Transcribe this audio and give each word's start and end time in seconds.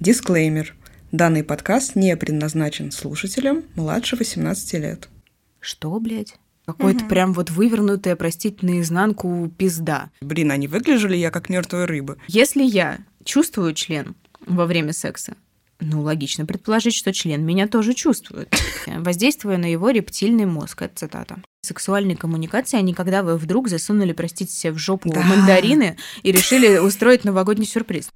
Дисклеймер. 0.00 0.74
Данный 1.12 1.44
подкаст 1.44 1.94
не 1.94 2.16
предназначен 2.16 2.90
слушателям 2.90 3.64
младше 3.76 4.16
18 4.16 4.72
лет. 4.74 5.08
Что, 5.60 6.00
блядь? 6.00 6.36
Какой-то 6.64 7.04
прям 7.04 7.34
вот 7.34 7.50
вывернутая, 7.50 8.16
простите, 8.16 8.64
наизнанку 8.64 9.52
пизда. 9.58 10.08
Блин, 10.22 10.52
а 10.52 10.56
не 10.56 10.68
выгляжу 10.68 11.08
ли 11.08 11.18
я 11.18 11.30
как 11.30 11.50
мертвая 11.50 11.86
рыба? 11.86 12.16
Если 12.28 12.62
я 12.62 13.00
чувствую 13.24 13.74
член 13.74 14.14
во 14.46 14.64
время 14.64 14.94
секса, 14.94 15.34
ну, 15.80 16.00
логично 16.00 16.46
предположить, 16.46 16.94
что 16.94 17.12
член 17.12 17.44
меня 17.44 17.68
тоже 17.68 17.92
чувствует, 17.92 18.54
воздействуя 18.86 19.58
на 19.58 19.70
его 19.70 19.90
рептильный 19.90 20.46
мозг. 20.46 20.80
Это 20.80 20.94
цитата. 20.96 21.42
Сексуальные 21.62 22.16
коммуникации, 22.16 22.78
они 22.78 22.94
когда 22.94 23.22
вы 23.22 23.36
вдруг 23.36 23.68
засунули, 23.68 24.12
простите 24.12 24.52
себе, 24.52 24.72
в 24.72 24.78
жопу 24.78 25.10
Да. 25.10 25.20
мандарины 25.22 25.98
и 26.22 26.32
решили 26.32 26.78
устроить 26.78 27.24
новогодний 27.24 27.66
сюрприз. 27.66 28.08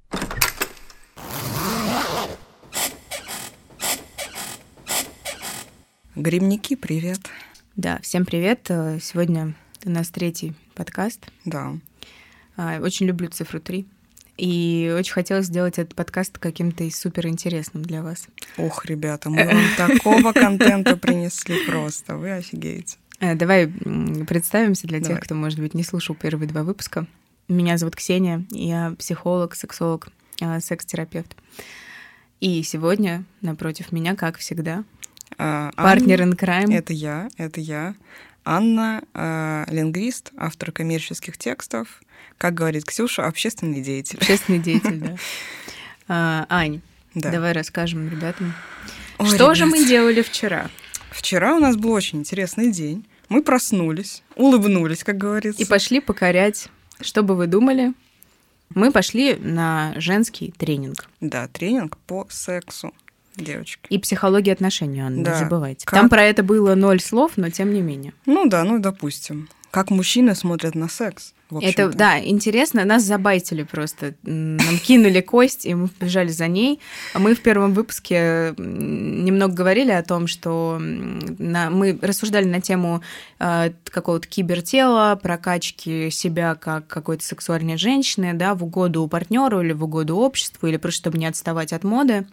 Грибники, 6.15 6.77
привет. 6.77 7.19
Да, 7.75 7.99
всем 8.01 8.25
привет. 8.25 8.67
Э, 8.69 8.99
Сегодня 9.01 9.53
у 9.83 9.89
нас 9.89 10.09
третий 10.09 10.53
подкаст. 10.73 11.25
Да. 11.43 11.73
А, 12.55 12.79
Очень 12.79 13.07
люблю 13.07 13.27
цифру 13.27 13.59
3. 13.59 13.85
И 14.37 14.93
очень 14.97 15.11
хотелось 15.11 15.47
сделать 15.47 15.77
этот 15.77 15.93
подкаст 15.93 16.37
каким-то 16.37 16.85
и 16.85 16.89
супер 16.89 17.27
интересным 17.27 17.83
для 17.83 18.01
вас. 18.01 18.27
Ох, 18.57 18.85
ребята, 18.85 19.29
мы 19.29 19.45
вам 19.45 19.63
такого 19.77 20.31
контента 20.31 20.95
принесли 20.97 21.65
просто. 21.65 22.15
Вы 22.15 22.31
офигеете. 22.31 22.97
Э, 23.19 23.35
Давай 23.35 23.67
представимся 23.67 24.87
для 24.87 25.01
тех, 25.01 25.19
кто, 25.19 25.35
может 25.35 25.59
быть, 25.59 25.73
не 25.73 25.83
слушал 25.83 26.15
первые 26.15 26.47
два 26.47 26.63
выпуска. 26.63 27.07
Меня 27.49 27.77
зовут 27.77 27.97
Ксения, 27.97 28.45
я 28.51 28.95
психолог, 28.97 29.53
сексолог, 29.53 30.07
э, 30.39 30.61
секс-терапевт. 30.61 31.35
И 32.39 32.63
сегодня 32.63 33.25
напротив 33.41 33.91
меня, 33.91 34.15
как 34.15 34.37
всегда, 34.37 34.85
партнер 35.37 36.21
Анна- 36.21 36.33
in 36.33 36.37
crime. 36.37 36.73
Это 36.73 36.93
я, 36.93 37.29
это 37.37 37.59
я. 37.61 37.95
Анна, 38.43 39.01
э, 39.13 39.65
лингвист, 39.69 40.31
автор 40.37 40.71
коммерческих 40.71 41.37
текстов. 41.37 42.01
Как 42.37 42.53
говорит 42.53 42.85
Ксюша, 42.85 43.25
общественный 43.25 43.81
деятель. 43.81 44.17
Общественный 44.19 44.59
деятель, 44.59 44.99
да. 44.99 45.15
А, 46.07 46.45
Ань, 46.49 46.81
Да. 47.15 47.31
давай 47.31 47.53
расскажем 47.53 48.07
ребятам. 48.09 48.53
Ой, 49.17 49.27
Что 49.29 49.55
же 49.55 49.65
мы 49.65 49.83
делали 49.87 50.21
вчера? 50.21 50.69
Вчера 51.09 51.55
у 51.55 51.59
нас 51.59 51.75
был 51.77 51.91
очень 51.91 52.19
интересный 52.19 52.71
день. 52.71 53.07
Мы 53.29 53.41
проснулись, 53.41 54.21
улыбнулись, 54.35 55.03
как 55.03 55.17
говорится. 55.17 55.59
И 55.59 55.65
пошли 55.65 55.99
покорять. 55.99 56.67
Что 57.01 57.23
бы 57.23 57.35
вы 57.35 57.47
думали? 57.47 57.93
Мы 58.75 58.91
пошли 58.91 59.35
на 59.35 59.93
женский 59.95 60.53
тренинг. 60.55 61.09
Да, 61.21 61.47
тренинг 61.47 61.97
по 62.05 62.27
сексу, 62.29 62.93
девочки. 63.43 63.81
И 63.89 63.97
психология 63.99 64.53
отношений, 64.53 64.99
Анна, 65.01 65.23
Да. 65.23 65.31
не 65.33 65.39
забывайте. 65.39 65.85
Как- 65.85 65.99
Там 65.99 66.09
про 66.09 66.23
это 66.23 66.43
было 66.43 66.75
ноль 66.75 66.99
слов, 67.01 67.33
но 67.35 67.49
тем 67.49 67.73
не 67.73 67.81
менее. 67.81 68.13
Ну 68.25 68.47
да, 68.47 68.63
ну 68.63 68.79
допустим. 68.79 69.49
Как 69.71 69.89
мужчины 69.89 70.35
смотрят 70.35 70.73
на 70.73 70.87
секс. 70.87 71.33
Это, 71.61 71.89
да, 71.89 72.17
интересно, 72.19 72.85
нас 72.85 73.03
забайтили 73.03 73.63
просто. 73.63 74.15
Нам 74.23 74.79
кинули 74.79 75.19
кость, 75.21 75.65
и 75.65 75.75
мы 75.75 75.89
побежали 75.89 76.29
за 76.29 76.47
ней. 76.47 76.79
Мы 77.13 77.35
в 77.35 77.41
первом 77.41 77.73
выпуске 77.73 78.55
немного 78.57 79.53
говорили 79.53 79.91
о 79.91 80.01
том, 80.01 80.25
что 80.27 80.77
на- 80.79 81.69
мы 81.69 81.99
рассуждали 82.01 82.45
на 82.45 82.61
тему 82.61 83.01
э, 83.39 83.71
какого-то 83.83 84.27
кибертела, 84.27 85.19
прокачки 85.21 86.09
себя 86.09 86.55
как 86.55 86.87
какой-то 86.87 87.23
сексуальной 87.25 87.77
женщины, 87.77 88.33
да, 88.33 88.55
в 88.55 88.63
угоду 88.63 89.05
партнеру 89.07 89.61
или 89.61 89.73
в 89.73 89.83
угоду 89.83 90.15
обществу, 90.15 90.67
или 90.67 90.77
просто 90.77 90.99
чтобы 90.99 91.17
не 91.17 91.25
отставать 91.27 91.73
от 91.73 91.83
моды. 91.83 92.25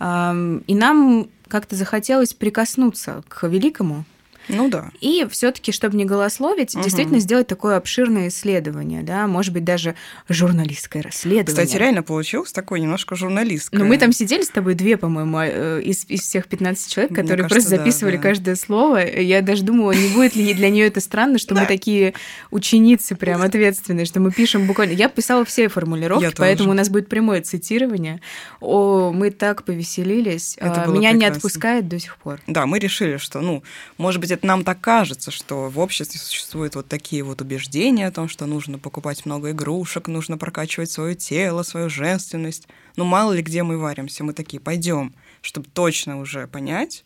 И 0.00 0.74
нам 0.74 1.28
как-то 1.48 1.76
захотелось 1.76 2.32
прикоснуться 2.32 3.22
к 3.28 3.46
великому, 3.46 4.04
Ну 4.52 4.68
да. 4.68 4.90
и 5.00 5.26
все-таки, 5.30 5.72
чтобы 5.72 5.96
не 5.96 6.04
голословить, 6.04 6.74
Мгм. 6.74 6.84
действительно 6.84 7.18
сделать 7.20 7.46
такое 7.46 7.76
обширное 7.76 8.28
исследование, 8.28 9.02
да, 9.02 9.26
может 9.26 9.52
быть, 9.52 9.64
даже 9.64 9.94
журналистское 10.28 11.02
расследование. 11.02 11.46
Кстати, 11.46 11.76
реально 11.76 12.02
получилось 12.02 12.52
такое 12.52 12.80
немножко 12.80 13.16
журналистское. 13.16 13.80
Но 13.80 13.86
мы 13.86 13.98
там 13.98 14.12
сидели 14.12 14.42
с 14.42 14.48
тобой 14.50 14.74
две, 14.74 14.96
по-моему, 14.96 15.38
э, 15.40 15.82
из, 15.82 16.04
из 16.08 16.20
всех 16.22 16.46
15 16.46 16.92
человек, 16.92 17.14
которые 17.14 17.48
кажется, 17.48 17.54
просто 17.54 17.70
да, 17.70 17.76
записывали 17.76 18.16
да. 18.16 18.22
каждое 18.22 18.56
слово. 18.56 18.98
Я 18.98 19.42
даже 19.42 19.62
думала, 19.62 19.92
не 19.92 20.08
будет 20.08 20.34
ли 20.36 20.54
для 20.54 20.70
нее 20.70 20.86
это 20.86 21.00
странно, 21.00 21.38
что 21.38 21.54
мы 21.54 21.66
такие 21.66 22.14
ученицы 22.50 23.14
прям 23.14 23.42
ответственные, 23.42 24.06
что 24.06 24.20
мы 24.20 24.32
пишем 24.32 24.66
буквально... 24.66 24.92
Я 24.92 25.08
писала 25.08 25.44
все 25.44 25.68
формулировки, 25.68 26.32
поэтому 26.36 26.70
у 26.70 26.74
нас 26.74 26.88
будет 26.88 27.08
прямое 27.08 27.42
цитирование. 27.42 28.20
О, 28.60 29.12
мы 29.12 29.30
так 29.30 29.64
повеселились. 29.64 30.56
А, 30.60 30.86
Меня 30.86 31.12
не 31.12 31.24
отпускает 31.24 31.88
до 31.88 31.98
сих 31.98 32.16
пор. 32.16 32.40
Да, 32.46 32.66
мы 32.66 32.78
решили, 32.78 33.16
что, 33.16 33.40
ну, 33.40 33.62
может 33.98 34.20
быть, 34.20 34.30
это 34.30 34.39
нам 34.42 34.64
так 34.64 34.80
кажется, 34.80 35.30
что 35.30 35.68
в 35.68 35.78
обществе 35.78 36.18
существуют 36.20 36.74
вот 36.74 36.88
такие 36.88 37.22
вот 37.22 37.40
убеждения 37.40 38.06
о 38.06 38.12
том, 38.12 38.28
что 38.28 38.46
нужно 38.46 38.78
покупать 38.78 39.26
много 39.26 39.50
игрушек, 39.50 40.08
нужно 40.08 40.38
прокачивать 40.38 40.90
свое 40.90 41.14
тело, 41.14 41.62
свою 41.62 41.88
женственность. 41.88 42.68
Ну, 42.96 43.04
мало 43.04 43.32
ли 43.32 43.42
где 43.42 43.62
мы 43.62 43.78
варимся, 43.78 44.24
мы 44.24 44.32
такие, 44.32 44.60
пойдем, 44.60 45.14
чтобы 45.42 45.68
точно 45.72 46.20
уже 46.20 46.46
понять. 46.46 47.04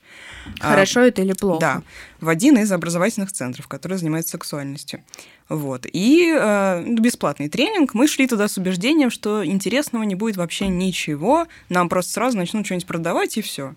а, 0.61 0.71
Хорошо 0.71 1.01
это 1.01 1.23
или 1.23 1.33
плохо? 1.33 1.61
Да, 1.61 1.83
в 2.21 2.29
один 2.29 2.59
из 2.59 2.73
образовательных 2.73 3.33
центров, 3.33 3.69
который 3.69 3.99
занимается 3.99 4.33
сексуальностью. 4.33 5.03
Вот. 5.49 5.87
И 5.93 6.35
э, 6.35 6.85
бесплатный 6.99 7.49
тренинг. 7.49 7.93
Мы 7.95 8.09
шли 8.09 8.27
туда 8.27 8.49
с 8.49 8.57
убеждением, 8.57 9.11
что 9.11 9.45
интересного 9.45 10.03
не 10.03 10.15
будет 10.15 10.37
вообще 10.37 10.69
ничего. 10.69 11.47
Нам 11.69 11.89
просто 11.89 12.13
сразу 12.13 12.39
начнут 12.39 12.65
что-нибудь 12.65 12.87
продавать, 12.87 13.37
и 13.37 13.43
все. 13.43 13.75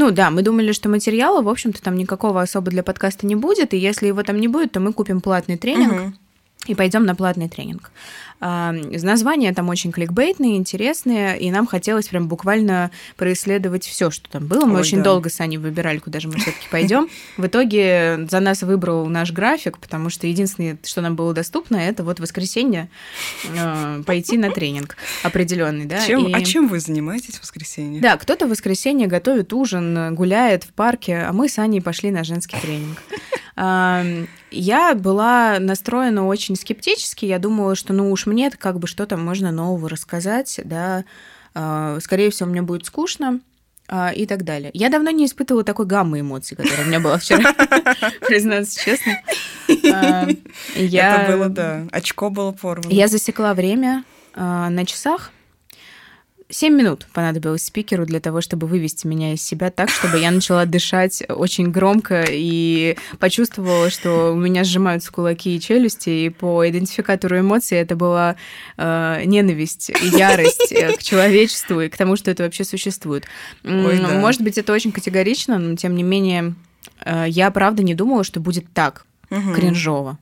Ну 0.00 0.12
да, 0.12 0.30
мы 0.30 0.42
думали, 0.42 0.70
что 0.70 0.88
материала, 0.88 1.42
в 1.42 1.48
общем-то, 1.48 1.82
там 1.82 1.96
никакого 1.96 2.40
особо 2.40 2.70
для 2.70 2.84
подкаста 2.84 3.26
не 3.26 3.34
будет, 3.34 3.74
и 3.74 3.78
если 3.78 4.06
его 4.06 4.22
там 4.22 4.38
не 4.38 4.46
будет, 4.46 4.70
то 4.70 4.78
мы 4.78 4.92
купим 4.92 5.20
платный 5.20 5.56
тренинг 5.56 6.14
и 6.68 6.76
пойдем 6.76 7.04
на 7.04 7.16
платный 7.16 7.48
тренинг. 7.48 7.90
А, 8.40 8.72
Названия 8.72 9.52
там 9.52 9.68
очень 9.68 9.90
кликбейтные, 9.90 10.56
интересные, 10.56 11.38
и 11.38 11.50
нам 11.50 11.66
хотелось 11.66 12.08
прям 12.08 12.28
буквально 12.28 12.90
происследовать 13.16 13.84
все, 13.84 14.10
что 14.10 14.28
там 14.30 14.46
было. 14.46 14.64
Мы 14.64 14.74
Ой, 14.76 14.80
очень 14.80 14.98
да. 14.98 15.04
долго 15.04 15.28
с 15.28 15.40
Аней 15.40 15.56
выбирали, 15.58 15.98
куда 15.98 16.20
же 16.20 16.28
мы 16.28 16.34
все-таки 16.34 16.68
пойдем. 16.70 17.08
В 17.36 17.46
итоге 17.46 18.26
за 18.30 18.40
нас 18.40 18.62
выбрал 18.62 19.06
наш 19.06 19.32
график, 19.32 19.78
потому 19.78 20.08
что 20.10 20.26
единственное, 20.26 20.78
что 20.84 21.00
нам 21.00 21.16
было 21.16 21.34
доступно, 21.34 21.76
это 21.76 22.04
вот 22.04 22.20
воскресенье 22.20 22.88
э, 23.44 24.02
пойти 24.06 24.38
на 24.38 24.50
тренинг 24.50 24.96
определенный, 25.22 25.86
да. 25.86 26.04
Чем- 26.06 26.28
и- 26.28 26.32
А 26.32 26.42
чем 26.44 26.68
вы 26.68 26.78
занимаетесь 26.80 27.34
в 27.38 27.42
воскресенье? 27.42 28.00
да, 28.00 28.16
кто-то 28.16 28.46
в 28.46 28.50
воскресенье 28.50 29.08
готовит 29.08 29.52
ужин, 29.52 30.14
гуляет 30.14 30.64
в 30.64 30.72
парке, 30.72 31.18
а 31.28 31.32
мы 31.32 31.48
с 31.48 31.58
Аней 31.58 31.80
пошли 31.80 32.10
на 32.10 32.22
женский 32.24 32.56
тренинг. 32.60 33.02
А, 33.56 34.04
Я 34.50 34.94
была 34.94 35.58
настроена 35.58 36.26
очень 36.26 36.56
скептически. 36.56 37.26
Я 37.26 37.38
думала, 37.38 37.74
что 37.74 37.92
ну 37.92 38.10
уж 38.10 38.24
мне 38.28 38.50
как 38.50 38.78
бы 38.78 38.86
что-то 38.86 39.16
можно 39.16 39.50
нового 39.50 39.88
рассказать, 39.88 40.60
да. 40.64 41.04
А, 41.54 41.98
Скорее 42.00 42.30
всего, 42.30 42.48
мне 42.48 42.62
будет 42.62 42.86
скучно 42.86 43.40
а, 43.88 44.12
и 44.12 44.26
так 44.26 44.44
далее. 44.44 44.70
Я 44.74 44.90
давно 44.90 45.10
не 45.10 45.26
испытывала 45.26 45.64
такой 45.64 45.86
гаммы 45.86 46.20
эмоций, 46.20 46.56
которая 46.56 46.84
у 46.84 46.88
меня 46.88 47.00
была 47.00 47.18
вчера, 47.18 47.52
признаться 48.26 48.80
честно. 48.80 49.20
А. 49.92 50.26
Это 50.76 51.32
было, 51.32 51.48
да. 51.48 51.86
Очко 51.90 52.30
было 52.30 52.52
порвано. 52.52 52.92
Я 52.92 53.08
засекла 53.08 53.54
время 53.54 54.04
на 54.34 54.84
часах. 54.86 55.32
Семь 56.50 56.74
минут 56.76 57.06
понадобилось 57.12 57.64
спикеру 57.64 58.06
для 58.06 58.20
того, 58.20 58.40
чтобы 58.40 58.66
вывести 58.66 59.06
меня 59.06 59.34
из 59.34 59.42
себя 59.42 59.70
так, 59.70 59.90
чтобы 59.90 60.18
я 60.18 60.30
начала 60.30 60.64
дышать 60.64 61.22
очень 61.28 61.70
громко 61.70 62.24
и 62.26 62.96
почувствовала, 63.18 63.90
что 63.90 64.32
у 64.32 64.34
меня 64.34 64.64
сжимаются 64.64 65.12
кулаки 65.12 65.54
и 65.54 65.60
челюсти, 65.60 66.08
и 66.08 66.30
по 66.30 66.66
идентификатору 66.66 67.38
эмоций 67.38 67.76
это 67.76 67.96
была 67.96 68.36
э, 68.78 69.22
ненависть 69.26 69.90
и 69.90 70.06
ярость 70.16 70.72
э, 70.72 70.96
к 70.96 71.02
человечеству 71.02 71.82
и 71.82 71.90
к 71.90 71.96
тому, 71.98 72.16
что 72.16 72.30
это 72.30 72.44
вообще 72.44 72.64
существует. 72.64 73.24
М, 73.62 73.84
Ой, 73.84 73.98
да. 73.98 74.08
Может 74.08 74.40
быть, 74.40 74.56
это 74.56 74.72
очень 74.72 74.90
категорично, 74.92 75.58
но 75.58 75.76
тем 75.76 75.94
не 75.96 76.02
менее 76.02 76.54
э, 77.04 77.26
я 77.28 77.50
правда 77.50 77.82
не 77.82 77.94
думала, 77.94 78.24
что 78.24 78.40
будет 78.40 78.64
так 78.72 79.04
кринжово. 79.54 80.18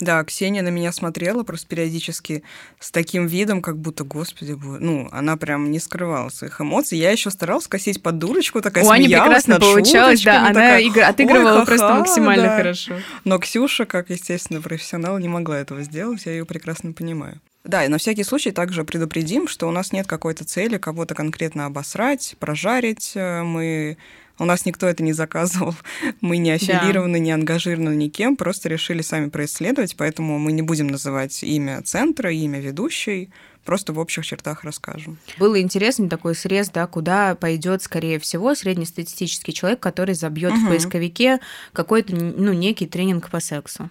Да, 0.00 0.24
Ксения 0.24 0.62
на 0.62 0.68
меня 0.68 0.92
смотрела 0.92 1.44
просто 1.44 1.68
периодически 1.68 2.42
с 2.80 2.90
таким 2.90 3.26
видом, 3.26 3.62
как 3.62 3.78
будто, 3.78 4.04
господи, 4.04 4.56
ну, 4.80 5.08
она 5.12 5.36
прям 5.36 5.70
не 5.70 5.78
скрывала 5.78 6.30
своих 6.30 6.60
эмоций. 6.60 6.98
Я 6.98 7.12
еще 7.12 7.30
старалась 7.30 7.68
косить 7.68 8.02
под 8.02 8.18
дурочку, 8.18 8.60
такая 8.60 8.84
У 8.84 8.90
Ани 8.90 9.06
прекрасно 9.06 9.60
получалось, 9.60 10.22
да, 10.22 10.48
она 10.48 10.78
такая, 10.80 11.08
отыгрывала 11.08 11.60
«Ой, 11.60 11.66
просто 11.66 11.86
ха-ха», 11.86 11.98
максимально 12.00 12.44
да. 12.44 12.56
хорошо. 12.56 12.94
Но 13.24 13.38
Ксюша, 13.38 13.84
как, 13.86 14.10
естественно, 14.10 14.60
профессионал, 14.60 15.18
не 15.18 15.28
могла 15.28 15.58
этого 15.58 15.82
сделать, 15.82 16.26
я 16.26 16.32
ее 16.32 16.44
прекрасно 16.44 16.92
понимаю. 16.92 17.40
Да, 17.64 17.84
и 17.84 17.88
на 17.88 17.96
всякий 17.96 18.24
случай 18.24 18.50
также 18.50 18.84
предупредим, 18.84 19.48
что 19.48 19.66
у 19.66 19.70
нас 19.70 19.90
нет 19.90 20.06
какой-то 20.06 20.44
цели 20.44 20.76
кого-то 20.76 21.14
конкретно 21.14 21.64
обосрать, 21.64 22.36
прожарить. 22.38 23.12
Э, 23.14 23.42
Мы 23.42 23.96
у 24.38 24.44
нас 24.44 24.66
никто 24.66 24.86
это 24.86 25.02
не 25.02 25.12
заказывал, 25.12 25.74
мы 26.20 26.38
не 26.38 26.50
аффилированы, 26.50 27.18
не 27.18 27.32
ангажированы 27.32 27.94
никем, 27.94 28.36
просто 28.36 28.68
решили 28.68 29.02
сами 29.02 29.28
происследовать, 29.28 29.96
поэтому 29.96 30.38
мы 30.38 30.52
не 30.52 30.62
будем 30.62 30.88
называть 30.88 31.42
имя 31.42 31.82
центра, 31.82 32.32
имя 32.32 32.60
ведущей, 32.60 33.30
просто 33.64 33.92
в 33.92 33.98
общих 33.98 34.26
чертах 34.26 34.64
расскажем. 34.64 35.18
Было 35.38 35.60
интересный 35.60 36.08
такой 36.08 36.34
срез, 36.34 36.68
да, 36.70 36.86
куда 36.86 37.34
пойдет, 37.34 37.82
скорее 37.82 38.18
всего, 38.18 38.54
среднестатистический 38.54 39.52
человек, 39.52 39.80
который 39.80 40.14
забьет 40.14 40.52
угу. 40.52 40.60
в 40.60 40.68
поисковике 40.68 41.40
какой-то, 41.72 42.14
ну, 42.14 42.52
некий 42.52 42.86
тренинг 42.86 43.30
по 43.30 43.40
сексу. 43.40 43.90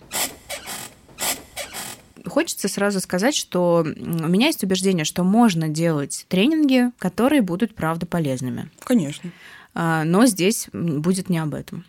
Хочется 2.26 2.70
сразу 2.70 3.02
сказать, 3.02 3.36
что 3.36 3.84
у 3.86 4.28
меня 4.28 4.48
есть 4.48 4.64
убеждение, 4.64 5.04
что 5.04 5.24
можно 5.24 5.68
делать 5.68 6.26
тренинги, 6.30 6.92
которые 6.98 7.42
будут, 7.42 7.76
правда, 7.76 8.06
полезными. 8.06 8.70
Конечно. 8.80 9.30
А, 9.74 10.04
но 10.04 10.26
здесь 10.26 10.68
будет 10.72 11.30
не 11.30 11.40
об 11.40 11.54
этом. 11.54 11.86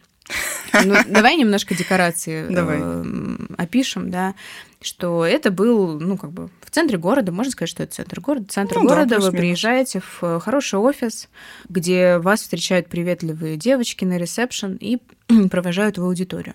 Ну, 0.84 0.94
давай 1.06 1.36
немножко 1.36 1.75
декорации 1.75 2.48
давай. 2.48 2.78
Э, 2.81 3.36
опишем, 3.58 4.10
да, 4.10 4.34
что 4.81 5.25
это 5.25 5.50
был, 5.50 5.98
ну, 6.00 6.16
как 6.16 6.32
бы 6.32 6.50
в 6.60 6.70
центре 6.70 6.98
города, 6.98 7.32
можно 7.32 7.52
сказать, 7.52 7.70
что 7.70 7.82
это 7.82 7.94
центр 7.94 8.20
города. 8.20 8.46
Центр 8.48 8.76
ну, 8.76 8.88
города, 8.88 9.19
да, 9.19 9.20
вы 9.20 9.32
приезжаете 9.32 10.00
в 10.20 10.40
хороший 10.40 10.78
офис, 10.78 11.28
где 11.69 12.19
вас 12.19 12.40
встречают 12.42 12.88
приветливые 12.88 13.56
девочки 13.56 14.04
на 14.04 14.19
ресепшн 14.19 14.76
и 14.81 14.98
провожают 15.50 15.98
в 15.98 16.04
аудиторию. 16.04 16.54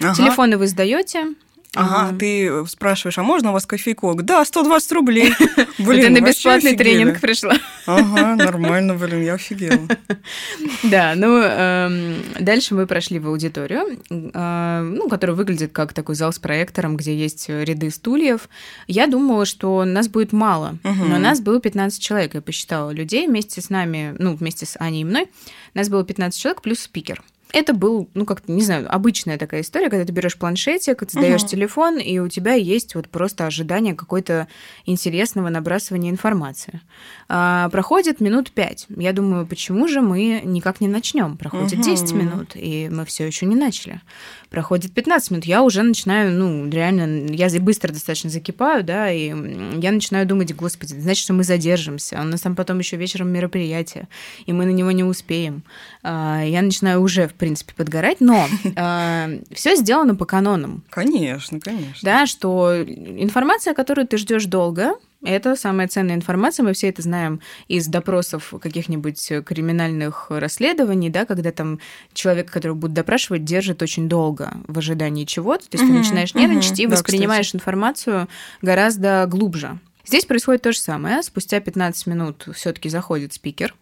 Ага. 0.00 0.14
Телефоны 0.14 0.56
вы 0.58 0.66
сдаете, 0.66 1.34
Ага, 1.74 2.08
ага, 2.08 2.18
ты 2.18 2.66
спрашиваешь, 2.66 3.16
а 3.16 3.22
можно 3.22 3.48
у 3.48 3.52
вас 3.54 3.64
кофейкок? 3.64 4.24
Да, 4.24 4.44
120 4.44 4.92
рублей. 4.92 5.32
Блин, 5.78 6.14
Ты 6.14 6.20
на 6.20 6.20
бесплатный 6.20 6.76
тренинг 6.76 7.18
пришла. 7.18 7.54
Ага, 7.86 8.36
нормально, 8.36 8.94
блин, 8.94 9.22
я 9.22 9.34
офигела. 9.34 9.88
Да, 10.82 11.14
ну, 11.16 11.38
эм, 11.38 12.16
дальше 12.38 12.74
мы 12.74 12.86
прошли 12.86 13.18
в 13.18 13.28
аудиторию, 13.28 13.98
э, 14.10 14.80
ну, 14.82 15.08
которая 15.08 15.34
выглядит 15.34 15.72
как 15.72 15.92
такой 15.92 16.14
зал 16.14 16.32
с 16.32 16.38
проектором, 16.38 16.96
где 16.96 17.16
есть 17.16 17.48
ряды 17.48 17.90
стульев. 17.90 18.48
Я 18.86 19.06
думала, 19.06 19.46
что 19.46 19.84
нас 19.84 20.08
будет 20.08 20.32
мало, 20.32 20.76
но 20.84 21.18
нас 21.18 21.40
было 21.40 21.60
15 21.60 22.02
человек, 22.02 22.34
я 22.34 22.42
посчитала 22.42 22.90
людей 22.90 23.26
вместе 23.26 23.60
с 23.60 23.70
нами, 23.70 24.14
ну, 24.18 24.34
вместе 24.34 24.66
с 24.66 24.76
Аней 24.78 25.02
и 25.02 25.04
мной. 25.04 25.28
Нас 25.74 25.88
было 25.88 26.04
15 26.04 26.40
человек 26.40 26.62
плюс 26.62 26.80
спикер. 26.80 27.22
Это 27.52 27.74
был, 27.74 28.08
ну, 28.14 28.24
как-то, 28.24 28.50
не 28.50 28.62
знаю, 28.62 28.86
обычная 28.92 29.36
такая 29.36 29.60
история, 29.60 29.90
когда 29.90 30.06
ты 30.06 30.12
берешь 30.12 30.38
планшетик, 30.38 31.04
ты 31.04 31.20
даешь 31.20 31.42
угу. 31.42 31.50
телефон, 31.50 31.98
и 31.98 32.18
у 32.18 32.28
тебя 32.28 32.54
есть 32.54 32.94
вот 32.94 33.08
просто 33.08 33.46
ожидание 33.46 33.94
какой-то 33.94 34.48
интересного 34.86 35.50
набрасывания 35.50 36.10
информации. 36.10 36.80
А, 37.28 37.68
проходит 37.68 38.20
минут 38.20 38.52
пять. 38.52 38.86
Я 38.88 39.12
думаю, 39.12 39.46
почему 39.46 39.86
же 39.86 40.00
мы 40.00 40.40
никак 40.44 40.80
не 40.80 40.88
начнем? 40.88 41.36
Проходит 41.36 41.74
угу. 41.74 41.82
10 41.82 42.12
минут, 42.12 42.52
и 42.54 42.88
мы 42.90 43.04
все 43.04 43.26
еще 43.26 43.44
не 43.44 43.54
начали. 43.54 44.00
Проходит 44.48 44.92
15 44.92 45.30
минут, 45.30 45.44
я 45.44 45.62
уже 45.62 45.82
начинаю, 45.82 46.32
ну, 46.32 46.68
реально, 46.68 47.32
я 47.32 47.48
быстро 47.60 47.92
достаточно 47.92 48.30
закипаю, 48.30 48.82
да, 48.82 49.10
и 49.10 49.28
я 49.28 49.92
начинаю 49.92 50.26
думать, 50.26 50.54
господи, 50.54 50.92
значит, 50.92 51.24
что 51.24 51.32
мы 51.32 51.44
задержимся, 51.44 52.20
у 52.20 52.24
нас 52.24 52.40
там 52.40 52.56
потом 52.56 52.78
еще 52.78 52.96
вечером 52.96 53.30
мероприятие, 53.30 54.08
и 54.46 54.52
мы 54.52 54.64
на 54.64 54.70
него 54.70 54.90
не 54.90 55.04
успеем. 55.04 55.62
А, 56.02 56.42
я 56.42 56.62
начинаю 56.62 57.02
уже, 57.02 57.28
в 57.28 57.34
принципе, 57.42 57.74
подгорать, 57.74 58.20
но 58.20 58.46
э, 58.76 59.40
все 59.52 59.74
сделано 59.74 60.14
по 60.14 60.24
канонам. 60.26 60.84
Конечно, 60.90 61.58
конечно. 61.58 61.98
Да, 62.02 62.26
что 62.26 62.84
информация, 62.84 63.74
которую 63.74 64.06
ты 64.06 64.16
ждешь 64.16 64.44
долго, 64.44 64.92
это 65.24 65.56
самая 65.56 65.88
ценная 65.88 66.14
информация, 66.14 66.62
мы 66.62 66.72
все 66.72 66.88
это 66.88 67.02
знаем 67.02 67.40
из 67.66 67.88
допросов 67.88 68.54
каких-нибудь 68.62 69.32
криминальных 69.44 70.26
расследований, 70.30 71.10
да, 71.10 71.24
когда 71.24 71.50
там 71.50 71.80
человек, 72.12 72.48
которого 72.48 72.76
будут 72.76 72.94
допрашивать, 72.94 73.44
держит 73.44 73.82
очень 73.82 74.08
долго 74.08 74.52
в 74.68 74.78
ожидании 74.78 75.24
чего-то, 75.24 75.68
то 75.68 75.76
есть 75.76 75.84
угу, 75.84 75.92
ты 75.92 75.98
начинаешь 75.98 76.34
нервничать 76.34 76.78
угу, 76.78 76.82
и 76.82 76.86
воспринимаешь 76.86 77.50
да, 77.50 77.56
информацию 77.56 78.28
гораздо 78.62 79.26
глубже. 79.28 79.80
Здесь 80.04 80.26
происходит 80.26 80.62
то 80.62 80.72
же 80.72 80.78
самое. 80.78 81.22
Спустя 81.24 81.58
15 81.58 82.06
минут 82.06 82.48
все-таки 82.54 82.88
заходит 82.88 83.32
спикер, 83.32 83.74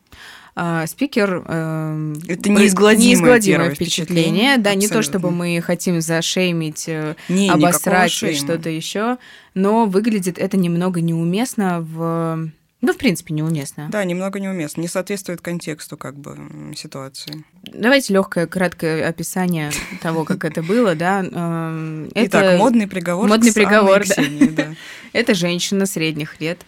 а, 0.55 0.87
спикер... 0.87 1.43
Э, 1.47 2.15
это 2.29 2.51
неизгладимое, 2.51 3.07
неизгладимое 3.07 3.75
впечатление. 3.75 4.57
Да, 4.57 4.71
Абсолютно. 4.71 4.81
не 4.81 4.89
то 4.89 5.03
чтобы 5.03 5.31
мы 5.31 5.61
хотим 5.61 6.01
зашеймить, 6.01 6.85
э, 6.89 7.15
не, 7.29 7.49
обосрать 7.49 8.11
что-то 8.11 8.69
еще, 8.69 9.19
но 9.55 9.87
выглядит 9.87 10.39
это 10.39 10.57
немного 10.57 11.01
неуместно 11.01 11.81
в... 11.81 12.51
Ну, 12.83 12.95
в 12.95 12.97
принципе, 12.97 13.35
неуместно. 13.35 13.89
Да, 13.91 14.03
немного 14.05 14.41
неуместно. 14.41 14.81
Не 14.81 14.89
соответствует 14.89 15.43
контексту 15.43 15.99
как 15.99 16.17
бы 16.17 16.39
ситуации. 16.75 17.45
Давайте 17.63 18.15
легкое, 18.15 18.47
краткое 18.47 19.07
описание 19.07 19.71
того, 20.01 20.25
как 20.25 20.47
это 20.47 20.63
было, 20.63 20.95
да. 20.95 21.21
Эм, 21.21 22.09
Итак, 22.15 22.59
модный 22.59 22.87
приговор. 22.87 23.29
Модный 23.29 23.53
приговор, 23.53 24.05
да. 24.07 24.75
Это 25.13 25.35
женщина 25.35 25.85
средних 25.85 26.41
лет. 26.41 26.59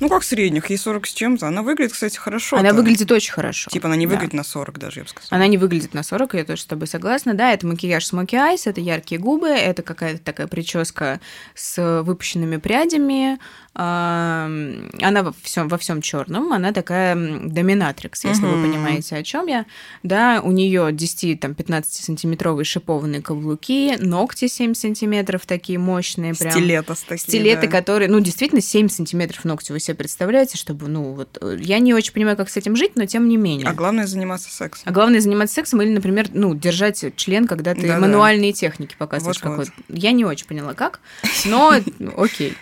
Ну, 0.00 0.08
как 0.08 0.22
средних, 0.22 0.70
ей 0.70 0.76
40 0.76 1.06
с 1.06 1.12
чем-то. 1.12 1.46
Она 1.48 1.62
выглядит, 1.62 1.92
кстати, 1.92 2.16
хорошо. 2.16 2.56
Она 2.56 2.72
выглядит 2.72 3.10
очень 3.10 3.32
хорошо. 3.32 3.70
Типа 3.70 3.86
она 3.86 3.96
не 3.96 4.06
выглядит 4.06 4.32
да. 4.32 4.38
на 4.38 4.44
40 4.44 4.78
даже, 4.78 5.00
я 5.00 5.04
бы 5.04 5.08
сказала. 5.08 5.28
Она 5.30 5.46
не 5.48 5.58
выглядит 5.58 5.94
на 5.94 6.02
40, 6.02 6.34
я 6.34 6.44
тоже 6.44 6.62
с 6.62 6.66
тобой 6.66 6.86
согласна. 6.86 7.34
Да, 7.34 7.52
это 7.52 7.66
макияж 7.66 8.04
смоки 8.04 8.36
айс, 8.36 8.66
это 8.66 8.80
яркие 8.80 9.20
губы, 9.20 9.48
это 9.48 9.82
какая-то 9.82 10.22
такая 10.22 10.46
прическа 10.46 11.20
с 11.54 12.02
выпущенными 12.02 12.58
прядями, 12.58 13.38
она 13.78 15.22
во 15.22 15.32
всем, 15.42 15.68
во 15.68 15.78
всем 15.78 16.02
черном, 16.02 16.52
она 16.52 16.72
такая 16.72 17.14
доминатрикс, 17.14 18.24
если 18.24 18.44
угу. 18.44 18.56
вы 18.56 18.68
понимаете, 18.68 19.14
о 19.14 19.22
чем 19.22 19.46
я. 19.46 19.66
Да, 20.02 20.40
у 20.42 20.50
нее 20.50 20.90
10-15 20.90 21.84
сантиметровые 21.84 22.64
шипованные 22.64 23.22
каблуки, 23.22 23.96
ногти 24.00 24.48
7 24.48 24.74
сантиметров 24.74 25.46
такие 25.46 25.78
мощные. 25.78 26.34
Прям. 26.34 26.50
Стилеты 26.50 26.94
такие, 27.06 27.18
Стилеты, 27.18 27.66
да. 27.66 27.72
которые, 27.72 28.10
ну, 28.10 28.18
действительно, 28.18 28.60
7 28.60 28.88
сантиметров 28.88 29.44
ногти 29.44 29.70
вы 29.70 29.78
себе 29.78 29.94
представляете, 29.94 30.58
чтобы, 30.58 30.88
ну, 30.88 31.12
вот, 31.12 31.38
я 31.60 31.78
не 31.78 31.94
очень 31.94 32.12
понимаю, 32.12 32.36
как 32.36 32.50
с 32.50 32.56
этим 32.56 32.74
жить, 32.74 32.96
но 32.96 33.06
тем 33.06 33.28
не 33.28 33.36
менее. 33.36 33.68
А 33.68 33.74
главное 33.74 34.08
заниматься 34.08 34.50
сексом. 34.50 34.82
А 34.86 34.90
главное 34.90 35.20
заниматься 35.20 35.54
сексом 35.54 35.80
или, 35.82 35.90
например, 35.90 36.28
ну, 36.32 36.52
держать 36.52 37.04
член, 37.14 37.46
когда 37.46 37.76
ты 37.76 37.86
да, 37.86 37.98
мануальные 37.98 38.52
техники 38.52 38.96
показываешь 38.98 39.40
вот, 39.40 39.50
какой-то. 39.50 39.72
Вот. 39.88 39.96
Я 39.96 40.10
не 40.10 40.24
очень 40.24 40.46
поняла, 40.46 40.74
как, 40.74 40.98
но 41.44 41.74
окей. 42.16 42.56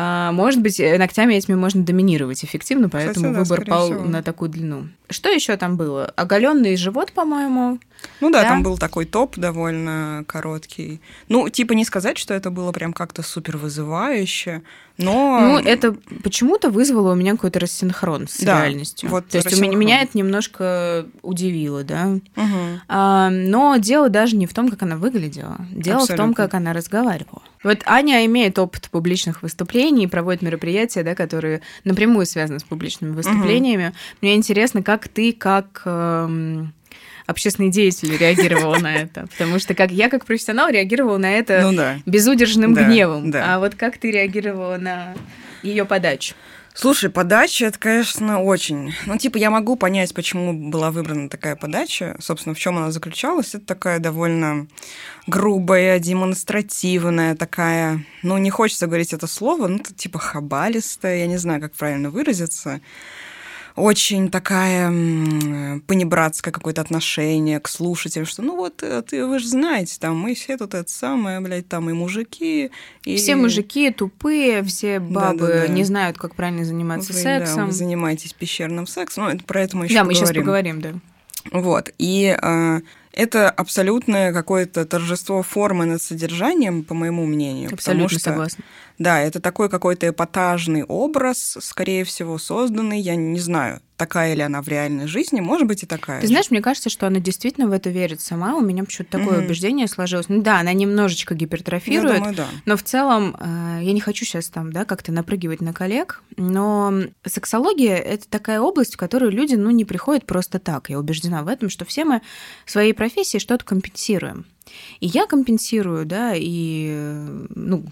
А, 0.00 0.30
может 0.30 0.62
быть, 0.62 0.78
э, 0.78 0.96
ногтями 0.96 1.34
этими 1.34 1.56
можно 1.56 1.82
доминировать 1.82 2.44
эффективно, 2.44 2.88
поэтому 2.88 3.32
Кстати, 3.32 3.34
да, 3.34 3.40
выбор 3.56 3.64
пал 3.66 3.86
всего. 3.86 4.04
на 4.04 4.22
такую 4.22 4.48
длину. 4.48 4.86
Что 5.10 5.30
еще 5.30 5.56
там 5.56 5.76
было? 5.76 6.06
Оголенный 6.16 6.76
живот, 6.76 7.12
по-моему. 7.12 7.78
Ну 8.20 8.30
да, 8.30 8.42
да, 8.42 8.48
там 8.50 8.62
был 8.62 8.78
такой 8.78 9.04
топ 9.06 9.36
довольно 9.36 10.24
короткий. 10.26 11.00
Ну, 11.28 11.48
типа 11.48 11.72
не 11.72 11.84
сказать, 11.84 12.18
что 12.18 12.34
это 12.34 12.50
было 12.50 12.72
прям 12.72 12.92
как-то 12.92 13.22
супер 13.22 13.56
вызывающе, 13.56 14.62
но... 14.98 15.40
Ну, 15.40 15.58
это 15.58 15.94
почему-то 16.24 16.70
вызвало 16.70 17.12
у 17.12 17.14
меня 17.14 17.32
какой-то 17.32 17.60
рассинхрон 17.60 18.26
с 18.26 18.38
да, 18.40 18.62
реальностью. 18.62 19.08
Вот 19.08 19.28
То 19.28 19.38
есть 19.38 19.56
у 19.56 19.62
меня, 19.62 19.76
меня 19.76 20.02
это 20.02 20.18
немножко 20.18 21.06
удивило, 21.22 21.84
да. 21.84 22.18
Угу. 22.36 22.80
А, 22.88 23.30
но 23.30 23.76
дело 23.76 24.08
даже 24.08 24.36
не 24.36 24.46
в 24.46 24.54
том, 24.54 24.68
как 24.68 24.82
она 24.82 24.96
выглядела. 24.96 25.56
Дело 25.70 25.98
Абсолютно. 25.98 26.14
в 26.14 26.16
том, 26.16 26.34
как 26.34 26.54
она 26.54 26.72
разговаривала. 26.72 27.42
Вот 27.62 27.78
Аня 27.86 28.26
имеет 28.26 28.58
опыт 28.58 28.88
публичных 28.90 29.42
выступлений, 29.42 30.08
проводит 30.08 30.42
мероприятия, 30.42 31.04
да, 31.04 31.14
которые 31.14 31.62
напрямую 31.84 32.26
связаны 32.26 32.58
с 32.58 32.64
публичными 32.64 33.12
выступлениями. 33.12 33.88
Угу. 33.88 33.94
Мне 34.22 34.34
интересно, 34.34 34.82
как 34.82 34.97
ты, 35.06 35.32
как 35.32 35.82
эм, 35.84 36.72
общественный 37.26 37.70
деятель 37.70 38.16
реагировал 38.16 38.74
на 38.80 38.96
это. 38.96 39.28
Потому 39.28 39.60
что 39.60 39.74
как 39.74 39.92
я, 39.92 40.08
как 40.08 40.24
профессионал, 40.24 40.70
реагировала 40.70 41.18
на 41.18 41.30
это 41.30 41.60
ну, 41.62 41.76
да. 41.76 41.98
безудержным 42.06 42.74
да, 42.74 42.84
гневом. 42.84 43.30
Да. 43.30 43.54
А 43.54 43.58
вот 43.60 43.74
как 43.76 43.98
ты 43.98 44.10
реагировала 44.10 44.78
на 44.78 45.14
ее 45.62 45.84
подачу? 45.84 46.34
Слушай, 46.74 47.10
подача 47.10 47.66
это, 47.66 47.78
конечно, 47.78 48.40
очень. 48.40 48.94
Ну, 49.04 49.18
типа, 49.18 49.36
я 49.36 49.50
могу 49.50 49.74
понять, 49.74 50.14
почему 50.14 50.70
была 50.70 50.92
выбрана 50.92 51.28
такая 51.28 51.56
подача. 51.56 52.16
Собственно, 52.20 52.54
в 52.54 52.58
чем 52.58 52.78
она 52.78 52.92
заключалась. 52.92 53.56
Это 53.56 53.66
такая 53.66 53.98
довольно 53.98 54.68
грубая, 55.26 55.98
демонстративная, 55.98 57.34
такая, 57.34 58.04
ну, 58.22 58.38
не 58.38 58.50
хочется 58.50 58.86
говорить 58.86 59.12
это 59.12 59.26
слово, 59.26 59.66
ну, 59.66 59.80
типа 59.80 60.20
хабалистая, 60.20 61.18
я 61.18 61.26
не 61.26 61.36
знаю, 61.36 61.60
как 61.60 61.74
правильно 61.74 62.10
выразиться 62.10 62.80
очень 63.78 64.30
такая 64.30 64.88
понебратское 65.86 66.52
какое-то 66.52 66.80
отношение 66.80 67.60
к 67.60 67.68
слушателям, 67.68 68.26
что 68.26 68.42
ну 68.42 68.56
вот 68.56 68.82
э, 68.82 69.02
ты, 69.02 69.24
вы 69.24 69.38
же 69.38 69.48
знаете, 69.48 69.96
там 69.98 70.18
мы 70.18 70.34
все 70.34 70.56
тут 70.56 70.74
это 70.74 70.90
самое, 70.90 71.40
блядь, 71.40 71.68
там 71.68 71.88
и 71.88 71.92
мужики. 71.92 72.70
И... 73.04 73.16
Все 73.16 73.36
мужики 73.36 73.90
тупые, 73.90 74.62
все 74.64 75.00
бабы 75.00 75.46
да, 75.46 75.46
да, 75.46 75.66
да. 75.66 75.68
не 75.68 75.84
знают, 75.84 76.18
как 76.18 76.34
правильно 76.34 76.64
заниматься 76.64 77.12
вы, 77.12 77.18
сексом. 77.18 77.56
Да, 77.56 77.66
вы 77.66 77.72
занимаетесь 77.72 78.32
пещерным 78.32 78.86
сексом, 78.86 79.24
ну, 79.24 79.30
это 79.30 79.44
про 79.44 79.62
это 79.62 79.76
мы 79.76 79.86
еще 79.86 79.94
да, 79.94 80.00
поговорим. 80.00 80.20
мы 80.20 80.26
сейчас 80.26 80.36
поговорим, 80.36 80.80
да. 80.80 80.94
Вот, 81.50 81.90
и 81.98 82.36
э, 82.40 82.80
Это 83.12 83.50
абсолютное 83.50 84.32
какое-то 84.32 84.84
торжество 84.84 85.42
формы 85.42 85.86
над 85.86 86.00
содержанием, 86.00 86.84
по 86.84 86.94
моему 86.94 87.26
мнению. 87.26 87.70
Абсолютно 87.72 88.10
что, 88.10 88.30
согласна. 88.30 88.64
Да, 88.98 89.20
это 89.20 89.40
такой 89.40 89.68
какой-то 89.68 90.08
эпатажный 90.08 90.82
образ, 90.82 91.56
скорее 91.60 92.04
всего, 92.04 92.36
созданный, 92.38 93.00
я 93.00 93.14
не 93.14 93.38
знаю, 93.38 93.80
такая 93.96 94.34
ли 94.34 94.42
она 94.42 94.60
в 94.60 94.68
реальной 94.68 95.06
жизни, 95.06 95.40
может 95.40 95.68
быть 95.68 95.82
и 95.82 95.86
такая. 95.86 96.20
Ты 96.20 96.26
же. 96.26 96.32
знаешь, 96.32 96.50
мне 96.50 96.60
кажется, 96.60 96.90
что 96.90 97.06
она 97.06 97.20
действительно 97.20 97.68
в 97.68 97.72
это 97.72 97.90
верит 97.90 98.20
сама. 98.20 98.56
У 98.56 98.60
меня 98.60 98.84
почему-то 98.84 99.18
такое 99.18 99.38
mm-hmm. 99.38 99.44
убеждение 99.44 99.88
сложилось. 99.88 100.28
Ну 100.28 100.42
да, 100.42 100.60
она 100.60 100.72
немножечко 100.72 101.34
гипертрофирует, 101.34 102.12
я 102.12 102.18
думаю, 102.18 102.34
да. 102.34 102.46
но 102.64 102.76
в 102.76 102.82
целом 102.82 103.36
э, 103.38 103.80
я 103.82 103.92
не 103.92 104.00
хочу 104.00 104.24
сейчас 104.24 104.48
там, 104.48 104.72
да, 104.72 104.84
как-то 104.84 105.12
напрыгивать 105.12 105.60
на 105.60 105.72
коллег, 105.72 106.22
но 106.36 106.92
сексология 107.24 107.96
это 107.96 108.28
такая 108.28 108.60
область, 108.60 108.94
в 108.94 108.98
которую 108.98 109.30
люди, 109.30 109.54
ну, 109.54 109.70
не 109.70 109.84
приходят 109.84 110.26
просто 110.26 110.58
так. 110.58 110.90
Я 110.90 110.98
убеждена 110.98 111.42
в 111.42 111.48
этом, 111.48 111.68
что 111.68 111.84
все 111.84 112.04
мы 112.04 112.22
в 112.64 112.70
своей 112.70 112.94
профессии 112.94 113.38
что-то 113.38 113.64
компенсируем. 113.64 114.46
И 115.00 115.06
я 115.06 115.26
компенсирую, 115.26 116.04
да, 116.06 116.32
и, 116.34 116.94
ну, 117.54 117.84
и, 117.84 117.88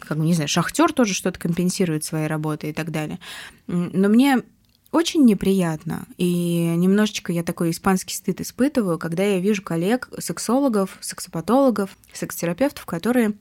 как 0.00 0.18
бы, 0.18 0.24
не 0.24 0.34
знаю, 0.34 0.48
шахтер 0.48 0.92
тоже 0.92 1.14
что-то 1.14 1.38
компенсирует 1.38 2.04
своей 2.04 2.26
работой 2.26 2.70
и 2.70 2.72
так 2.72 2.90
далее. 2.90 3.18
Но 3.66 4.08
мне 4.08 4.42
очень 4.92 5.24
неприятно, 5.24 6.06
и 6.16 6.74
немножечко 6.76 7.32
я 7.32 7.44
такой 7.44 7.70
испанский 7.70 8.14
стыд 8.14 8.40
испытываю, 8.40 8.98
когда 8.98 9.22
я 9.22 9.38
вижу 9.38 9.62
коллег, 9.62 10.08
сексологов, 10.18 10.98
сексопатологов, 11.00 11.90
секс-терапевтов, 12.12 12.86
которые 12.86 13.34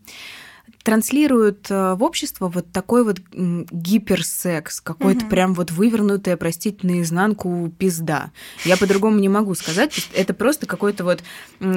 транслируют 0.84 1.70
э, 1.70 1.94
в 1.96 2.04
общество 2.04 2.48
вот 2.48 2.72
такой 2.72 3.04
вот 3.04 3.20
гиперсекс, 3.32 4.82
какой-то 4.82 5.22
угу. 5.22 5.30
прям 5.30 5.54
вот 5.54 5.72
вывернутая, 5.72 6.38
простите, 6.38 6.86
наизнанку 6.86 7.72
пизда. 7.78 8.32
Я 8.66 8.78
по-другому 8.78 9.20
не 9.20 9.30
могу 9.30 9.56
сказать. 9.56 10.10
Это 10.14 10.34
просто 10.34 10.68
какой-то 10.68 11.04
вот 11.04 11.24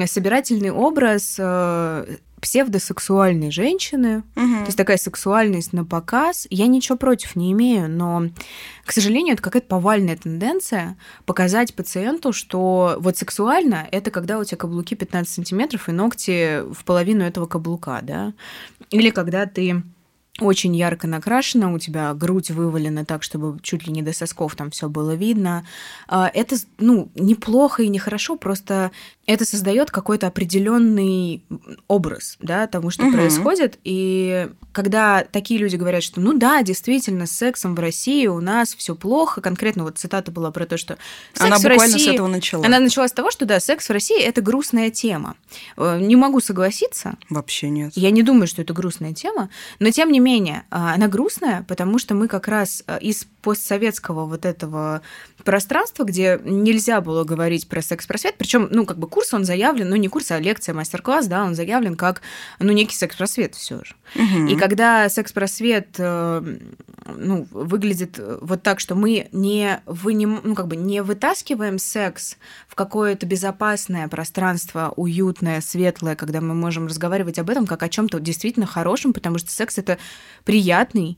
собирательный 0.05 0.71
образ 0.71 1.35
э, 1.39 2.17
псевдосексуальной 2.43 3.51
женщины, 3.51 4.17
угу. 4.35 4.57
то 4.59 4.65
есть 4.65 4.77
такая 4.77 4.97
сексуальность 4.97 5.71
на 5.71 5.85
показ. 5.85 6.45
Я 6.49 6.67
ничего 6.67 6.97
против 6.97 7.37
не 7.37 7.53
имею, 7.53 7.89
но, 7.89 8.23
к 8.83 8.91
сожалению, 8.91 9.35
это 9.35 9.41
какая-то 9.41 9.67
повальная 9.67 10.17
тенденция 10.17 10.97
показать 11.25 11.73
пациенту, 11.73 12.33
что 12.33 12.97
вот 12.99 13.15
сексуально 13.15 13.87
это 13.93 14.11
когда 14.11 14.39
у 14.39 14.43
тебя 14.43 14.57
каблуки 14.57 14.93
15 14.93 15.33
сантиметров 15.33 15.87
и 15.87 15.93
ногти 15.93 16.69
в 16.69 16.83
половину 16.83 17.23
этого 17.23 17.45
каблука, 17.45 18.01
да, 18.03 18.33
или 18.89 19.09
когда 19.09 19.45
ты 19.45 19.81
очень 20.39 20.75
ярко 20.75 21.07
накрашена, 21.07 21.71
у 21.71 21.77
тебя 21.77 22.11
грудь 22.15 22.49
вывалена 22.49 23.05
так, 23.05 23.21
чтобы 23.21 23.59
чуть 23.61 23.85
ли 23.85 23.93
не 23.93 24.01
до 24.01 24.13
сосков 24.13 24.55
там 24.55 24.71
все 24.71 24.89
было 24.89 25.13
видно. 25.13 25.65
А, 26.07 26.29
это, 26.33 26.55
ну, 26.79 27.11
неплохо 27.13 27.83
и 27.83 27.87
нехорошо, 27.87 28.35
просто 28.35 28.91
это 29.25 29.45
создает 29.45 29.89
какой-то 29.89 30.27
определенный 30.27 31.43
образ, 31.87 32.37
да, 32.41 32.67
тому, 32.67 32.89
что 32.89 33.05
угу. 33.05 33.13
происходит. 33.13 33.79
И 33.83 34.49
когда 34.73 35.23
такие 35.23 35.59
люди 35.59 35.77
говорят, 35.77 36.03
что, 36.03 36.19
ну 36.19 36.33
да, 36.33 36.61
действительно, 36.61 37.25
с 37.25 37.31
сексом 37.31 37.75
в 37.75 37.79
России 37.79 38.27
у 38.27 38.41
нас 38.41 38.75
все 38.75 38.95
плохо, 38.95 39.39
конкретно 39.39 39.83
вот 39.83 39.97
цитата 39.97 40.31
была 40.31 40.51
про 40.51 40.65
то, 40.65 40.77
что 40.77 40.97
секс 41.33 41.45
она 41.45 41.57
в 41.57 41.61
буквально 41.61 41.93
России... 41.93 42.05
с 42.05 42.13
этого 42.13 42.27
начала. 42.27 42.65
Она 42.65 42.79
начала 42.79 43.07
с 43.07 43.13
того, 43.13 43.31
что 43.31 43.45
да, 43.45 43.59
секс 43.59 43.87
в 43.87 43.91
России 43.91 44.21
это 44.21 44.41
грустная 44.41 44.89
тема. 44.89 45.35
Э, 45.77 45.99
не 46.01 46.17
могу 46.17 46.41
согласиться. 46.41 47.15
Вообще 47.29 47.69
нет. 47.69 47.93
Я 47.95 48.11
не 48.11 48.23
думаю, 48.23 48.47
что 48.47 48.61
это 48.61 48.73
грустная 48.73 49.13
тема, 49.13 49.49
но 49.79 49.89
тем 49.91 50.11
не 50.11 50.19
менее 50.23 50.63
а, 50.69 50.93
она 50.93 51.07
грустная, 51.07 51.63
потому 51.67 51.99
что 51.99 52.15
мы 52.15 52.27
как 52.27 52.47
раз 52.47 52.83
э, 52.87 52.99
из 52.99 53.25
постсоветского 53.41 54.25
вот 54.25 54.45
этого 54.45 55.01
пространства, 55.43 56.03
где 56.03 56.39
нельзя 56.43 57.01
было 57.01 57.23
говорить 57.23 57.67
про 57.67 57.81
секс-просвет, 57.81 58.35
причем, 58.37 58.67
ну, 58.71 58.85
как 58.85 58.97
бы 58.97 59.07
курс, 59.07 59.33
он 59.33 59.45
заявлен, 59.45 59.89
ну, 59.89 59.95
не 59.95 60.07
курс, 60.07 60.31
а 60.31 60.39
лекция, 60.39 60.73
мастер-класс, 60.73 61.27
да, 61.27 61.43
он 61.43 61.55
заявлен 61.55 61.95
как, 61.95 62.21
ну, 62.59 62.71
некий 62.71 62.95
секс-просвет 62.95 63.55
все 63.55 63.83
же. 63.83 63.95
Угу. 64.15 64.47
И 64.47 64.55
когда 64.55 65.09
секс-просвет, 65.09 65.95
э, 65.97 66.57
ну, 67.05 67.47
выглядит 67.51 68.19
вот 68.41 68.63
так, 68.63 68.79
что 68.79 68.95
мы 68.95 69.27
не, 69.31 69.81
вынем, 69.85 70.41
ну, 70.43 70.55
как 70.55 70.67
бы 70.67 70.75
не 70.75 71.01
вытаскиваем 71.01 71.77
секс 71.77 72.37
в 72.67 72.75
какое-то 72.75 73.25
безопасное 73.25 74.07
пространство, 74.07 74.93
уютное, 74.95 75.61
светлое, 75.61 76.15
когда 76.15 76.41
мы 76.41 76.53
можем 76.53 76.87
разговаривать 76.87 77.39
об 77.39 77.49
этом 77.49 77.67
как 77.67 77.83
о 77.83 77.89
чем 77.89 78.09
то 78.09 78.19
действительно 78.19 78.65
хорошем, 78.65 79.13
потому 79.13 79.37
что 79.37 79.51
секс 79.51 79.77
это 79.77 79.97
приятный, 80.45 81.17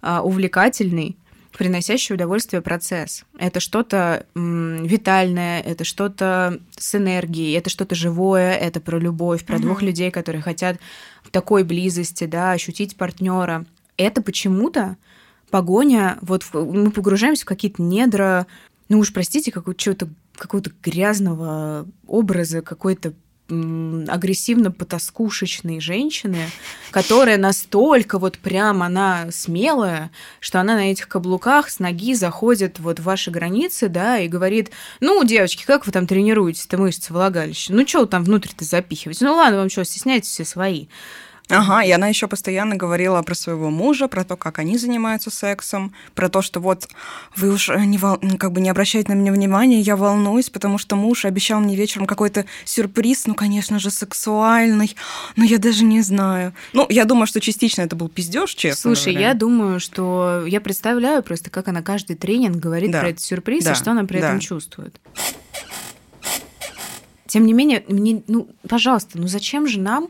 а, 0.00 0.22
увлекательный, 0.22 1.16
приносящий 1.56 2.14
удовольствие 2.14 2.60
процесс. 2.60 3.24
Это 3.38 3.60
что-то 3.60 4.26
витальное, 4.34 5.60
это 5.60 5.84
что-то 5.84 6.60
с 6.76 6.94
энергией, 6.94 7.52
это 7.52 7.70
что-то 7.70 7.94
живое, 7.94 8.54
это 8.54 8.80
про 8.80 8.98
любовь, 8.98 9.44
про 9.44 9.58
двух 9.58 9.82
людей, 9.82 10.10
которые 10.10 10.42
хотят 10.42 10.76
в 11.22 11.30
такой 11.30 11.64
близости, 11.64 12.24
да, 12.24 12.52
ощутить 12.52 12.96
партнера. 12.96 13.64
Это 13.96 14.20
почему-то 14.20 14.96
погоня, 15.50 16.18
вот 16.20 16.42
в, 16.42 16.54
мы 16.54 16.90
погружаемся 16.90 17.44
в 17.44 17.48
какие-то 17.48 17.82
недра, 17.82 18.46
ну 18.88 18.98
уж 18.98 19.12
простите, 19.12 19.50
какого-то 19.50 20.08
какого-то 20.36 20.70
грязного 20.82 21.86
образа, 22.06 22.60
какой-то 22.60 23.14
агрессивно-потаскушечной 23.48 25.80
женщины, 25.80 26.50
которая 26.90 27.38
настолько 27.38 28.18
вот 28.18 28.38
прям 28.38 28.82
она 28.82 29.30
смелая, 29.30 30.10
что 30.40 30.60
она 30.60 30.74
на 30.74 30.90
этих 30.90 31.08
каблуках 31.08 31.70
с 31.70 31.78
ноги 31.78 32.14
заходит 32.14 32.80
вот 32.80 32.98
в 32.98 33.04
ваши 33.04 33.30
границы, 33.30 33.88
да, 33.88 34.18
и 34.18 34.28
говорит, 34.28 34.70
ну, 35.00 35.22
девочки, 35.24 35.64
как 35.64 35.86
вы 35.86 35.92
там 35.92 36.06
тренируетесь-то 36.06 36.76
мышцы 36.78 37.12
влагалища? 37.12 37.72
Ну, 37.72 37.86
что 37.86 38.00
вы 38.00 38.06
там 38.06 38.24
внутрь-то 38.24 38.64
запихиваете? 38.64 39.24
Ну, 39.24 39.34
ладно, 39.34 39.58
вам 39.58 39.70
что, 39.70 39.84
стесняетесь 39.84 40.30
все 40.30 40.44
свои? 40.44 40.86
Ага, 41.48 41.84
и 41.84 41.90
она 41.92 42.08
еще 42.08 42.26
постоянно 42.26 42.74
говорила 42.74 43.22
про 43.22 43.34
своего 43.36 43.70
мужа, 43.70 44.08
про 44.08 44.24
то, 44.24 44.36
как 44.36 44.58
они 44.58 44.78
занимаются 44.78 45.30
сексом, 45.30 45.94
про 46.14 46.28
то, 46.28 46.42
что 46.42 46.58
вот 46.58 46.88
вы 47.36 47.52
уж 47.52 47.68
не 47.68 47.98
вол... 47.98 48.18
как 48.38 48.50
бы 48.50 48.60
не 48.60 48.68
обращайте 48.68 49.12
на 49.12 49.16
меня 49.16 49.30
внимания, 49.30 49.80
я 49.80 49.94
волнуюсь, 49.94 50.50
потому 50.50 50.76
что 50.78 50.96
муж 50.96 51.24
обещал 51.24 51.60
мне 51.60 51.76
вечером 51.76 52.06
какой-то 52.06 52.46
сюрприз, 52.64 53.26
ну, 53.26 53.34
конечно 53.34 53.78
же, 53.78 53.90
сексуальный, 53.90 54.96
но 55.36 55.44
я 55.44 55.58
даже 55.58 55.84
не 55.84 56.00
знаю. 56.00 56.52
Ну, 56.72 56.84
я 56.88 57.04
думаю, 57.04 57.28
что 57.28 57.40
частично 57.40 57.82
это 57.82 57.94
был 57.94 58.08
пиздеж, 58.08 58.52
честно 58.52 58.94
Слушай, 58.94 59.12
говоря. 59.12 59.28
я 59.28 59.34
думаю, 59.34 59.78
что 59.78 60.44
я 60.46 60.60
представляю 60.60 61.22
просто, 61.22 61.50
как 61.50 61.68
она 61.68 61.80
каждый 61.80 62.16
тренинг 62.16 62.56
говорит 62.56 62.90
да. 62.90 63.00
про 63.00 63.10
этот 63.10 63.22
сюрприз 63.22 63.64
да. 63.64 63.72
и 63.72 63.74
что 63.76 63.92
она 63.92 64.04
при 64.04 64.18
да. 64.18 64.28
этом 64.28 64.40
чувствует. 64.40 65.00
Тем 67.26 67.44
не 67.44 67.52
менее, 67.52 67.84
мне, 67.88 68.22
ну, 68.28 68.48
пожалуйста, 68.68 69.18
ну 69.18 69.26
зачем 69.26 69.66
же 69.66 69.80
нам 69.80 70.08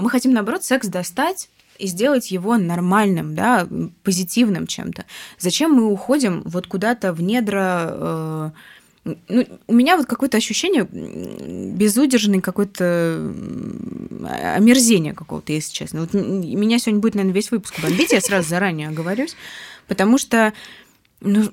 мы 0.00 0.10
хотим, 0.10 0.32
наоборот, 0.32 0.64
секс 0.64 0.88
достать 0.88 1.48
и 1.78 1.86
сделать 1.86 2.30
его 2.30 2.56
нормальным, 2.56 3.34
да, 3.34 3.66
позитивным 4.02 4.66
чем-то. 4.66 5.04
Зачем 5.38 5.72
мы 5.72 5.86
уходим 5.86 6.42
вот 6.44 6.66
куда-то 6.66 7.12
в 7.12 7.22
недра... 7.22 7.88
Э, 7.90 8.50
ну, 9.28 9.46
у 9.66 9.74
меня 9.74 9.98
вот 9.98 10.06
какое-то 10.06 10.38
ощущение 10.38 10.88
безудержной 10.90 12.40
какой-то 12.40 13.34
омерзения 14.56 15.12
какого-то, 15.12 15.52
если 15.52 15.74
честно. 15.74 16.00
Вот 16.00 16.14
меня 16.14 16.78
сегодня 16.78 17.02
будет, 17.02 17.14
наверное, 17.14 17.34
весь 17.34 17.50
выпуск 17.50 17.80
бомбить, 17.82 18.12
я 18.12 18.22
сразу 18.22 18.48
заранее 18.48 18.88
оговорюсь, 18.88 19.36
потому 19.88 20.16
что 20.16 20.54
ну, 21.20 21.50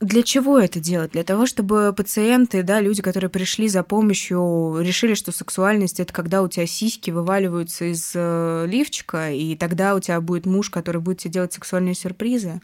для 0.00 0.22
чего 0.22 0.58
это 0.58 0.78
делать? 0.78 1.12
Для 1.12 1.24
того, 1.24 1.46
чтобы 1.46 1.92
пациенты, 1.96 2.62
да, 2.62 2.80
люди, 2.80 3.02
которые 3.02 3.30
пришли 3.30 3.68
за 3.68 3.82
помощью, 3.82 4.78
решили, 4.80 5.14
что 5.14 5.32
сексуальность 5.32 5.98
это 5.98 6.12
когда 6.12 6.42
у 6.42 6.48
тебя 6.48 6.66
сиськи 6.66 7.10
вываливаются 7.10 7.86
из 7.86 8.12
э, 8.14 8.66
лифчика, 8.68 9.32
и 9.32 9.56
тогда 9.56 9.96
у 9.96 10.00
тебя 10.00 10.20
будет 10.20 10.46
муж, 10.46 10.70
который 10.70 11.00
будет 11.00 11.18
тебе 11.18 11.32
делать 11.32 11.52
сексуальные 11.52 11.94
сюрпризы. 11.94 12.60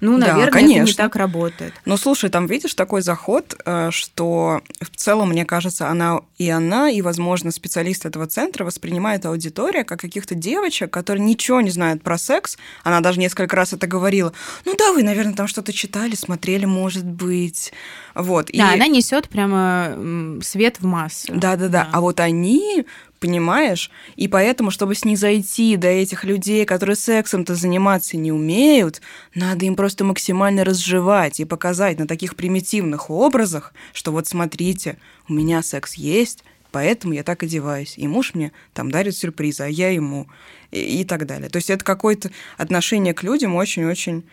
Ну, 0.00 0.16
наверное, 0.16 0.46
да, 0.46 0.52
конечно. 0.52 0.82
это 0.82 0.90
не 0.90 0.94
так 0.94 1.16
работает. 1.16 1.74
Ну, 1.84 1.96
слушай, 1.98 2.30
там 2.30 2.46
видишь 2.46 2.74
такой 2.74 3.02
заход, 3.02 3.54
э, 3.66 3.90
что 3.90 4.62
в 4.80 4.96
целом, 4.96 5.28
мне 5.28 5.44
кажется, 5.44 5.88
она 5.88 6.20
и 6.38 6.48
она, 6.48 6.90
и, 6.90 7.02
возможно, 7.02 7.50
специалист 7.50 8.06
этого 8.06 8.26
центра 8.26 8.64
воспринимает 8.64 9.26
аудиторию 9.26 9.84
как 9.84 10.00
каких-то 10.00 10.34
девочек, 10.34 10.90
которые 10.90 11.24
ничего 11.24 11.60
не 11.60 11.70
знают 11.70 12.02
про 12.02 12.16
секс. 12.16 12.56
Она 12.82 13.00
даже 13.00 13.20
несколько 13.20 13.56
раз 13.56 13.72
это 13.72 13.86
говорила. 13.86 14.32
Ну 14.64 14.74
да, 14.78 14.92
вы, 14.92 15.02
наверное, 15.02 15.34
там 15.34 15.48
что-то 15.48 15.72
читали, 15.72 16.14
смотрели, 16.14 16.64
может 16.78 17.04
быть. 17.04 17.72
Вот. 18.14 18.46
Да, 18.52 18.72
и... 18.72 18.74
она 18.76 18.86
несет 18.86 19.28
прямо 19.28 20.38
свет 20.42 20.76
в 20.80 20.84
массу. 20.84 21.32
Да-да-да. 21.32 21.84
Да. 21.84 21.90
А 21.92 22.00
вот 22.00 22.20
они 22.20 22.84
понимаешь? 23.18 23.90
И 24.16 24.28
поэтому, 24.28 24.70
чтобы 24.70 24.94
снизойти 24.94 25.76
до 25.76 25.88
этих 25.88 26.24
людей, 26.24 26.64
которые 26.64 26.96
сексом-то 26.96 27.54
заниматься 27.54 28.16
не 28.16 28.32
умеют, 28.32 29.00
надо 29.34 29.66
им 29.66 29.76
просто 29.76 30.04
максимально 30.04 30.64
разжевать 30.64 31.40
и 31.40 31.44
показать 31.44 31.98
на 31.98 32.06
таких 32.06 32.36
примитивных 32.36 33.10
образах, 33.10 33.72
что 33.92 34.12
вот 34.12 34.26
смотрите, 34.26 34.98
у 35.28 35.32
меня 35.32 35.62
секс 35.62 35.94
есть, 35.94 36.44
поэтому 36.70 37.14
я 37.14 37.22
так 37.22 37.42
одеваюсь. 37.42 37.94
И 37.96 38.06
муж 38.06 38.34
мне 38.34 38.52
там 38.72 38.90
дарит 38.90 39.16
сюрпризы, 39.16 39.64
а 39.64 39.68
я 39.68 39.90
ему 39.90 40.28
и, 40.70 41.00
и 41.00 41.04
так 41.04 41.26
далее. 41.26 41.48
То 41.48 41.56
есть 41.56 41.70
это 41.70 41.84
какое-то 41.84 42.30
отношение 42.56 43.14
к 43.14 43.22
людям 43.22 43.54
очень-очень 43.56 44.24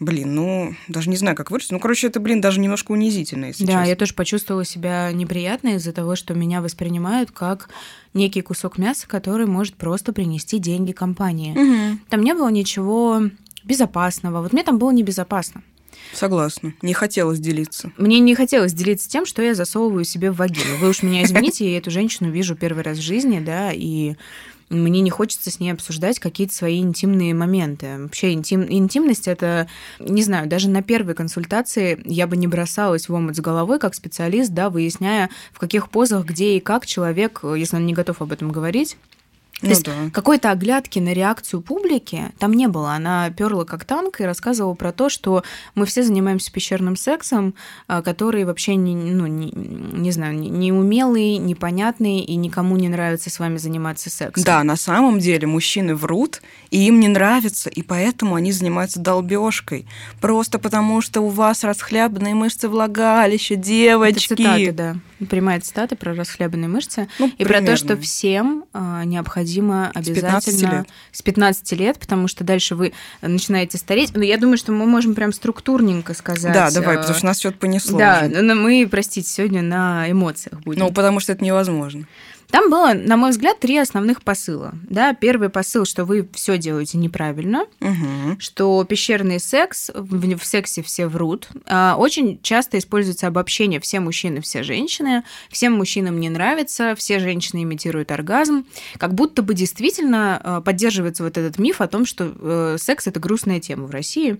Блин, 0.00 0.34
ну, 0.34 0.74
даже 0.86 1.10
не 1.10 1.16
знаю, 1.16 1.36
как 1.36 1.50
выразить. 1.50 1.72
Ну, 1.72 1.80
короче, 1.80 2.06
это, 2.06 2.20
блин, 2.20 2.40
даже 2.40 2.60
немножко 2.60 2.92
унизительно, 2.92 3.46
если 3.46 3.64
Да, 3.64 3.72
честно. 3.72 3.88
я 3.88 3.96
тоже 3.96 4.14
почувствовала 4.14 4.64
себя 4.64 5.10
неприятно 5.12 5.74
из-за 5.74 5.92
того, 5.92 6.14
что 6.14 6.34
меня 6.34 6.62
воспринимают 6.62 7.32
как 7.32 7.68
некий 8.14 8.42
кусок 8.42 8.78
мяса, 8.78 9.08
который 9.08 9.46
может 9.46 9.74
просто 9.74 10.12
принести 10.12 10.58
деньги 10.58 10.92
компании. 10.92 11.52
Мгм. 11.52 12.00
Там 12.08 12.22
не 12.22 12.32
было 12.34 12.48
ничего 12.48 13.22
безопасного. 13.64 14.40
Вот 14.40 14.52
мне 14.52 14.62
там 14.62 14.78
было 14.78 14.92
небезопасно. 14.92 15.62
Согласна. 16.12 16.74
Не 16.80 16.94
хотелось 16.94 17.40
делиться. 17.40 17.92
Мне 17.98 18.20
не 18.20 18.34
хотелось 18.34 18.72
делиться 18.72 19.10
тем, 19.10 19.26
что 19.26 19.42
я 19.42 19.54
засовываю 19.54 20.04
себе 20.04 20.30
в 20.30 20.36
вагину. 20.36 20.76
Вы 20.80 20.88
уж 20.90 21.02
меня 21.02 21.24
извините, 21.24 21.70
я 21.70 21.78
эту 21.78 21.90
женщину 21.90 22.30
вижу 22.30 22.54
первый 22.54 22.84
раз 22.84 22.98
в 22.98 23.02
жизни, 23.02 23.40
да, 23.40 23.72
и 23.72 24.14
мне 24.70 25.00
не 25.00 25.10
хочется 25.10 25.50
с 25.50 25.60
ней 25.60 25.70
обсуждать 25.70 26.18
какие-то 26.18 26.54
свои 26.54 26.80
интимные 26.80 27.34
моменты. 27.34 27.98
Вообще 27.98 28.32
интим, 28.32 28.66
интимность 28.68 29.28
это, 29.28 29.68
не 29.98 30.22
знаю, 30.22 30.48
даже 30.48 30.68
на 30.68 30.82
первой 30.82 31.14
консультации 31.14 32.00
я 32.04 32.26
бы 32.26 32.36
не 32.36 32.46
бросалась 32.46 33.08
в 33.08 33.14
омут 33.14 33.36
с 33.36 33.40
головой 33.40 33.78
как 33.78 33.94
специалист, 33.94 34.50
да, 34.50 34.70
выясняя, 34.70 35.30
в 35.52 35.58
каких 35.58 35.90
позах, 35.90 36.26
где 36.26 36.56
и 36.56 36.60
как 36.60 36.86
человек, 36.86 37.40
если 37.42 37.76
он 37.76 37.86
не 37.86 37.94
готов 37.94 38.22
об 38.22 38.32
этом 38.32 38.50
говорить, 38.50 38.96
то 39.60 39.66
Ну 39.66 39.70
есть 39.70 39.84
да. 39.84 39.92
какой-то 40.12 40.50
оглядки 40.52 40.98
на 41.00 41.12
реакцию 41.12 41.62
публики 41.62 42.26
там 42.38 42.52
не 42.52 42.68
было. 42.68 42.92
Она 42.92 43.28
перла 43.30 43.64
как 43.64 43.84
танк 43.84 44.20
и 44.20 44.24
рассказывала 44.24 44.74
про 44.74 44.92
то, 44.92 45.08
что 45.08 45.42
мы 45.74 45.84
все 45.86 46.02
занимаемся 46.04 46.52
пещерным 46.52 46.94
сексом, 46.96 47.54
а, 47.88 48.02
который 48.02 48.44
вообще 48.44 48.76
не, 48.76 48.94
ну, 48.94 49.26
не, 49.26 49.50
не 49.52 50.10
знаю, 50.12 50.38
не- 50.38 50.48
неумелый, 50.48 51.38
непонятный, 51.38 52.20
и 52.20 52.36
никому 52.36 52.76
не 52.76 52.88
нравится 52.88 53.30
с 53.30 53.38
вами 53.40 53.56
заниматься 53.56 54.10
сексом. 54.10 54.44
Да, 54.44 54.62
на 54.62 54.76
самом 54.76 55.18
деле 55.18 55.46
мужчины 55.48 55.94
врут, 55.96 56.40
и 56.70 56.86
им 56.86 57.00
не 57.00 57.08
нравится, 57.08 57.68
и 57.68 57.82
поэтому 57.82 58.36
они 58.36 58.52
занимаются 58.52 59.00
долбежкой. 59.00 59.86
Просто 60.20 60.58
потому, 60.58 61.00
что 61.00 61.20
у 61.20 61.28
вас 61.28 61.64
расхлябанные 61.64 62.34
мышцы 62.34 62.68
влагалища, 62.68 63.54
Это 63.54 63.62
девочки. 63.64 64.28
цитаты, 64.34 64.72
да. 64.72 64.96
Прямая 65.28 65.60
цитата 65.60 65.96
про 65.96 66.14
расхлябанные 66.14 66.68
мышцы. 66.68 67.08
Ну, 67.18 67.28
И 67.38 67.44
про 67.44 67.60
то, 67.60 67.76
что 67.76 67.86
примерно. 67.88 68.02
всем 68.04 68.64
а, 68.72 69.04
необходимо 69.48 69.90
15 69.94 70.08
обязательно 70.08 70.78
лет. 70.78 70.88
с 71.12 71.22
15 71.22 71.72
лет, 71.72 71.98
потому 71.98 72.28
что 72.28 72.44
дальше 72.44 72.74
вы 72.74 72.92
начинаете 73.22 73.78
стареть. 73.78 74.10
Но 74.14 74.22
я 74.22 74.38
думаю, 74.38 74.58
что 74.58 74.72
мы 74.72 74.86
можем 74.86 75.14
прям 75.14 75.32
структурненько 75.32 76.14
сказать. 76.14 76.52
Да, 76.52 76.70
давай, 76.70 76.96
а, 76.96 76.98
потому 76.98 77.16
что 77.16 77.26
нас 77.26 77.38
что-то 77.38 77.58
понесло. 77.58 77.98
Да, 77.98 78.24
уже. 78.24 78.42
но 78.42 78.54
мы, 78.54 78.86
простите, 78.90 79.28
сегодня 79.28 79.62
на 79.62 80.10
эмоциях 80.10 80.60
будем. 80.60 80.80
Ну, 80.80 80.92
потому 80.92 81.20
что 81.20 81.32
это 81.32 81.44
невозможно. 81.44 82.06
Там 82.50 82.70
было, 82.70 82.92
на 82.94 83.16
мой 83.18 83.30
взгляд, 83.30 83.60
три 83.60 83.76
основных 83.76 84.22
посыла. 84.22 84.72
Да, 84.88 85.12
первый 85.12 85.50
посыл, 85.50 85.84
что 85.84 86.04
вы 86.06 86.26
все 86.32 86.56
делаете 86.56 86.96
неправильно, 86.96 87.66
Мгм. 87.80 88.40
что 88.40 88.82
пещерный 88.84 89.38
секс, 89.38 89.90
в, 89.94 90.36
в 90.36 90.44
сексе 90.46 90.82
все 90.82 91.08
врут. 91.08 91.48
А, 91.66 91.96
Очень 91.98 92.40
часто 92.42 92.78
используется 92.78 93.26
обобщение 93.26 93.80
«все 93.80 94.00
мужчины, 94.00 94.40
все 94.40 94.62
женщины», 94.62 95.24
«всем 95.50 95.74
мужчинам 95.74 96.18
не 96.18 96.30
нравится», 96.30 96.94
«все 96.96 97.18
женщины 97.18 97.64
имитируют 97.64 98.10
оргазм», 98.12 98.64
как 98.96 99.12
будто 99.14 99.42
бы 99.42 99.52
действительно 99.54 100.40
а, 100.42 100.60
поддерживается 100.62 101.24
вот 101.24 101.36
этот 101.36 101.58
миф 101.58 101.82
о 101.82 101.86
том, 101.88 102.06
что 102.06 102.32
э, 102.34 102.76
секс– 102.80 103.06
это 103.08 103.20
грустная 103.20 103.60
тема 103.60 103.86
в 103.86 103.90
России. 103.90 104.38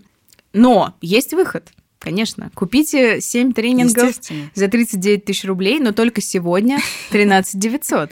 Но 0.54 0.94
есть 1.02 1.34
выход. 1.34 1.68
Конечно, 1.98 2.50
купите 2.54 3.20
7 3.20 3.52
тренингов 3.52 4.14
за 4.54 4.68
39 4.68 5.24
тысяч 5.24 5.44
рублей, 5.44 5.80
но 5.80 5.92
только 5.92 6.20
сегодня 6.20 6.78
13 7.10 7.58
900. 7.58 8.10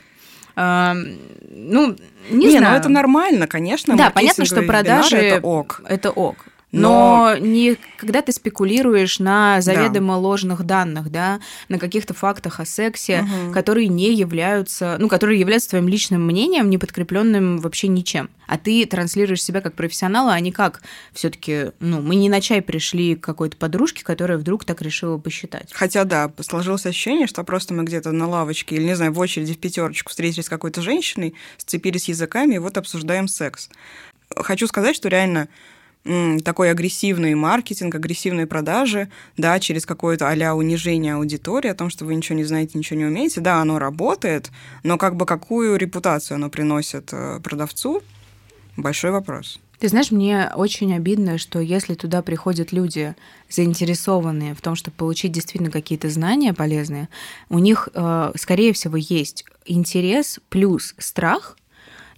А, 0.58 0.94
ну, 0.94 1.96
не, 2.30 2.46
Не, 2.46 2.58
знаю. 2.58 2.72
ну 2.72 2.80
это 2.80 2.88
нормально, 2.88 3.46
конечно. 3.46 3.96
Да, 3.96 4.10
понятно, 4.10 4.44
что 4.44 4.62
продажи 4.62 5.16
это 5.16 5.46
ок. 5.46 5.82
это 5.86 6.10
ок. 6.10 6.36
Но- 6.72 7.36
Но, 7.36 7.36
не 7.38 7.76
когда 7.96 8.22
ты 8.22 8.32
спекулируешь 8.32 9.18
на 9.20 9.60
заведомо 9.60 10.12
ложных 10.12 10.64
данных, 10.64 11.10
да, 11.10 11.40
на 11.68 11.78
каких-то 11.78 12.12
фактах 12.12 12.58
о 12.60 12.64
сексе, 12.66 13.22
Мгм. 13.22 13.52
которые 13.52 13.86
не 13.88 14.12
являются, 14.12 14.96
ну, 14.98 15.08
которые 15.08 15.38
являются 15.40 15.70
твоим 15.70 15.88
личным 15.88 16.26
мнением, 16.26 16.68
не 16.68 16.76
подкрепленным 16.76 17.58
вообще 17.58 17.86
ничем. 17.88 18.28
А 18.48 18.58
ты 18.58 18.84
транслируешь 18.84 19.42
себя 19.42 19.60
как 19.60 19.74
профессионала, 19.74 20.32
а 20.32 20.40
не 20.40 20.50
как 20.52 20.82
все-таки, 21.12 21.70
ну, 21.80 22.02
мы 22.02 22.16
не 22.16 22.28
на 22.28 22.40
чай 22.40 22.60
пришли 22.60 23.14
к 23.14 23.20
какой-то 23.24 23.56
подружке, 23.56 24.04
которая 24.04 24.36
вдруг 24.36 24.64
так 24.64 24.82
решила 24.82 25.18
посчитать. 25.18 25.70
Хотя, 25.72 26.04
да, 26.04 26.30
сложилось 26.40 26.84
ощущение, 26.84 27.26
что 27.28 27.42
просто 27.44 27.74
мы 27.74 27.84
где-то 27.84 28.10
на 28.12 28.28
лавочке 28.28 28.74
или, 28.76 28.84
не 28.84 28.94
знаю, 28.96 29.12
в 29.12 29.18
очереди 29.20 29.54
в 29.54 29.58
пятерочку 29.58 30.10
встретились 30.10 30.46
с 30.46 30.50
какой-то 30.50 30.82
женщиной, 30.82 31.34
сцепились 31.58 32.08
языками 32.08 32.56
и 32.56 32.58
вот 32.58 32.76
обсуждаем 32.76 33.28
секс. 33.28 33.70
Хочу 34.34 34.66
сказать, 34.66 34.96
что 34.96 35.08
реально 35.08 35.48
такой 36.44 36.70
агрессивный 36.70 37.34
маркетинг, 37.34 37.94
агрессивные 37.94 38.46
продажи, 38.46 39.08
да, 39.36 39.58
через 39.60 39.86
какое-то 39.86 40.28
а 40.28 40.54
унижение 40.54 41.14
аудитории, 41.14 41.68
о 41.68 41.74
том, 41.74 41.90
что 41.90 42.04
вы 42.04 42.14
ничего 42.14 42.36
не 42.36 42.44
знаете, 42.44 42.78
ничего 42.78 42.98
не 42.98 43.06
умеете, 43.06 43.40
да, 43.40 43.60
оно 43.60 43.78
работает, 43.78 44.50
но 44.82 44.98
как 44.98 45.16
бы 45.16 45.26
какую 45.26 45.76
репутацию 45.76 46.36
оно 46.36 46.50
приносит 46.50 47.10
э, 47.12 47.40
продавцу, 47.42 48.02
большой 48.76 49.10
вопрос. 49.10 49.60
Ты 49.78 49.88
знаешь, 49.88 50.10
мне 50.10 50.50
очень 50.54 50.94
обидно, 50.94 51.36
что 51.36 51.60
если 51.60 51.94
туда 51.94 52.22
приходят 52.22 52.72
люди, 52.72 53.14
заинтересованные 53.50 54.54
в 54.54 54.60
том, 54.62 54.74
чтобы 54.74 54.96
получить 54.96 55.32
действительно 55.32 55.70
какие-то 55.70 56.08
знания 56.08 56.54
полезные, 56.54 57.08
у 57.50 57.58
них, 57.58 57.88
э, 57.92 58.32
скорее 58.36 58.72
всего, 58.72 58.96
есть 58.96 59.44
интерес 59.66 60.40
плюс 60.48 60.94
страх, 60.98 61.56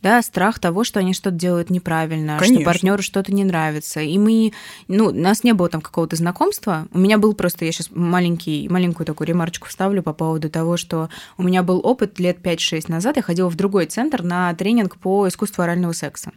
да, 0.02 0.22
страх 0.22 0.58
того, 0.58 0.84
что 0.84 1.00
они 1.00 1.14
что-то 1.14 1.36
делают 1.36 1.70
неправильно, 1.70 2.36
что 2.36 2.46
Конечно. 2.46 2.64
партнеру 2.64 3.02
что-то 3.02 3.32
не 3.32 3.44
нравится. 3.44 4.00
И 4.00 4.18
мы, 4.18 4.52
ну, 4.88 5.06
у 5.06 5.12
нас 5.12 5.44
не 5.44 5.52
было 5.52 5.68
там 5.68 5.80
какого-то 5.80 6.16
знакомства. 6.16 6.86
У 6.92 6.98
меня 6.98 7.18
был 7.18 7.34
просто, 7.34 7.64
я 7.64 7.72
сейчас 7.72 7.90
маленький, 7.90 8.68
маленькую 8.68 9.06
такую 9.06 9.28
ремарочку 9.28 9.68
вставлю 9.68 10.02
по 10.02 10.12
поводу 10.12 10.50
того, 10.50 10.76
что 10.76 11.08
у 11.36 11.42
меня 11.42 11.62
был 11.62 11.80
опыт 11.82 12.18
лет 12.18 12.38
5-6 12.38 12.90
назад. 12.90 13.16
Я 13.16 13.22
ходила 13.22 13.48
в 13.48 13.56
другой 13.56 13.86
центр 13.86 14.22
на 14.22 14.52
тренинг 14.54 14.96
по 14.96 15.26
искусству 15.28 15.62
орального 15.62 15.92
секса. 15.92 16.32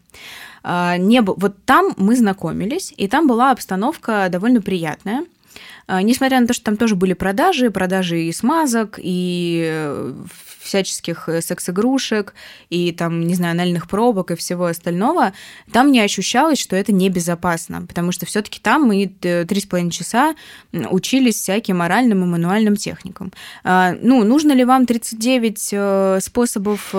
А, 0.63 0.97
Не 0.97 1.21
был, 1.21 1.35
вот 1.37 1.63
там 1.65 1.93
мы 1.97 2.15
знакомились, 2.15 2.93
и 2.95 3.07
там 3.07 3.27
была 3.27 3.51
обстановка 3.51 4.27
довольно 4.29 4.61
приятная. 4.61 5.25
А, 5.87 6.01
Несмотря 6.01 6.39
на 6.39 6.47
то, 6.47 6.53
что 6.53 6.65
там 6.65 6.77
тоже 6.77 6.95
были 6.95 7.13
продажи, 7.13 7.71
продажи 7.71 8.23
и 8.23 8.31
смазок, 8.31 8.99
и 9.01 9.67
э, 9.69 10.13
всяческих 10.61 11.29
э, 11.29 11.41
секс-игрушек, 11.41 12.33
и 12.69 12.91
там, 12.91 13.25
не 13.25 13.35
знаю, 13.35 13.53
анальных 13.53 13.87
пробок 13.87 14.31
и 14.31 14.35
всего 14.35 14.65
остального, 14.65 15.33
там 15.71 15.91
не 15.91 16.01
ощущалось, 16.01 16.59
что 16.59 16.75
это 16.75 16.91
небезопасно, 16.91 17.85
потому 17.87 18.11
что 18.11 18.25
все 18.25 18.41
таки 18.41 18.59
там 18.59 18.83
мы 18.83 19.11
э, 19.21 19.45
три 19.45 19.61
с 19.61 19.65
половиной 19.65 19.91
часа 19.91 20.35
учились 20.71 21.35
всяким 21.35 21.77
моральным 21.77 22.23
и 22.23 22.27
мануальным 22.27 22.75
техникам. 22.75 23.31
А, 23.63 23.95
Ну, 24.01 24.23
нужно 24.23 24.51
ли 24.51 24.65
вам 24.65 24.85
39 24.85 25.69
э, 25.71 26.19
способов 26.21 26.89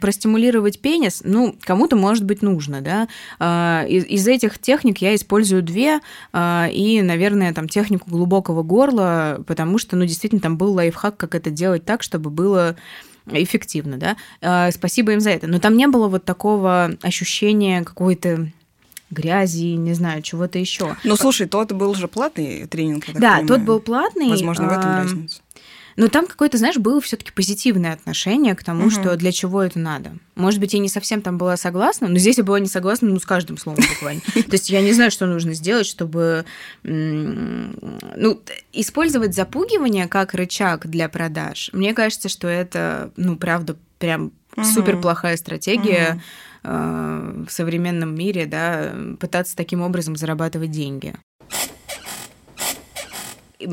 простимулировать 0.00 0.80
пенис? 0.80 1.22
Ну, 1.24 1.56
кому-то, 1.60 1.96
может 1.96 2.24
быть, 2.24 2.42
нужно, 2.42 2.80
да. 2.80 3.08
А, 3.38 3.84
Из 3.88 4.22
из 4.22 4.28
этих 4.28 4.58
техник 4.58 4.98
я 4.98 5.14
использую 5.14 5.62
две, 5.62 6.00
а, 6.32 6.68
и, 6.72 7.02
наверное, 7.02 7.52
там 7.52 7.68
технику 7.68 8.08
глубокого 8.08 8.62
горла, 8.62 9.42
потому 9.46 9.78
что, 9.78 9.96
ну, 9.96 10.04
действительно, 10.04 10.40
там 10.40 10.56
был 10.56 10.72
лайфхак, 10.72 11.16
как 11.16 11.34
это 11.34 11.50
делать 11.50 11.84
так, 11.84 12.02
чтобы 12.02 12.30
было 12.30 12.76
эффективно, 13.26 13.96
да. 13.98 14.16
А, 14.40 14.70
Спасибо 14.72 15.12
им 15.12 15.20
за 15.20 15.30
это. 15.30 15.46
Но 15.46 15.58
там 15.58 15.76
не 15.76 15.86
было 15.86 16.08
вот 16.08 16.24
такого 16.24 16.96
ощущения 17.02 17.82
какой-то 17.84 18.48
грязи, 19.10 19.74
не 19.76 19.92
знаю, 19.92 20.22
чего-то 20.22 20.58
еще. 20.58 20.96
Ну, 21.04 21.16
слушай, 21.16 21.46
тот 21.46 21.72
был 21.72 21.94
же 21.94 22.08
платный 22.08 22.66
тренинг, 22.66 23.04
Да, 23.08 23.12
понимаю. 23.12 23.46
тот 23.46 23.60
был 23.60 23.80
платный. 23.80 24.30
Возможно, 24.30 24.68
в 24.68 24.72
этом 24.72 24.90
а, 24.90 24.96
разница. 25.02 25.41
Но 25.96 26.08
там 26.08 26.26
какое-то, 26.26 26.58
знаешь, 26.58 26.76
было 26.76 27.00
все-таки 27.00 27.32
позитивное 27.32 27.92
отношение 27.92 28.54
к 28.54 28.64
тому, 28.64 28.82
Мгм. 28.82 28.90
что 28.90 29.16
для 29.16 29.32
чего 29.32 29.62
это 29.62 29.78
надо. 29.78 30.12
Может 30.34 30.60
быть, 30.60 30.72
я 30.74 30.80
не 30.80 30.88
совсем 30.88 31.20
там 31.22 31.38
была 31.38 31.56
согласна, 31.56 32.08
но 32.08 32.18
здесь 32.18 32.38
я 32.38 32.44
была 32.44 32.60
не 32.60 32.68
согласна, 32.68 33.08
ну, 33.08 33.18
с 33.20 33.26
каждым 33.26 33.58
словом 33.58 33.82
буквально. 33.88 34.20
То 34.34 34.52
есть 34.52 34.70
я 34.70 34.80
не 34.80 34.92
знаю, 34.92 35.10
что 35.10 35.26
нужно 35.26 35.54
сделать, 35.54 35.86
чтобы 35.86 36.44
ну, 36.82 38.40
использовать 38.72 39.34
запугивание 39.34 40.08
как 40.08 40.34
рычаг 40.34 40.86
для 40.86 41.08
продаж. 41.08 41.70
Мне 41.72 41.94
кажется, 41.94 42.28
что 42.28 42.48
это, 42.48 43.12
ну, 43.16 43.36
правда, 43.36 43.76
прям 43.98 44.32
супер 44.74 45.00
плохая 45.00 45.36
стратегия 45.36 46.20
э, 46.62 47.44
в 47.48 47.50
современном 47.50 48.14
мире, 48.14 48.46
да, 48.46 48.92
пытаться 49.18 49.56
таким 49.56 49.80
образом 49.82 50.16
зарабатывать 50.16 50.70
деньги. 50.70 51.14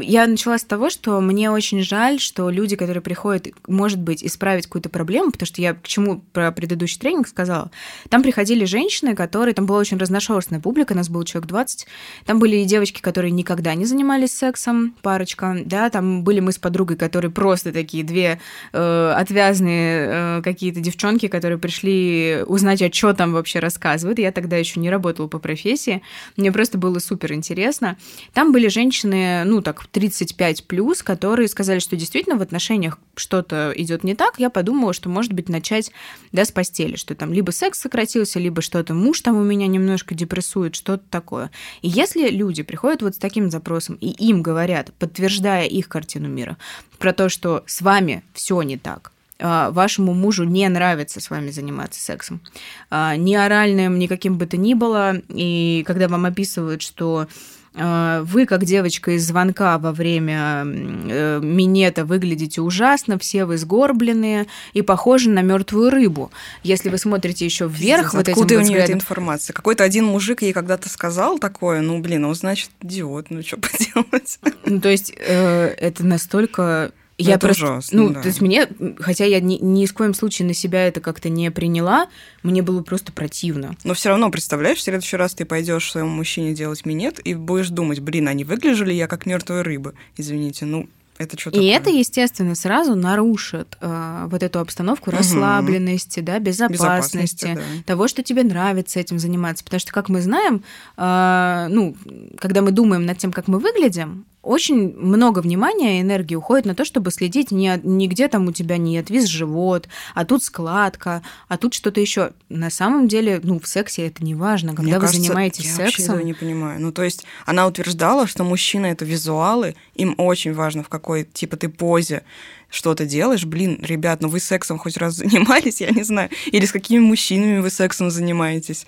Я 0.02 0.28
начала 0.28 0.58
с 0.58 0.64
того, 0.64 0.90
что 0.90 1.20
мне 1.22 1.50
очень 1.50 1.82
жаль, 1.82 2.20
что 2.20 2.50
люди, 2.50 2.76
которые 2.76 3.02
приходят, 3.02 3.48
может 3.68 4.00
быть, 4.00 4.24
исправить 4.24 4.66
какую-то 4.66 4.90
проблему, 4.90 5.32
потому 5.32 5.48
что 5.48 5.62
я 5.62 5.74
к 5.74 5.88
чему 5.88 6.22
про 6.34 6.52
предыдущий 6.52 7.00
тренинг 7.00 7.28
сказала. 7.28 7.72
Там 8.10 8.22
приходили 8.22 8.66
женщины, 8.66 9.16
которые... 9.16 9.54
Там 9.54 9.66
была 9.66 9.80
очень 9.80 9.98
разношерстная 9.98 10.60
публика, 10.60 10.94
нас 10.94 11.10
было 11.10 11.26
человек 11.26 11.48
20. 11.50 11.88
Там 12.26 12.40
были 12.40 12.58
и 12.58 12.66
девочки, 12.66 13.02
которые 13.02 13.32
никогда 13.32 13.74
не 13.74 13.86
занимались 13.86 14.34
сексом, 14.34 14.96
парочка, 15.02 15.58
да, 15.66 15.90
там 15.90 16.24
были 16.24 16.40
мы 16.40 16.52
с 16.52 16.58
подругой, 16.58 16.98
которые 16.98 17.32
просто 17.32 17.72
такие 17.72 18.04
две 18.04 18.40
э, 18.74 19.14
отвязные 19.16 20.08
э, 20.40 20.42
какие-то 20.44 20.80
девчонки, 20.80 21.28
которые 21.28 21.58
пришли 21.58 22.44
узнать, 22.46 22.82
а 22.82 22.92
что 22.92 23.14
там 23.14 23.34
вообще 23.34 23.60
рассказывают. 23.60 24.20
Я 24.20 24.32
тогда 24.32 24.58
еще 24.58 24.80
не 24.80 24.90
работала 24.90 25.28
по 25.28 25.40
профессии. 25.40 26.02
Мне 26.38 26.52
просто 26.52 26.78
было 26.78 27.00
супер 27.00 27.34
интересно. 27.34 27.98
Там 28.34 28.52
были 28.52 28.68
женщины, 28.68 29.44
ну, 29.46 29.62
так, 29.62 29.79
35 29.88 30.66
плюс, 30.66 31.04
которые 31.04 31.48
сказали, 31.48 31.80
что 31.80 31.96
действительно 31.96 32.38
в 32.38 32.42
отношениях 32.42 33.00
что-то 33.16 33.74
идет 33.76 34.04
не 34.04 34.16
так. 34.16 34.40
Я 34.40 34.50
подумала, 34.50 34.94
что, 34.94 35.10
может 35.10 35.34
быть, 35.34 35.50
начать 35.50 35.92
да, 36.32 36.46
с 36.46 36.52
постели, 36.52 36.96
что 36.96 37.16
там 37.16 37.34
либо 37.34 37.52
секс 37.52 37.80
сократился, 37.80 38.40
либо 38.40 38.62
что-то 38.62 38.94
муж 38.94 39.22
там 39.22 39.38
у 39.38 39.44
меня 39.44 39.68
немножко 39.68 40.16
депрессует, 40.16 40.76
что-то 40.76 41.04
такое. 41.10 41.52
И 41.82 41.90
если 41.90 42.30
люди 42.30 42.64
приходят 42.64 43.02
вот 43.02 43.16
с 43.16 43.18
таким 43.18 43.50
запросом, 43.50 43.98
и 44.02 44.08
им 44.08 44.42
говорят, 44.42 44.94
подтверждая 45.00 45.66
их 45.66 45.88
картину 45.90 46.28
мира, 46.28 46.58
про 46.98 47.14
то, 47.14 47.30
что 47.30 47.64
с 47.66 47.82
вами 47.82 48.24
все 48.34 48.62
не 48.62 48.78
так, 48.78 49.12
а, 49.42 49.72
вашему 49.72 50.14
мужу 50.14 50.44
не 50.44 50.68
нравится 50.68 51.22
с 51.22 51.30
вами 51.30 51.50
заниматься 51.50 52.02
сексом. 52.02 52.42
А, 52.90 53.16
ни 53.16 53.36
оральным, 53.36 53.98
ни 53.98 54.08
каким 54.08 54.38
бы 54.38 54.46
то 54.46 54.58
ни 54.58 54.74
было. 54.74 55.22
И 55.30 55.84
когда 55.88 56.08
вам 56.08 56.26
описывают, 56.26 56.82
что 56.82 57.28
вы, 57.74 58.46
как 58.46 58.66
девочка 58.66 59.12
из 59.12 59.28
звонка 59.28 59.78
во 59.78 59.92
время 59.92 60.64
э, 60.66 61.40
минета, 61.42 62.04
выглядите 62.06 62.62
ужасно, 62.62 63.20
все 63.20 63.46
вы 63.46 63.58
сгорбленные 63.58 64.48
и 64.74 64.82
похожи 64.82 65.30
на 65.30 65.42
мертвую 65.42 65.90
рыбу. 65.90 66.32
Если 66.64 66.90
вы 66.90 66.98
смотрите 66.98 67.46
еще 67.46 67.68
вверх, 67.68 68.12
Пиздец, 68.12 68.14
вот 68.14 68.30
откуда 68.30 68.54
этим 68.56 68.56
у 68.56 68.64
нее 68.64 68.78
взглядом- 68.80 68.84
эта 68.84 68.94
информация? 68.94 69.54
Какой-то 69.54 69.84
один 69.84 70.06
мужик 70.06 70.42
ей 70.42 70.54
когда-то 70.54 70.90
сказал 70.90 71.40
такое, 71.40 71.82
ну, 71.82 72.00
блин, 72.00 72.26
он, 72.26 72.36
значит, 72.36 72.70
идиот, 72.82 73.28
ну, 73.30 73.42
что 73.44 73.58
поделать? 73.62 74.40
Ну, 74.66 74.82
то 74.82 74.90
есть 74.90 75.14
э, 75.16 75.68
это 75.78 76.06
настолько... 76.06 76.92
Я 77.22 77.36
это 77.36 77.48
просто, 77.48 77.66
ужасно, 77.66 78.02
ну, 78.02 78.10
да. 78.10 78.22
то 78.22 78.28
есть 78.30 78.40
мне, 78.40 78.68
хотя 79.00 79.26
я 79.26 79.42
ни, 79.42 79.56
ни 79.56 79.86
в 79.86 79.94
коем 79.94 80.14
случае 80.14 80.48
на 80.48 80.54
себя 80.54 80.88
это 80.88 81.02
как-то 81.02 81.30
не 81.30 81.52
приняла, 81.52 82.08
мне 82.44 82.62
было 82.62 82.82
просто 82.82 83.12
противно. 83.12 83.76
Но 83.84 83.94
все 83.94 84.10
равно, 84.10 84.32
представляешь, 84.32 84.78
в 84.78 84.82
следующий 84.82 85.18
раз 85.18 85.34
ты 85.34 85.44
пойдешь 85.44 85.92
своему 85.92 86.10
мужчине 86.10 86.54
делать 86.54 86.86
минет 86.86 87.20
и 87.26 87.34
будешь 87.34 87.70
думать, 87.70 88.00
блин, 88.00 88.30
а 88.30 88.34
не 88.34 88.46
выгляжу 88.46 88.86
ли 88.86 88.96
я 88.96 89.08
как 89.08 89.26
мертвая 89.26 89.64
рыба? 89.64 89.94
Извините, 90.16 90.66
ну, 90.66 90.88
это 91.20 91.38
что 91.38 91.50
И 91.50 91.66
это, 91.66 91.90
естественно, 91.90 92.56
сразу 92.56 92.96
нарушит 92.96 93.78
э, 93.82 94.28
вот 94.32 94.42
эту 94.42 94.60
обстановку 94.60 95.10
Мгм. 95.10 95.18
расслабленности, 95.20 96.22
да, 96.22 96.40
Безопасности, 96.40 96.74
безопасности, 96.74 97.56
да. 97.56 97.84
того, 97.86 98.08
что 98.08 98.24
тебе 98.24 98.44
нравится 98.44 99.02
этим 99.02 99.20
заниматься. 99.20 99.66
Потому 99.66 99.82
что, 99.82 99.92
как 99.92 100.08
мы 100.08 100.22
знаем, 100.22 100.64
э, 100.96 101.68
ну, 101.70 101.98
когда 102.40 102.62
мы 102.62 102.72
думаем 102.72 103.06
над 103.06 103.18
тем, 103.18 103.34
как 103.34 103.50
мы 103.50 103.60
выглядим, 103.60 104.26
очень 104.42 104.96
много 104.96 105.40
внимания 105.40 106.00
и 106.00 106.02
энергии 106.02 106.36
уходит 106.36 106.66
на 106.66 106.74
то, 106.74 106.86
чтобы 106.86 107.12
следить 107.12 107.52
не, 107.52 107.80
не 107.84 108.08
где 108.08 108.28
там 108.28 108.48
у 108.48 108.52
тебя 108.54 108.78
не 108.78 108.98
отвис 108.98 109.26
живот, 109.26 109.90
а 110.16 110.26
тут 110.26 110.44
складка, 110.44 111.22
а 111.48 111.58
тут 111.58 111.74
что-то 111.74 112.00
еще. 112.00 112.32
На 112.48 112.70
самом 112.70 113.08
деле, 113.08 113.42
ну, 113.44 113.60
в 113.60 113.68
сексе 113.68 114.08
это 114.08 114.24
не 114.24 114.36
важно. 114.36 114.70
Когда 114.70 114.84
Мне 114.84 114.94
вы 114.96 115.02
кажется, 115.02 115.22
занимаетесь 115.22 115.66
я 115.66 115.72
вообще 115.72 115.98
сексом, 115.98 116.16
этого 116.16 116.26
не 116.26 116.34
понимаю. 116.34 116.80
Ну, 116.80 116.92
то 116.92 117.04
есть 117.04 117.26
она 117.46 117.68
утверждала, 117.68 118.28
что 118.28 118.44
мужчина 118.44 118.86
это 118.88 119.04
визуалы, 119.04 119.76
им 119.96 120.16
очень 120.18 120.54
важно, 120.54 120.84
в 120.84 120.90
какой, 120.90 121.26
типа, 121.26 121.58
ты 121.58 121.68
позе 121.68 122.24
что-то 122.70 123.06
делаешь. 123.06 123.46
Блин, 123.46 123.80
ребят, 123.82 124.22
ну 124.22 124.30
вы 124.30 124.40
сексом 124.40 124.78
хоть 124.78 124.98
раз 124.98 125.14
занимались, 125.16 125.82
я 125.82 125.90
не 125.90 126.04
знаю. 126.04 126.30
Или 126.46 126.66
с 126.66 126.72
какими 126.72 127.00
мужчинами 127.00 127.60
вы 127.60 127.70
сексом 127.70 128.10
занимаетесь? 128.10 128.86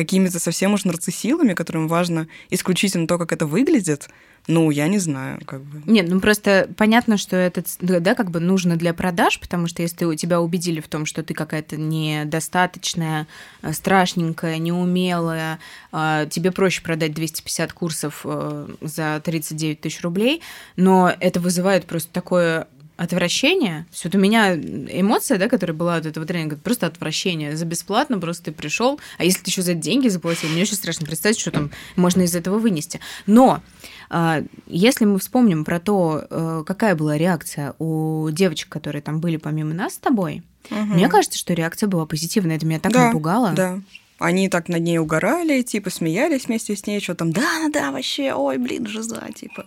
Какими-то 0.00 0.40
совсем 0.40 0.72
уж 0.72 0.84
нарциссилами, 0.84 1.52
которым 1.52 1.86
важно 1.86 2.26
исключительно 2.48 3.06
то, 3.06 3.18
как 3.18 3.34
это 3.34 3.44
выглядит? 3.44 4.08
Ну, 4.46 4.70
я 4.70 4.88
не 4.88 4.96
знаю, 4.96 5.42
как 5.44 5.60
бы. 5.60 5.82
Нет, 5.84 6.06
ну 6.08 6.20
просто 6.20 6.70
понятно, 6.78 7.18
что 7.18 7.36
это, 7.36 7.62
да, 7.80 8.14
как 8.14 8.30
бы 8.30 8.40
нужно 8.40 8.76
для 8.76 8.94
продаж, 8.94 9.38
потому 9.38 9.66
что 9.66 9.82
если 9.82 10.06
у 10.06 10.14
тебя 10.14 10.40
убедили 10.40 10.80
в 10.80 10.88
том, 10.88 11.04
что 11.04 11.22
ты 11.22 11.34
какая-то 11.34 11.76
недостаточная, 11.76 13.26
э, 13.60 13.74
страшненькая, 13.74 14.56
неумелая, 14.56 15.58
э, 15.92 16.26
тебе 16.30 16.50
проще 16.50 16.80
продать 16.80 17.12
250 17.12 17.74
курсов 17.74 18.22
э, 18.24 18.68
за 18.80 19.20
39 19.22 19.82
тысяч 19.82 20.00
рублей, 20.00 20.40
но 20.76 21.12
это 21.20 21.40
вызывает 21.40 21.84
просто 21.84 22.10
такое 22.10 22.68
отвращение. 23.00 23.86
Есть 23.90 24.04
Вот 24.04 24.14
у 24.14 24.18
меня 24.18 24.54
эмоция, 24.54 25.38
да, 25.38 25.48
которая 25.48 25.74
была 25.74 25.96
от 25.96 26.04
этого 26.04 26.26
тренинга, 26.26 26.56
просто 26.56 26.86
отвращение. 26.86 27.56
За 27.56 27.64
бесплатно 27.64 28.18
просто 28.18 28.44
ты 28.44 28.52
пришел, 28.52 29.00
а 29.16 29.24
если 29.24 29.42
ты 29.42 29.50
еще 29.50 29.62
за 29.62 29.72
деньги 29.72 30.08
заплатил, 30.08 30.50
мне 30.50 30.62
очень 30.62 30.74
страшно 30.74 31.06
представить, 31.06 31.38
что 31.38 31.50
там 31.50 31.70
можно 31.96 32.20
из 32.20 32.36
этого 32.36 32.58
вынести. 32.58 33.00
Но 33.26 33.62
а, 34.10 34.42
если 34.66 35.06
мы 35.06 35.18
вспомним 35.18 35.64
про 35.64 35.80
то, 35.80 36.26
э, 36.28 36.62
какая 36.66 36.94
была 36.94 37.16
реакция 37.16 37.74
у 37.78 38.28
девочек, 38.30 38.68
которые 38.68 39.00
там 39.00 39.20
были 39.20 39.38
помимо 39.38 39.72
нас 39.72 39.94
с 39.94 39.98
тобой, 39.98 40.42
мне 40.68 41.08
кажется, 41.08 41.38
что 41.38 41.54
реакция 41.54 41.88
была 41.88 42.04
позитивная. 42.04 42.56
Это 42.56 42.66
меня 42.66 42.80
так 42.80 42.92
да, 42.92 43.06
напугало. 43.06 43.52
Да. 43.52 43.80
Они 44.18 44.50
так 44.50 44.68
над 44.68 44.82
ней 44.82 44.98
угорали, 44.98 45.62
типа, 45.62 45.88
смеялись 45.88 46.46
вместе 46.46 46.76
с 46.76 46.86
ней, 46.86 47.00
что 47.00 47.14
там, 47.14 47.32
да, 47.32 47.68
да, 47.72 47.90
вообще, 47.92 48.34
ой, 48.34 48.58
блин, 48.58 48.86
жиза, 48.86 49.26
типа. 49.34 49.66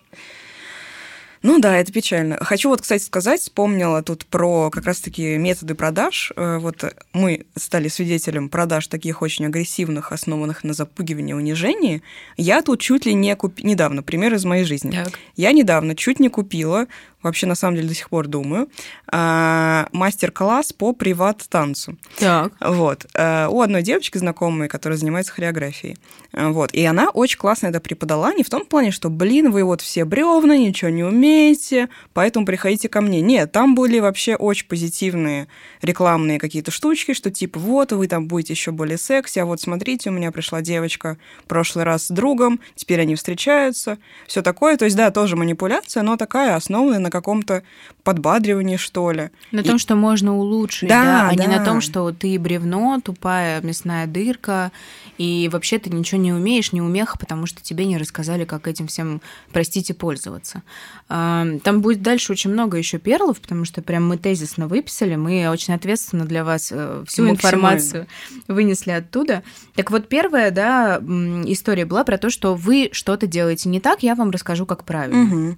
Ну 1.43 1.59
да, 1.59 1.77
это 1.77 1.91
печально. 1.91 2.37
Хочу 2.41 2.69
вот, 2.69 2.81
кстати, 2.81 3.03
сказать, 3.03 3.41
вспомнила 3.41 4.01
тут 4.01 4.25
про 4.25 4.69
как 4.69 4.85
раз-таки 4.85 5.37
методы 5.37 5.75
продаж. 5.75 6.31
Э, 6.37 6.57
Вот 6.57 6.83
мы 7.11 7.45
стали 7.57 7.89
свидетелем 7.89 8.47
продаж 8.47 8.87
таких 8.87 9.21
очень 9.21 9.45
агрессивных, 9.45 10.13
основанных 10.13 10.63
на 10.63 10.73
запугивании 10.73 11.31
и 11.31 11.35
унижении. 11.35 12.01
Я 12.37 12.61
тут 12.61 12.79
чуть 12.79 13.05
ли 13.05 13.13
не 13.13 13.35
купила... 13.35 13.67
Недавно, 13.67 14.03
пример 14.03 14.33
из 14.33 14.45
моей 14.45 14.63
жизни. 14.63 14.91
Так. 14.91 15.19
Я 15.35 15.51
недавно 15.51 15.95
чуть 15.95 16.21
не 16.21 16.29
купила, 16.29 16.87
вообще 17.23 17.45
на 17.47 17.55
самом 17.55 17.75
деле 17.75 17.87
до 17.87 17.93
сих 17.95 18.09
пор 18.09 18.27
думаю, 18.27 18.69
а, 19.07 19.87
мастер-класс 19.91 20.73
по 20.73 20.93
приват-танцу. 20.93 21.97
Так. 22.19 22.53
Вот. 22.59 23.05
Э, 23.13 23.47
У 23.47 23.61
одной 23.61 23.81
девочки 23.83 24.17
знакомой, 24.17 24.67
которая 24.67 24.97
занимается 24.97 25.31
хореографией. 25.31 25.97
Э, 26.33 26.49
Вот. 26.49 26.73
И 26.73 26.83
она 26.83 27.09
очень 27.09 27.37
классно 27.37 27.67
это 27.67 27.79
преподала, 27.79 28.33
не 28.33 28.43
в 28.43 28.49
том 28.49 28.65
плане, 28.65 28.91
что, 28.91 29.09
блин, 29.09 29.51
вы 29.51 29.63
вот 29.63 29.81
все 29.81 30.05
бревна, 30.05 30.57
ничего 30.57 30.89
не 30.89 31.03
умеете, 31.03 31.89
поэтому 32.13 32.45
приходите 32.45 32.89
ко 32.89 33.01
мне. 33.01 33.21
Нет, 33.21 33.51
там 33.51 33.75
были 33.75 33.99
вообще 33.99 34.35
очень 34.35 34.67
позитивные 34.67 35.47
рекламные 35.81 36.39
какие-то 36.39 36.71
штучки, 36.71 37.13
что 37.13 37.31
типа 37.31 37.59
вот, 37.59 37.91
вы 37.91 38.07
там 38.07 38.27
будете 38.27 38.53
еще 38.53 38.71
более 38.71 38.97
секси, 38.97 39.39
а 39.39 39.45
вот 39.45 39.61
смотрите, 39.61 40.09
у 40.09 40.13
меня 40.13 40.31
пришла 40.31 40.61
девочка 40.61 41.17
в 41.43 41.47
прошлый 41.47 41.85
раз 41.85 42.07
с 42.07 42.09
другом, 42.09 42.59
теперь 42.75 43.01
они 43.01 43.15
встречаются, 43.15 43.97
все 44.27 44.41
такое. 44.41 44.77
То 44.77 44.85
есть, 44.85 44.97
да, 44.97 45.11
тоже 45.11 45.35
манипуляция, 45.35 46.03
но 46.03 46.17
такая, 46.17 46.55
основанная 46.55 46.99
на 46.99 47.11
каком-то 47.13 47.63
подбадривании, 48.03 48.75
что 48.77 49.11
ли. 49.11 49.29
На 49.51 49.61
И- 49.61 49.63
том, 49.63 49.77
что 49.79 49.95
можно 49.95 50.35
улучшить, 50.35 50.89
Да, 50.89 51.03
да, 51.03 51.29
а 51.29 51.35
не 51.35 51.47
на 51.47 51.59
да. 51.59 51.65
том, 51.65 51.79
что 51.79 52.11
ты 52.11 52.37
бревно, 52.37 52.99
тупая 53.01 53.61
мясная 53.61 54.07
дырка, 54.07 54.71
и 55.17 55.49
вообще 55.51 55.79
ты 55.79 55.89
ничего 55.89 56.19
не 56.19 56.33
умеешь, 56.33 56.73
не 56.73 56.81
умеха, 56.81 57.17
потому 57.17 57.45
что 57.45 57.61
тебе 57.61 57.85
не 57.85 57.97
рассказали, 57.97 58.43
как 58.45 58.67
этим 58.67 58.87
всем, 58.87 59.21
простите, 59.53 59.93
пользоваться. 59.93 60.63
А, 61.07 61.45
Там 61.63 61.81
будет 61.81 62.01
дальше 62.01 62.31
очень 62.33 62.51
много 62.51 62.77
еще 62.77 62.97
перлов, 62.97 63.39
потому 63.39 63.63
что 63.63 63.81
прям 63.81 64.05
мы 64.07 64.17
тезисно 64.17 64.67
выписали, 64.67 65.15
мы 65.15 65.47
очень 65.49 65.73
ответственно 65.75 66.25
для 66.25 66.43
вас 66.43 66.71
э, 66.71 67.03
всю 67.07 67.29
информацию 67.29 68.07
вынесли 68.47 68.91
оттуда. 68.91 69.43
Так 69.75 69.91
вот, 69.91 70.09
первая, 70.09 70.51
да, 70.51 70.97
история 71.45 71.85
была 71.85 72.03
про 72.03 72.17
то, 72.17 72.29
что 72.29 72.55
вы 72.55 72.89
что-то 72.91 73.27
делаете 73.27 73.69
не 73.69 73.79
так, 73.79 74.03
я 74.03 74.15
вам 74.15 74.31
расскажу, 74.31 74.65
как 74.65 74.83
правильно. 74.83 75.23
Мгм. 75.23 75.57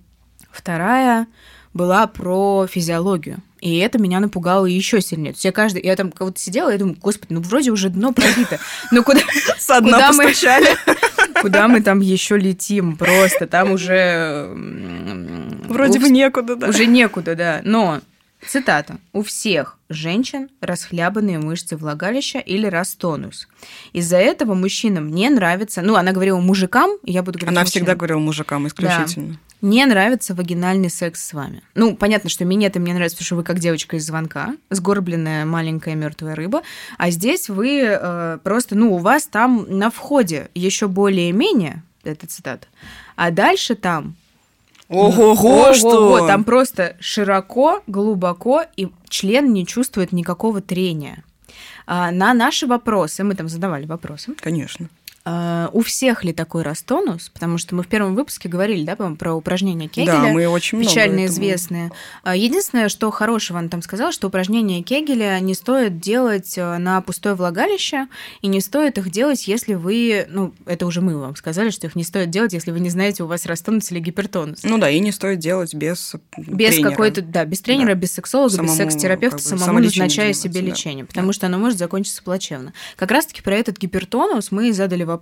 Вторая 0.56 1.28
была 1.74 2.08
про 2.08 2.68
физиологию. 2.68 3.40
И 3.60 3.78
это 3.80 3.98
меня 3.98 4.20
напугало 4.20 4.66
еще 4.66 5.02
сильнее. 5.02 5.34
То 5.34 5.38
есть 5.38 5.46
я 5.46 5.52
каждый, 5.52 5.82
я 5.84 5.96
там 5.96 6.12
кого-то 6.12 6.40
сидела, 6.40 6.74
и 6.74 6.78
думаю, 6.78 6.98
господи, 7.02 7.34
ну 7.34 7.42
вроде 7.42 7.72
уже 7.72 7.90
дно 7.90 8.14
пробито. 8.14 8.60
Ну 8.92 9.04
куда, 9.04 9.22
Со 9.58 9.82
дна 9.82 9.92
Куда 9.92 10.12
мы- 10.14 10.34
куда 11.42 11.68
мы 11.68 11.82
там 11.82 12.00
еще 12.00 12.38
летим? 12.38 12.96
Просто 12.96 13.48
там 13.48 13.72
уже... 13.72 14.50
Вроде 15.68 16.00
бы 16.00 16.10
некуда, 16.10 16.56
да. 16.56 16.70
Уже 16.70 16.86
некуда, 16.86 17.36
да. 17.36 17.62
Но, 17.64 18.02
цитата, 18.48 18.98
«У 19.14 19.24
всех 19.24 19.78
женщин 19.90 20.50
расхлябанные 20.62 21.40
мышцы 21.40 21.78
влагалища 21.78 22.40
или 22.40 22.68
растонус. 22.68 23.48
Из-за 23.94 24.18
этого 24.18 24.54
мужчинам 24.54 25.10
не 25.10 25.30
нравится...» 25.30 25.82
Ну, 25.82 25.96
она 25.96 26.12
говорила 26.12 26.40
мужикам, 26.40 26.92
я 27.04 27.24
буду 27.24 27.40
говорить 27.40 27.58
Она 27.58 27.66
всегда 27.66 27.80
мужчинам. 27.80 27.98
говорила 27.98 28.20
мужикам 28.20 28.68
исключительно. 28.68 29.40
Не 29.62 29.86
нравится 29.86 30.36
вагинальный 30.36 30.90
секс 30.90 31.26
с 31.26 31.34
вами. 31.34 31.64
Ну, 31.74 31.96
понятно, 31.96 32.30
что 32.30 32.46
минеты 32.46 32.80
мне 32.80 32.94
нравится, 32.94 33.18
потому 33.18 33.26
что 33.26 33.36
вы 33.38 33.44
как 33.44 33.60
девочка 33.60 33.96
из 33.96 34.06
звонка, 34.06 34.56
сгорбленная 34.70 35.46
маленькая 35.46 35.96
мертвая 35.96 36.36
рыба, 36.36 36.62
а 36.98 37.10
здесь 37.10 37.50
вы 37.50 37.82
э, 37.82 38.38
просто, 38.44 38.76
ну, 38.76 38.94
у 38.94 38.98
вас 38.98 39.26
там 39.26 39.66
на 39.70 39.90
входе 39.90 40.50
еще 40.54 40.88
более-менее, 40.88 41.84
это 42.04 42.28
цитата, 42.28 42.68
а 43.16 43.32
дальше 43.32 43.76
там 43.76 44.16
Ого-го, 44.90 45.74
что? 45.74 46.28
Там 46.28 46.44
просто 46.44 46.96
широко, 47.00 47.82
глубоко, 47.88 48.64
и 48.76 48.90
член 49.10 49.52
не 49.52 49.66
чувствует 49.66 50.12
никакого 50.12 50.62
трения. 50.62 51.24
А, 51.88 52.12
на 52.12 52.34
наши 52.34 52.68
вопросы, 52.68 53.24
мы 53.24 53.36
там 53.36 53.48
задавали 53.48 53.86
вопросы. 53.86 54.34
Конечно. 54.40 54.90
Uh, 55.26 55.70
у 55.74 55.82
всех 55.82 56.24
ли 56.24 56.34
такой 56.34 56.62
растонус? 56.62 57.30
Потому 57.30 57.58
что 57.58 57.74
мы 57.74 57.82
в 57.82 57.88
первом 57.88 58.14
выпуске 58.14 58.48
говорили, 58.48 58.86
да, 58.86 58.96
про 58.96 59.34
упражнения 59.34 59.88
Кегеля. 59.88 60.12
Да, 60.12 60.28
мы 60.28 60.48
очень 60.48 60.80
Печально 60.80 61.22
много 61.22 61.26
известные. 61.26 61.92
Uh, 62.24 62.38
единственное, 62.38 62.90
что 62.90 63.10
хорошего 63.10 63.58
он 63.58 63.70
там 63.70 63.82
сказал, 63.82 64.12
что 64.12 64.28
упражнения 64.28 64.84
Кегеля 64.84 65.40
не 65.40 65.56
стоит 65.56 66.00
делать 66.00 66.56
э, 66.58 66.78
на 66.78 67.02
пустое 67.02 67.34
влагалище, 67.34 68.08
и 68.42 68.48
не 68.48 68.62
стоит 68.62 69.00
их 69.00 69.10
делать, 69.10 69.48
если 69.48 69.74
вы, 69.74 70.28
ну, 70.30 70.54
это 70.68 70.86
уже 70.86 71.02
мы 71.02 71.18
вам 71.18 71.36
сказали, 71.36 71.72
что 71.72 71.88
их 71.88 71.96
не 71.96 72.04
стоит 72.04 72.30
делать, 72.30 72.54
если 72.54 72.70
вы 72.70 72.80
не 72.80 72.92
знаете, 72.92 73.24
у 73.24 73.28
вас 73.28 73.48
растонус 73.48 73.92
или 73.92 74.00
гипертонус. 74.00 74.62
Ну 74.64 74.78
да, 74.78 74.92
и 74.92 75.00
не 75.00 75.12
стоит 75.12 75.40
делать 75.40 75.74
без 75.74 76.16
Без 76.38 76.80
какой-то, 76.80 77.24
да, 77.24 77.46
без 77.46 77.62
тренера, 77.62 77.90
да. 77.90 77.96
без 77.96 78.14
сексолога, 78.14 78.52
самому, 78.52 78.70
без 78.70 78.78
секс-терапевта, 78.78 79.38
как 79.38 79.52
бы, 79.52 79.58
самому 79.58 79.80
назначая 79.80 80.34
себе 80.34 80.62
да. 80.62 80.68
лечение, 80.68 81.06
потому 81.06 81.28
да. 81.28 81.34
что 81.34 81.48
оно 81.48 81.58
может 81.58 81.80
закончиться 81.80 82.22
плачевно. 82.22 82.74
Как 82.96 83.10
раз-таки 83.10 83.42
про 83.42 83.56
этот 83.56 83.80
гипертонус 83.80 84.52
мы 84.52 84.72
задали 84.72 85.04
вопрос. 85.04 85.15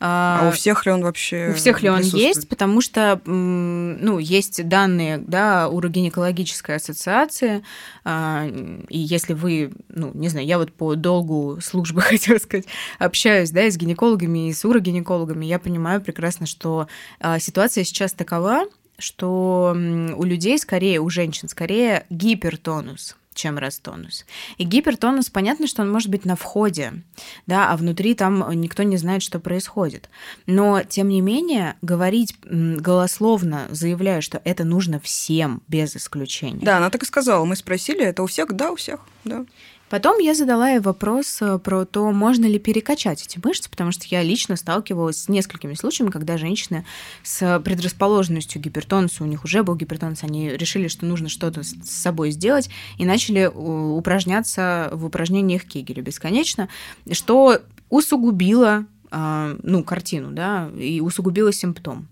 А, 0.00 0.40
а 0.42 0.48
у 0.48 0.52
всех 0.52 0.84
ли 0.84 0.92
он 0.92 1.02
вообще 1.02 1.50
У 1.50 1.54
всех 1.54 1.82
ли 1.82 1.88
он 1.88 2.00
есть? 2.00 2.48
Потому 2.48 2.80
что, 2.80 3.20
ну, 3.24 4.18
есть 4.18 4.66
данные, 4.68 5.18
да, 5.18 5.68
урогинекологической 5.68 6.76
ассоциации, 6.76 7.62
а, 8.04 8.46
и 8.88 8.98
если 8.98 9.32
вы, 9.32 9.72
ну, 9.88 10.10
не 10.14 10.28
знаю, 10.28 10.46
я 10.46 10.58
вот 10.58 10.72
по 10.72 10.96
долгу 10.96 11.58
службы, 11.62 12.00
хотела 12.02 12.38
сказать, 12.38 12.66
общаюсь, 12.98 13.50
да, 13.50 13.64
и 13.64 13.70
с 13.70 13.76
гинекологами, 13.76 14.48
и 14.48 14.52
с 14.52 14.64
урогинекологами, 14.64 15.46
я 15.46 15.58
понимаю 15.58 16.00
прекрасно, 16.00 16.46
что 16.46 16.88
а, 17.20 17.38
ситуация 17.38 17.84
сейчас 17.84 18.12
такова, 18.12 18.64
что 18.98 19.76
у 20.16 20.24
людей 20.24 20.58
скорее, 20.58 21.00
у 21.00 21.08
женщин 21.10 21.48
скорее 21.48 22.06
гипертонус, 22.10 23.16
чем 23.34 23.58
растонус. 23.58 24.24
И 24.58 24.64
гипертонус, 24.64 25.30
понятно, 25.30 25.66
что 25.66 25.82
он 25.82 25.90
может 25.90 26.08
быть 26.10 26.24
на 26.24 26.36
входе, 26.36 27.02
да, 27.46 27.70
а 27.70 27.76
внутри 27.76 28.14
там 28.14 28.48
никто 28.60 28.82
не 28.82 28.96
знает, 28.96 29.22
что 29.22 29.40
происходит. 29.40 30.08
Но, 30.46 30.82
тем 30.82 31.08
не 31.08 31.20
менее, 31.20 31.76
говорить 31.82 32.36
голословно, 32.42 33.66
заявляя, 33.70 34.20
что 34.20 34.40
это 34.44 34.64
нужно 34.64 35.00
всем, 35.00 35.62
без 35.68 35.96
исключения. 35.96 36.64
Да, 36.64 36.78
она 36.78 36.90
так 36.90 37.02
и 37.02 37.06
сказала. 37.06 37.44
Мы 37.44 37.56
спросили, 37.56 38.04
это 38.04 38.22
у 38.22 38.26
всех? 38.26 38.52
Да, 38.52 38.72
у 38.72 38.76
всех, 38.76 39.00
да. 39.24 39.44
Потом 39.92 40.20
я 40.20 40.32
задала 40.32 40.70
ей 40.70 40.80
вопрос 40.80 41.42
э, 41.42 41.58
про 41.58 41.84
то, 41.84 42.12
можно 42.12 42.46
ли 42.46 42.58
перекачать 42.58 43.26
эти 43.26 43.38
мышцы, 43.44 43.68
потому 43.68 43.92
что 43.92 44.06
я 44.08 44.22
лично 44.22 44.56
сталкивалась 44.56 45.24
с 45.24 45.28
несколькими 45.28 45.74
случаями, 45.74 46.10
когда 46.10 46.38
женщины 46.38 46.86
с 47.22 47.60
предрасположенностью 47.62 48.62
гипертонуса, 48.62 49.22
у 49.22 49.26
них 49.26 49.44
уже 49.44 49.62
был 49.62 49.76
гипертонус, 49.76 50.22
они 50.22 50.48
решили, 50.48 50.88
что 50.88 51.04
нужно 51.04 51.28
что-то 51.28 51.62
с 51.62 51.74
собой 51.84 52.30
сделать, 52.30 52.70
и 52.96 53.04
начали 53.04 53.44
упражняться 53.44 54.88
в 54.94 55.04
упражнениях 55.04 55.64
Кегеля 55.64 56.00
бесконечно, 56.00 56.70
что 57.10 57.60
усугубило 57.90 58.86
а, 59.10 59.58
ну, 59.62 59.84
картину, 59.84 60.30
да, 60.30 60.70
и 60.74 61.02
усугубило 61.02 61.52
симптом. 61.52 62.08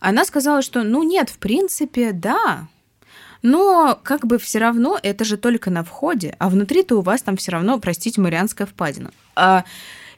Она 0.00 0.24
сказала, 0.24 0.62
что, 0.62 0.82
ну, 0.82 1.04
нет, 1.04 1.30
в 1.30 1.38
принципе, 1.38 2.10
да, 2.10 2.66
но 3.42 3.98
как 4.02 4.26
бы 4.26 4.38
все 4.38 4.58
равно 4.58 4.98
это 5.02 5.24
же 5.24 5.36
только 5.36 5.70
на 5.70 5.84
входе, 5.84 6.34
а 6.38 6.48
внутри-то 6.48 6.96
у 6.96 7.00
вас 7.00 7.22
там 7.22 7.36
все 7.36 7.52
равно, 7.52 7.78
простите, 7.78 8.20
Марианская 8.20 8.66
впадина. 8.66 9.10
А 9.34 9.64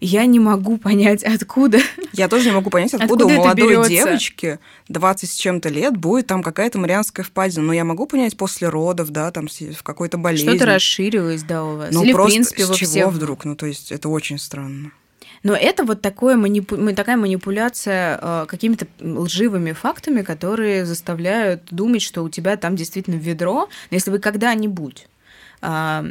я 0.00 0.26
не 0.26 0.40
могу 0.40 0.78
понять, 0.78 1.22
откуда. 1.22 1.78
Я 2.12 2.28
тоже 2.28 2.46
не 2.46 2.54
могу 2.54 2.70
понять, 2.70 2.92
откуда, 2.92 3.24
откуда 3.24 3.26
у 3.26 3.38
молодой 3.38 3.88
девочки 3.88 4.58
20 4.88 5.30
с 5.30 5.34
чем-то 5.34 5.68
лет 5.68 5.96
будет 5.96 6.26
там 6.26 6.42
какая-то 6.42 6.78
Марианская 6.78 7.24
впадина. 7.24 7.62
Но 7.66 7.72
я 7.72 7.84
могу 7.84 8.06
понять 8.06 8.36
после 8.36 8.68
родов, 8.68 9.10
да, 9.10 9.30
там 9.30 9.46
в 9.46 9.82
какой-то 9.84 10.18
болезни. 10.18 10.48
Что-то 10.48 10.66
расширилось, 10.66 11.44
да, 11.44 11.64
у 11.64 11.76
вас. 11.76 11.90
Ну, 11.92 12.02
Или, 12.02 12.12
просто 12.12 12.30
в 12.30 12.34
принципе, 12.34 12.64
с 12.64 12.70
чего 12.76 12.90
всех... 12.90 13.08
вдруг? 13.10 13.44
Ну, 13.44 13.54
то 13.54 13.66
есть 13.66 13.92
это 13.92 14.08
очень 14.08 14.38
странно. 14.38 14.90
Но 15.42 15.54
это 15.54 15.84
вот 15.84 16.00
такое 16.00 16.36
манипу... 16.36 16.76
такая 16.94 17.16
манипуляция 17.16 18.18
э, 18.20 18.46
какими-то 18.48 18.86
лживыми 19.00 19.72
фактами, 19.72 20.22
которые 20.22 20.86
заставляют 20.86 21.62
думать, 21.70 22.02
что 22.02 22.22
у 22.22 22.28
тебя 22.28 22.56
там 22.56 22.76
действительно 22.76 23.16
ведро. 23.16 23.68
Но 23.90 23.94
если 23.94 24.10
вы 24.10 24.18
когда-нибудь 24.18 25.06
э, 25.62 26.04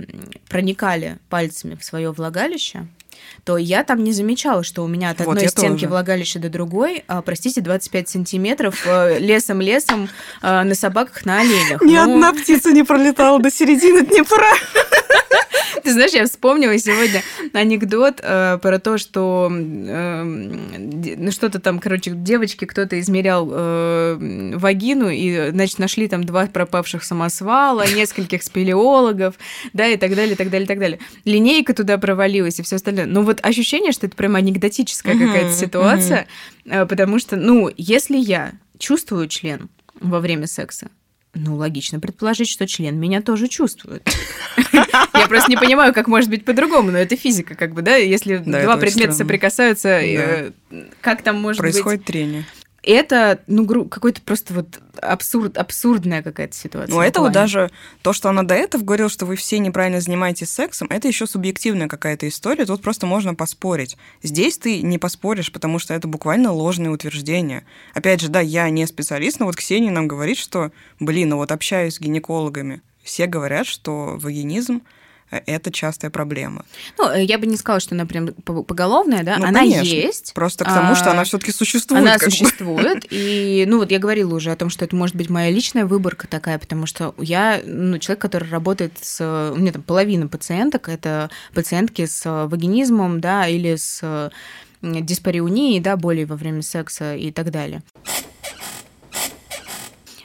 проникали 0.49 1.17
пальцами 1.29 1.75
в 1.75 1.83
свое 1.83 2.11
влагалище, 2.11 2.87
то 3.43 3.57
я 3.57 3.83
там 3.83 4.03
не 4.03 4.11
замечала, 4.11 4.63
что 4.63 4.83
у 4.83 4.87
меня 4.87 5.11
от 5.11 5.21
одной 5.21 5.35
вот 5.35 5.49
стенки 5.49 5.81
тоже. 5.81 5.87
влагалища 5.89 6.39
до 6.39 6.49
другой, 6.49 7.03
а, 7.07 7.21
простите, 7.21 7.61
25 7.61 8.09
сантиметров 8.09 8.85
лесом-лесом 9.19 10.09
э, 10.41 10.63
на 10.63 10.75
собаках, 10.75 11.25
на 11.25 11.41
оленях. 11.41 11.81
Ни 11.81 11.95
ну... 11.95 12.03
одна 12.03 12.33
птица 12.33 12.71
не 12.71 12.83
пролетала 12.83 13.39
до 13.39 13.51
середины 13.51 14.05
Днепра. 14.05 14.47
Ты 15.83 15.93
знаешь, 15.93 16.11
я 16.11 16.25
вспомнила 16.25 16.77
сегодня 16.77 17.23
анекдот 17.53 18.19
э, 18.21 18.59
про 18.61 18.79
то, 18.79 18.97
что 18.97 19.49
э, 19.51 20.23
ну, 20.23 21.31
что-то 21.31 21.59
там, 21.59 21.79
короче, 21.79 22.11
девочки 22.11 22.65
кто-то 22.65 22.99
измерял 22.99 23.49
э, 23.51 24.53
вагину, 24.55 25.09
и, 25.09 25.49
значит, 25.51 25.79
нашли 25.79 26.07
там 26.07 26.23
два 26.23 26.45
пропавших 26.45 27.03
самосвала, 27.03 27.85
нескольких 27.87 28.43
спелеологов, 28.43 29.35
да, 29.73 29.87
и 29.87 29.97
так 29.97 30.15
далее, 30.15 30.33
и 30.33 30.37
так 30.37 30.49
далее, 30.49 30.65
и 30.65 30.67
так 30.67 30.79
далее. 30.79 30.99
Линейка 31.25 31.73
туда 31.73 31.97
провалилась 31.97 32.59
и 32.59 32.63
все 32.63 32.75
остальное. 32.75 33.05
Но 33.05 33.23
вот 33.23 33.39
ощущение, 33.43 33.91
что 33.91 34.07
это 34.07 34.15
прям 34.15 34.35
анекдотическая 34.35 35.17
какая-то 35.17 35.53
ситуация, 35.53 36.27
э, 36.65 36.85
потому 36.85 37.19
что, 37.19 37.35
ну, 37.35 37.71
если 37.77 38.17
я 38.17 38.53
чувствую 38.77 39.27
член 39.27 39.69
во 39.99 40.19
время 40.19 40.47
секса, 40.47 40.89
ну, 41.33 41.55
логично 41.55 41.99
предположить, 41.99 42.49
что 42.49 42.67
член 42.67 42.99
меня 42.99 43.21
тоже 43.21 43.47
чувствует. 43.47 44.07
Просто 45.31 45.49
не 45.49 45.57
понимаю, 45.57 45.93
как 45.93 46.07
может 46.07 46.29
быть 46.29 46.45
по-другому, 46.45 46.91
но 46.91 46.97
это 46.97 47.15
физика, 47.15 47.55
как 47.55 47.73
бы, 47.73 47.81
да? 47.81 47.95
Если 47.95 48.37
два 48.37 48.77
предмета 48.77 49.13
соприкасаются, 49.13 49.89
э, 49.89 50.51
как 51.01 51.21
там 51.21 51.41
может 51.41 51.61
быть... 51.61 51.73
Происходит 51.73 52.05
трение 52.05 52.45
это, 52.83 53.41
ну, 53.47 53.85
какой-то 53.85 54.21
просто 54.21 54.53
вот 54.53 54.79
абсурд, 55.01 55.57
абсурдная 55.57 56.23
какая-то 56.23 56.55
ситуация. 56.55 56.93
Ну, 56.93 57.01
это 57.01 57.21
вот 57.21 57.31
даже 57.31 57.69
то, 58.01 58.11
что 58.11 58.29
она 58.29 58.43
до 58.43 58.55
этого 58.55 58.83
говорила, 58.83 59.09
что 59.09 59.25
вы 59.25 59.35
все 59.35 59.59
неправильно 59.59 60.01
занимаетесь 60.01 60.49
сексом, 60.49 60.87
это 60.89 61.07
еще 61.07 61.27
субъективная 61.27 61.87
какая-то 61.87 62.27
история, 62.27 62.65
тут 62.65 62.81
просто 62.81 63.05
можно 63.05 63.35
поспорить. 63.35 63.97
Здесь 64.23 64.57
ты 64.57 64.81
не 64.81 64.97
поспоришь, 64.97 65.51
потому 65.51 65.77
что 65.77 65.93
это 65.93 66.07
буквально 66.07 66.51
ложное 66.51 66.89
утверждение. 66.89 67.65
Опять 67.93 68.21
же, 68.21 68.29
да, 68.29 68.41
я 68.41 68.69
не 68.69 68.87
специалист, 68.87 69.39
но 69.39 69.45
вот 69.45 69.55
Ксения 69.55 69.91
нам 69.91 70.07
говорит, 70.07 70.37
что, 70.37 70.71
блин, 70.99 71.29
ну 71.29 71.37
вот 71.37 71.51
общаюсь 71.51 71.95
с 71.95 71.99
гинекологами, 71.99 72.81
все 73.03 73.27
говорят, 73.27 73.67
что 73.67 74.17
вагинизм 74.17 74.81
это 75.31 75.71
частая 75.71 76.11
проблема. 76.11 76.65
Ну, 76.97 77.09
э, 77.09 77.23
я 77.23 77.37
бы 77.37 77.47
не 77.47 77.57
сказала, 77.57 77.79
что 77.79 77.95
она 77.95 78.05
прям 78.05 78.27
поголовная, 78.27 79.23
да, 79.23 79.37
ну, 79.37 79.45
она 79.45 79.59
конечно. 79.59 79.83
есть. 79.83 80.33
Просто 80.33 80.65
к 80.65 80.67
тому, 80.67 80.91
а, 80.91 80.95
что 80.95 81.11
она 81.11 81.23
все-таки 81.23 81.51
существует. 81.51 82.03
Она 82.03 82.19
существует, 82.19 83.01
бы. 83.01 83.07
и, 83.09 83.65
ну, 83.67 83.77
вот 83.77 83.91
я 83.91 83.99
говорила 83.99 84.35
уже 84.35 84.51
о 84.51 84.55
том, 84.55 84.69
что 84.69 84.85
это 84.85 84.95
может 84.95 85.15
быть 85.15 85.29
моя 85.29 85.49
личная 85.49 85.85
выборка 85.85 86.27
такая, 86.27 86.59
потому 86.59 86.85
что 86.85 87.15
я, 87.17 87.61
ну, 87.65 87.97
человек, 87.97 88.21
который 88.21 88.49
работает 88.49 88.93
с, 89.01 89.21
у 89.21 89.57
меня 89.57 89.71
там 89.71 89.81
половина 89.81 90.27
пациенток, 90.27 90.89
это 90.89 91.29
пациентки 91.53 92.05
с 92.05 92.45
вагинизмом, 92.47 93.21
да, 93.21 93.47
или 93.47 93.75
с 93.75 94.31
диспариунией, 94.81 95.79
да, 95.79 95.95
боли 95.95 96.23
во 96.23 96.35
время 96.35 96.61
секса 96.61 97.15
и 97.15 97.31
так 97.31 97.51
далее. 97.51 97.83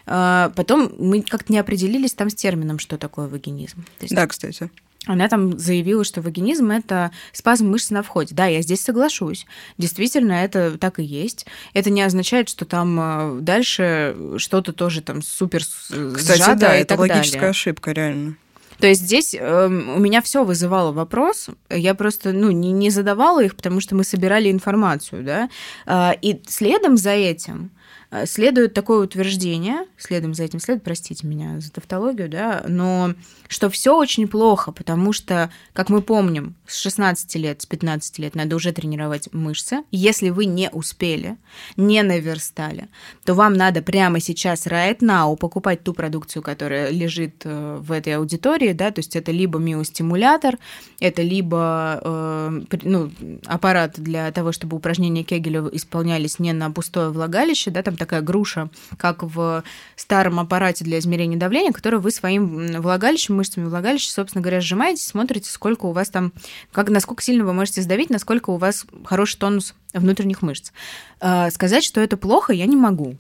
А, 0.07 0.53
потом 0.55 0.93
мы 0.99 1.23
как-то 1.23 1.53
не 1.53 1.59
определились 1.59 2.15
там 2.15 2.31
с 2.31 2.35
термином, 2.35 2.79
что 2.79 2.97
такое 2.97 3.27
вагинизм. 3.27 3.85
есть... 4.01 4.15
Да, 4.15 4.27
кстати. 4.27 4.71
Она 5.07 5.29
там 5.29 5.59
заявила, 5.59 6.05
что 6.05 6.21
вагинизм– 6.21 6.71
это 6.73 7.13
спазм 7.33 7.69
мышц 7.69 7.91
на 7.91 8.03
входе. 8.03 8.35
Да, 8.35 8.47
я 8.47 8.61
здесь 8.63 8.83
соглашусь. 8.83 9.47
Действительно, 9.79 10.33
это 10.33 10.77
так 10.79 10.99
и 10.99 11.05
есть. 11.05 11.47
Это 11.75 11.91
не 11.91 12.03
означает, 12.03 12.49
что 12.49 12.65
там 12.65 12.99
э, 13.01 13.41
дальше 13.41 14.17
что-то 14.39 14.73
тоже 14.73 15.03
там 15.03 15.23
супер 15.23 15.63
Кстати, 15.63 16.39
сжато 16.39 16.57
да, 16.57 16.77
и 16.77 16.81
это 16.81 16.89
так 16.89 16.99
логическая 16.99 17.41
далее. 17.41 17.51
ошибка, 17.51 17.93
реально. 17.93 18.37
То 18.79 18.89
есть 18.89 19.03
здесь 19.03 19.35
э, 19.35 19.67
у 19.67 19.99
меня 19.99 20.21
все 20.21 20.45
вызывало 20.45 20.93
вопрос, 20.93 21.49
я 21.71 21.95
просто 21.95 22.33
ну, 22.33 22.51
не, 22.51 22.73
не 22.73 22.91
задавала 22.91 23.43
их, 23.43 23.57
потому 23.57 23.81
что 23.81 23.95
мы 23.95 24.05
собирали 24.05 24.51
информацию, 24.51 25.25
да, 25.25 25.49
э, 25.87 26.19
и 26.21 26.43
следом 26.47 26.97
за 26.97 27.11
этим 27.11 27.71
Э, 27.71 27.86
следует 28.25 28.75
такое 28.75 29.05
утверждение, 29.05 29.87
следом 29.99 30.35
за 30.35 30.45
этим 30.45 30.61
следует, 30.61 30.85
простите 30.85 31.27
меня 31.27 31.61
за 31.61 31.73
тавтологию, 31.73 32.29
да, 32.29 32.65
но 32.67 33.15
что 33.49 33.71
все 33.71 33.97
очень 33.97 34.29
плохо, 34.29 34.73
потому 34.73 35.13
что, 35.13 35.51
как 35.73 35.89
мы 35.89 36.03
помним, 36.03 36.55
с 36.67 36.79
16 36.81 37.35
лет, 37.37 37.63
с 37.63 37.67
15 37.67 38.19
лет 38.19 38.35
надо 38.35 38.57
уже 38.57 38.73
тренировать 38.73 39.33
мышцы. 39.33 39.79
Если 39.91 40.31
вы 40.31 40.47
не 40.47 40.71
успели, 40.71 41.37
не 41.77 42.03
наверстали, 42.03 42.89
то 43.25 43.35
вам 43.35 43.55
надо 43.55 43.83
прямо 43.83 44.21
сейчас 44.21 44.67
right 44.67 44.99
now 44.99 45.37
покупать 45.37 45.83
ту 45.83 45.93
продукцию, 45.93 46.43
которая 46.43 46.91
лежит 46.91 47.43
э, 47.45 47.79
в 47.81 47.93
этой 47.93 48.17
аудитории, 48.17 48.73
да, 48.73 48.91
то 48.91 49.01
есть 49.01 49.17
это 49.17 49.33
либо 49.33 49.59
миостимулятор, 49.59 50.59
это 51.01 51.23
либо 51.23 52.01
э, 52.03 52.61
ну, 52.83 53.11
аппарат 53.47 53.95
для 53.97 54.31
того, 54.33 54.53
чтобы 54.53 54.77
упражнения 54.77 55.23
Кегеля 55.23 55.69
исполнялись 55.73 56.39
не 56.39 56.53
на 56.53 56.71
пустое 56.71 57.11
влагалище, 57.11 57.71
да, 57.71 57.83
там 57.83 57.96
там 57.97 58.07
такая 58.07 58.21
груша, 58.21 58.69
как 58.99 59.23
в 59.23 59.65
старом 59.97 60.39
аппарате 60.39 60.85
для 60.85 60.99
измерения 60.99 61.39
давления, 61.39 61.73
который 61.73 61.99
вы 61.99 62.11
своим 62.11 62.81
влагалищем, 62.81 63.37
мышцами 63.37 63.65
влагалища, 63.65 64.11
собственно 64.11 64.43
говоря, 64.43 64.61
сжимаете, 64.61 65.03
смотрите, 65.03 65.51
сколько 65.51 65.87
у 65.87 65.93
вас 65.93 66.11
там, 66.11 66.33
как, 66.73 66.91
насколько 66.91 67.23
сильно 67.23 67.45
вы 67.45 67.53
можете 67.53 67.83
сдавить, 67.83 68.11
насколько 68.11 68.51
у 68.51 68.57
вас 68.57 68.87
хороший 69.05 69.39
тонус 69.39 69.75
внутренних 69.93 70.43
мышц. 70.43 70.73
А, 71.21 71.51
сказать, 71.51 71.85
что 71.85 72.01
это 72.01 72.17
плохо, 72.17 72.53
я 72.53 72.67
не 72.67 72.77
могу. 72.77 73.17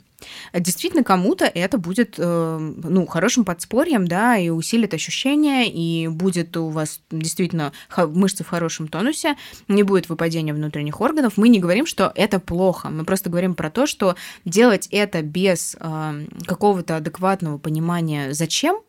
Действительно, 0.52 1.04
кому-то 1.04 1.44
это 1.44 1.78
будет 1.78 2.16
э, 2.18 2.58
ну, 2.58 3.06
хорошим 3.06 3.44
подспорьем, 3.44 4.06
да, 4.06 4.36
и 4.36 4.48
усилит 4.48 4.94
ощущения, 4.94 5.70
и 5.70 6.08
будет 6.08 6.56
у 6.56 6.68
вас 6.68 7.00
действительно 7.10 7.72
мышцы 7.96 8.44
в 8.44 8.48
хорошем 8.48 8.88
тонусе, 8.88 9.36
не 9.68 9.82
будет 9.82 10.08
выпадения 10.08 10.54
внутренних 10.54 11.00
органов. 11.00 11.34
Мы 11.36 11.48
не 11.48 11.60
говорим, 11.60 11.86
что 11.86 12.12
это 12.14 12.40
плохо, 12.40 12.88
мы 12.88 13.04
просто 13.04 13.30
говорим 13.30 13.54
про 13.54 13.70
то, 13.70 13.86
что 13.86 14.16
делать 14.44 14.88
это 14.90 15.22
без 15.22 15.76
э, 15.78 16.26
какого-то 16.46 16.96
адекватного 16.96 17.58
понимания, 17.58 18.32
зачем, 18.32 18.80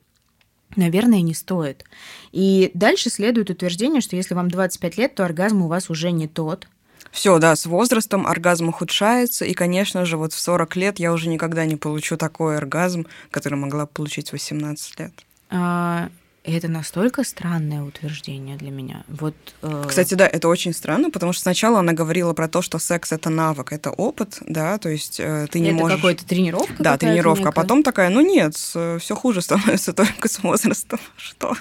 наверное, 0.76 1.22
не 1.22 1.34
стоит. 1.34 1.84
И 2.32 2.72
дальше 2.74 3.10
следует 3.10 3.50
утверждение, 3.50 4.02
что 4.02 4.16
если 4.16 4.34
вам 4.34 4.50
25 4.50 4.98
лет, 4.98 5.16
то 5.16 5.26
оргазм 5.26 5.64
у 5.64 5.68
вас 5.68 5.90
уже 5.90 6.12
не 6.12 6.28
тот, 6.28 6.68
все, 7.12 7.40
да, 7.40 7.56
с 7.56 7.66
возрастом 7.66 8.28
оргазм 8.28 8.70
ухудшается, 8.70 9.46
и, 9.46 9.54
конечно 9.54 10.06
же, 10.06 10.18
вот 10.18 10.34
в 10.34 10.40
40 10.40 10.76
лет 10.76 11.00
я 11.00 11.14
уже 11.14 11.30
никогда 11.30 11.66
не 11.66 11.76
получу 11.76 12.18
такой 12.18 12.58
оргазм, 12.58 13.06
который 13.32 13.58
могла 13.58 13.86
получить 13.86 14.30
в 14.30 14.34
18 14.34 15.00
лет. 15.00 15.14
А, 15.50 16.10
это 16.48 16.70
настолько 16.70 17.26
странное 17.26 17.84
утверждение 17.84 18.56
для 18.56 18.72
меня. 18.72 19.04
Вот, 19.10 19.36
э... 19.62 19.84
Кстати, 19.88 20.14
да, 20.14 20.26
это 20.26 20.48
очень 20.48 20.74
странно, 20.74 21.12
потому 21.12 21.34
что 21.34 21.42
сначала 21.42 21.80
она 21.80 21.92
говорила 21.92 22.34
про 22.34 22.48
то, 22.48 22.62
что 22.62 22.80
секс 22.80 23.12
это 23.12 23.30
навык, 23.30 23.74
это 23.74 23.92
опыт, 23.92 24.38
да, 24.48 24.78
то 24.78 24.88
есть 24.88 25.20
э, 25.20 25.48
ты 25.52 25.60
не 25.60 25.70
это 25.70 25.78
можешь. 25.78 25.98
Это 25.98 26.02
какая-то 26.02 26.26
тренировка. 26.26 26.76
Да, 26.80 26.98
тренировка. 26.98 27.40
Некая. 27.40 27.50
А 27.50 27.52
потом 27.52 27.84
такая, 27.84 28.10
ну 28.10 28.22
нет, 28.22 28.56
все 28.56 29.16
хуже 29.16 29.42
становится 29.42 29.92
только 29.92 30.30
с 30.30 30.40
возрастом. 30.40 31.00
Что? 31.18 31.54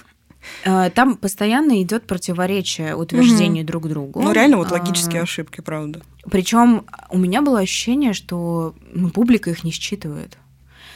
Э, 0.64 0.90
там 0.90 1.16
постоянно 1.16 1.82
идет 1.82 2.06
противоречие 2.06 2.96
утверждений 2.96 3.62
угу. 3.62 3.66
друг 3.66 3.88
другу. 3.88 4.22
Ну, 4.22 4.32
реально, 4.32 4.56
вот 4.56 4.70
логические 4.70 5.20
а, 5.20 5.24
ошибки, 5.24 5.60
правда. 5.60 6.02
Причем 6.30 6.86
у 7.10 7.18
меня 7.18 7.42
было 7.42 7.60
ощущение, 7.60 8.12
что 8.12 8.74
ну, 8.92 9.10
публика 9.10 9.50
их 9.50 9.64
не 9.64 9.70
считывает. 9.70 10.38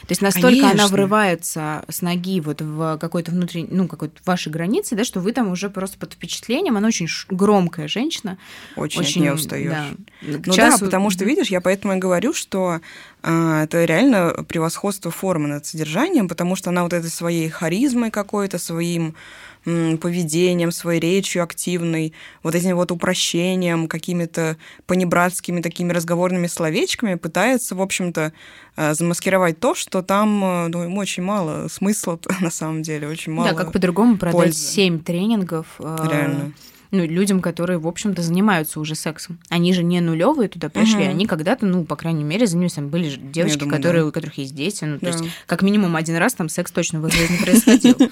То 0.01 0.11
есть 0.11 0.21
настолько 0.21 0.61
Конечно. 0.61 0.71
она 0.71 0.87
врывается 0.87 1.85
с 1.87 2.01
ноги 2.01 2.39
вот 2.39 2.61
в 2.61 2.97
какой-то 2.97 3.31
внутренний, 3.31 3.69
ну, 3.71 3.87
какой-то 3.87 4.19
ваши 4.25 4.49
границы, 4.49 4.95
да, 4.95 5.03
что 5.03 5.19
вы 5.19 5.31
там 5.31 5.51
уже 5.51 5.69
просто 5.69 5.97
под 5.97 6.13
впечатлением. 6.13 6.77
Она 6.77 6.87
очень 6.87 7.07
громкая 7.29 7.87
женщина. 7.87 8.37
Очень, 8.75 9.01
очень 9.01 9.21
не 9.21 9.31
устаешь. 9.31 9.71
Да. 9.71 9.85
Ну 10.21 10.53
часу... 10.53 10.79
да, 10.79 10.85
потому 10.85 11.09
что, 11.09 11.25
видишь, 11.25 11.47
я 11.47 11.61
поэтому 11.61 11.93
и 11.93 11.97
говорю, 11.97 12.33
что 12.33 12.81
а, 13.23 13.63
это 13.63 13.85
реально 13.85 14.45
превосходство 14.47 15.11
формы 15.11 15.47
над 15.47 15.65
содержанием, 15.65 16.27
потому 16.27 16.55
что 16.55 16.69
она 16.69 16.83
вот 16.83 16.93
этой 16.93 17.09
своей 17.09 17.49
харизмой 17.49 18.11
какой-то, 18.11 18.57
своим 18.57 19.15
поведением, 19.63 20.71
своей 20.71 20.99
речью 20.99 21.43
активной, 21.43 22.13
вот 22.43 22.55
этим 22.55 22.75
вот 22.75 22.91
упрощением, 22.91 23.87
какими-то 23.87 24.57
понебратскими 24.87 25.61
такими 25.61 25.91
разговорными 25.91 26.47
словечками 26.47 27.15
пытается, 27.15 27.75
в 27.75 27.81
общем-то, 27.81 28.33
э, 28.75 28.93
замаскировать 28.93 29.59
то, 29.59 29.75
что 29.75 30.01
там 30.01 30.43
э, 30.43 30.67
ну, 30.69 30.83
ему 30.83 30.99
очень 30.99 31.23
мало 31.23 31.67
смысла 31.67 32.19
на 32.41 32.49
самом 32.49 32.81
деле, 32.81 33.07
очень 33.07 33.33
мало 33.33 33.49
Да, 33.49 33.55
как 33.55 33.71
по-другому 33.71 34.17
продать 34.17 34.57
семь 34.57 34.99
тренингов. 34.99 35.67
Э, 35.79 36.07
Реально 36.09 36.53
ну, 36.91 37.05
людям, 37.05 37.41
которые, 37.41 37.79
в 37.79 37.87
общем-то, 37.87 38.21
занимаются 38.21 38.79
уже 38.79 38.95
сексом. 38.95 39.39
Они 39.49 39.73
же 39.73 39.83
не 39.83 40.01
нулевые 40.01 40.49
туда 40.49 40.69
пришли, 40.69 41.03
угу. 41.03 41.11
они 41.11 41.25
когда-то, 41.25 41.65
ну, 41.65 41.85
по 41.85 41.95
крайней 41.95 42.23
мере, 42.23 42.45
занимались. 42.45 42.73
Там 42.73 42.89
были 42.89 43.15
девочки, 43.15 43.59
думаю, 43.59 43.77
которые, 43.77 44.03
да. 44.03 44.09
у 44.09 44.11
которых 44.11 44.37
есть 44.37 44.53
дети. 44.53 44.83
Ну, 44.85 44.99
то 44.99 45.05
да. 45.05 45.11
есть, 45.11 45.23
как 45.47 45.61
минимум 45.61 45.95
один 45.95 46.17
раз 46.17 46.33
там 46.33 46.49
секс 46.49 46.71
точно 46.71 46.99
в 47.01 47.07
их 47.07 47.13
жизни 47.13 47.37
происходил. 47.43 47.97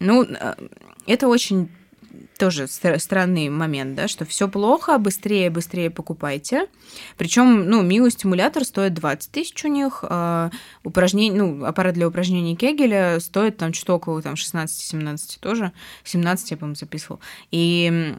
Ну, 0.00 0.26
это 1.06 1.28
очень 1.28 1.68
тоже 2.38 2.66
странный 2.66 3.48
момент, 3.48 3.94
да, 3.94 4.08
что 4.08 4.24
все 4.24 4.48
плохо, 4.48 4.98
быстрее, 4.98 5.50
быстрее 5.50 5.90
покупайте. 5.90 6.66
Причем, 7.16 7.68
ну, 7.68 7.82
миостимулятор 7.82 8.64
стоит 8.64 8.94
20 8.94 9.30
тысяч 9.30 9.64
у 9.64 9.68
них, 9.68 10.04
а 10.08 10.50
упражнение, 10.82 11.42
ну, 11.42 11.64
аппарат 11.64 11.94
для 11.94 12.08
упражнений 12.08 12.56
Кегеля 12.56 13.18
стоит 13.20 13.56
там 13.56 13.72
что-то 13.72 13.94
около 13.94 14.22
там 14.22 14.34
16-17 14.34 15.38
тоже, 15.40 15.72
17 16.04 16.50
я, 16.50 16.56
по-моему, 16.56 16.76
записывал. 16.76 17.20
И 17.50 18.14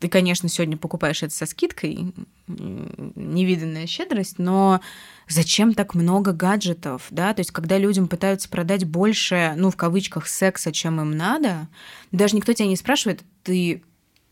ты, 0.00 0.08
конечно, 0.08 0.48
сегодня 0.48 0.76
покупаешь 0.76 1.22
это 1.22 1.34
со 1.34 1.46
скидкой, 1.46 2.12
невиданная 2.48 3.86
щедрость, 3.86 4.38
но 4.38 4.80
зачем 5.28 5.74
так 5.74 5.94
много 5.94 6.32
гаджетов, 6.32 7.06
да, 7.10 7.34
то 7.34 7.40
есть 7.40 7.50
когда 7.50 7.76
людям 7.76 8.08
пытаются 8.08 8.48
продать 8.48 8.86
больше, 8.86 9.52
ну, 9.56 9.70
в 9.70 9.76
кавычках, 9.76 10.26
секса, 10.26 10.72
чем 10.72 11.00
им 11.00 11.16
надо, 11.16 11.68
даже 12.10 12.36
никто 12.36 12.54
тебя 12.54 12.68
не 12.68 12.76
спрашивает, 12.76 13.17
ты, 13.42 13.82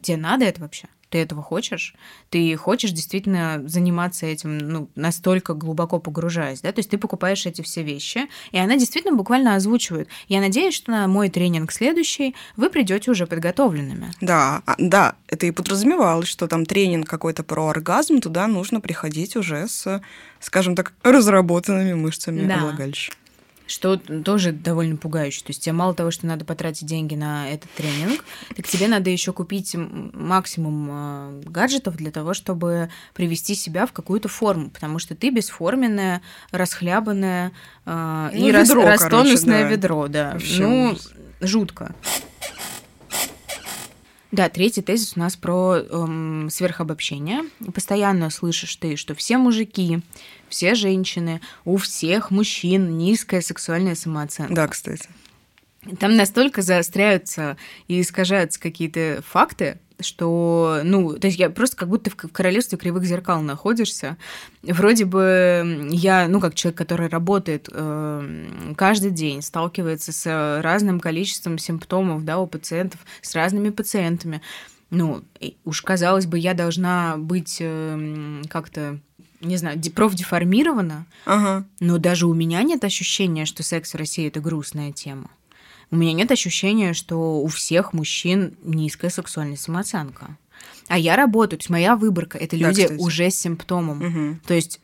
тебе 0.03 0.17
надо 0.17 0.45
это 0.45 0.61
вообще? 0.61 0.89
Ты 1.09 1.19
этого 1.19 1.43
хочешь? 1.43 1.95
Ты 2.31 2.57
хочешь 2.57 2.91
действительно 2.91 3.63
заниматься 3.67 4.27
этим, 4.27 4.59
ну, 4.59 4.91
настолько 4.97 5.55
глубоко 5.55 6.01
погружаясь, 6.01 6.61
да? 6.61 6.73
То 6.73 6.81
есть 6.81 6.91
ты 6.91 6.99
покупаешь 6.99 7.47
эти 7.47 7.63
все 7.63 7.83
вещи, 7.85 8.27
и 8.51 8.59
она 8.59 8.77
действительно 8.77 9.17
буквально 9.17 9.55
озвучивает. 9.55 10.09
Я 10.27 10.41
надеюсь, 10.41 10.75
что 10.75 10.91
на 10.91 11.07
мой 11.07 11.29
тренинг 11.29 11.71
следующий 11.71 12.35
вы 12.57 12.71
придете 12.71 13.13
уже 13.13 13.27
подготовленными. 13.27 14.11
Да, 14.21 14.63
а, 14.67 14.75
да, 14.79 15.15
это 15.29 15.47
и 15.47 15.53
подразумевалось, 15.53 16.29
что 16.29 16.49
там 16.49 16.67
тренинг 16.67 17.09
какой-то 17.09 17.45
про 17.45 17.69
оргазм, 17.69 18.21
туда 18.21 18.49
нужно 18.49 18.81
приходить 18.81 19.37
уже 19.37 19.69
с, 19.69 20.03
скажем 20.41 20.75
так, 20.75 20.93
разработанными 21.05 21.95
мышцами 21.95 22.49
да. 22.49 22.59
влагалища 22.59 23.13
что 23.67 23.97
тоже 23.97 24.53
довольно 24.53 24.97
пугающе. 24.97 25.41
То 25.41 25.51
есть 25.51 25.63
тебе 25.63 25.73
мало 25.73 25.95
того, 25.95 26.11
что 26.11 26.27
надо 26.27 26.45
потратить 26.45 26.87
деньги 26.87 27.15
на 27.15 27.51
этот 27.51 27.71
тренинг, 27.73 28.25
так 28.55 28.67
тебе 28.67 28.89
надо 28.89 29.11
еще 29.11 29.33
купить 29.33 29.75
максимум 29.75 30.89
э, 30.91 31.43
гаджетов 31.47 31.97
для 31.97 32.11
того, 32.11 32.35
чтобы 32.35 32.91
привести 33.15 33.55
себя 33.55 33.87
в 33.87 33.93
какую-то 33.93 34.29
форму, 34.29 34.71
потому 34.71 34.99
что 34.99 35.15
ты 35.15 35.31
бесформенная, 35.31 36.23
расхлябанная 36.51 37.53
э, 37.85 38.31
ну, 38.33 38.49
и 38.49 38.53
ведро, 38.53 38.83
рас, 38.83 39.03
растонусное 39.03 39.63
да. 39.65 39.69
ведро, 39.69 40.09
да. 40.09 40.33
Вообще 40.33 40.67
ну, 40.67 40.91
ужас. 40.91 41.13
жутко. 41.41 41.95
Да, 44.37 44.51
третий 44.51 44.83
тезис 44.83 45.15
у 45.17 45.21
нас 45.21 45.35
про 45.35 45.77
эм, 45.79 46.51
сверхобобщение. 46.51 47.41
Постоянно 47.75 48.29
слышишь 48.29 48.77
ты, 48.77 48.97
что 48.97 49.15
все 49.15 49.39
мужики, 49.39 50.01
все 50.51 50.75
женщины, 50.75 51.41
у 51.65 51.79
всех 51.79 52.31
мужчин 52.31 52.99
низкая 52.99 53.41
сексуальная 53.41 53.95
самооценка. 53.95 54.55
Да, 54.55 54.69
кстати. 54.69 55.09
Там 55.99 56.17
настолько 56.17 56.61
заостряются 56.61 57.57
и 57.89 57.99
искажаются 57.99 58.61
какие-то 58.61 59.23
факты, 59.27 59.79
что, 60.01 60.81
ну, 60.85 61.19
то 61.19 61.27
есть 61.27 61.39
я 61.39 61.51
просто 61.51 61.77
как 61.77 61.89
будто 61.89 62.11
в 62.11 62.17
королевстве 62.17 62.79
кривых 62.79 63.05
зеркал 63.05 63.41
находишься. 63.43 64.17
Вроде 64.63 65.05
бы 65.05 65.89
я, 65.91 66.29
ну, 66.29 66.41
как 66.41 66.55
человек, 66.55 66.79
который 66.79 67.09
работает 67.09 67.69
э, 67.73 68.75
каждый 68.77 69.11
день, 69.11 69.43
сталкивается 69.43 70.13
с 70.13 70.61
разным 70.63 71.01
количеством 71.01 71.59
симптомов, 71.59 72.25
да, 72.25 72.39
у 72.39 72.47
пациентов, 72.47 73.01
с 73.23 73.35
разными 73.35 73.71
пациентами. 73.71 74.43
Ну, 74.91 75.25
уж 75.65 75.83
казалось 75.83 76.27
бы, 76.27 76.39
я 76.39 76.55
должна 76.55 77.17
быть 77.17 77.59
э, 77.61 78.43
как-то 78.49 79.01
не 79.41 79.57
знаю, 79.57 79.79
профдеформирована, 79.95 81.07
ага. 81.27 81.67
но 81.79 81.99
даже 81.99 82.27
у 82.27 82.35
меня 82.35 82.63
нет 82.63 82.85
ощущения, 82.85 83.45
что 83.45 83.63
секс 83.63 83.93
в 83.93 83.97
России 83.97 84.27
это 84.27 84.41
грустная 84.41 84.93
тема. 84.93 85.31
У 85.91 85.97
меня 85.97 86.13
нет 86.13 86.31
ощущения, 86.33 86.93
что 86.95 87.41
у 87.41 87.47
всех 87.47 87.93
мужчин 87.93 88.57
низкая 88.63 89.11
сексуальная 89.11 89.57
самооценка. 89.57 90.37
А 90.89 90.99
я 90.99 91.17
работаю, 91.17 91.59
то 91.59 91.63
есть 91.63 91.71
моя 91.71 91.97
выборка 91.97 92.39
это 92.39 92.57
люди 92.57 92.89
да, 92.89 92.95
уже 92.97 93.31
с 93.31 93.39
симптомом. 93.39 94.03
Угу. 94.03 94.39
То 94.47 94.55
есть 94.55 94.81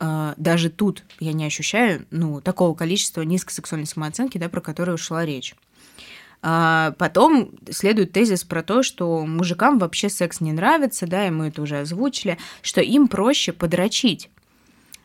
э, 0.00 0.34
даже 0.36 0.70
тут 0.70 1.04
я 1.20 1.32
не 1.32 1.44
ощущаю 1.44 2.06
ну, 2.10 2.40
такого 2.40 2.74
количества 2.74 3.22
низкой 3.22 3.52
сексуальной 3.52 3.86
самооценки, 3.86 4.38
да, 4.38 4.48
про 4.48 4.60
которую 4.60 4.98
шла 4.98 5.24
речь. 5.24 5.54
А 6.44 6.92
потом 6.98 7.52
следует 7.70 8.12
тезис 8.12 8.42
про 8.42 8.64
то, 8.64 8.82
что 8.82 9.24
мужикам 9.24 9.78
вообще 9.78 10.08
секс 10.08 10.40
не 10.40 10.52
нравится, 10.52 11.06
да, 11.06 11.28
и 11.28 11.30
мы 11.30 11.48
это 11.48 11.62
уже 11.62 11.78
озвучили, 11.80 12.36
что 12.62 12.80
им 12.80 13.06
проще 13.06 13.52
подрочить. 13.52 14.28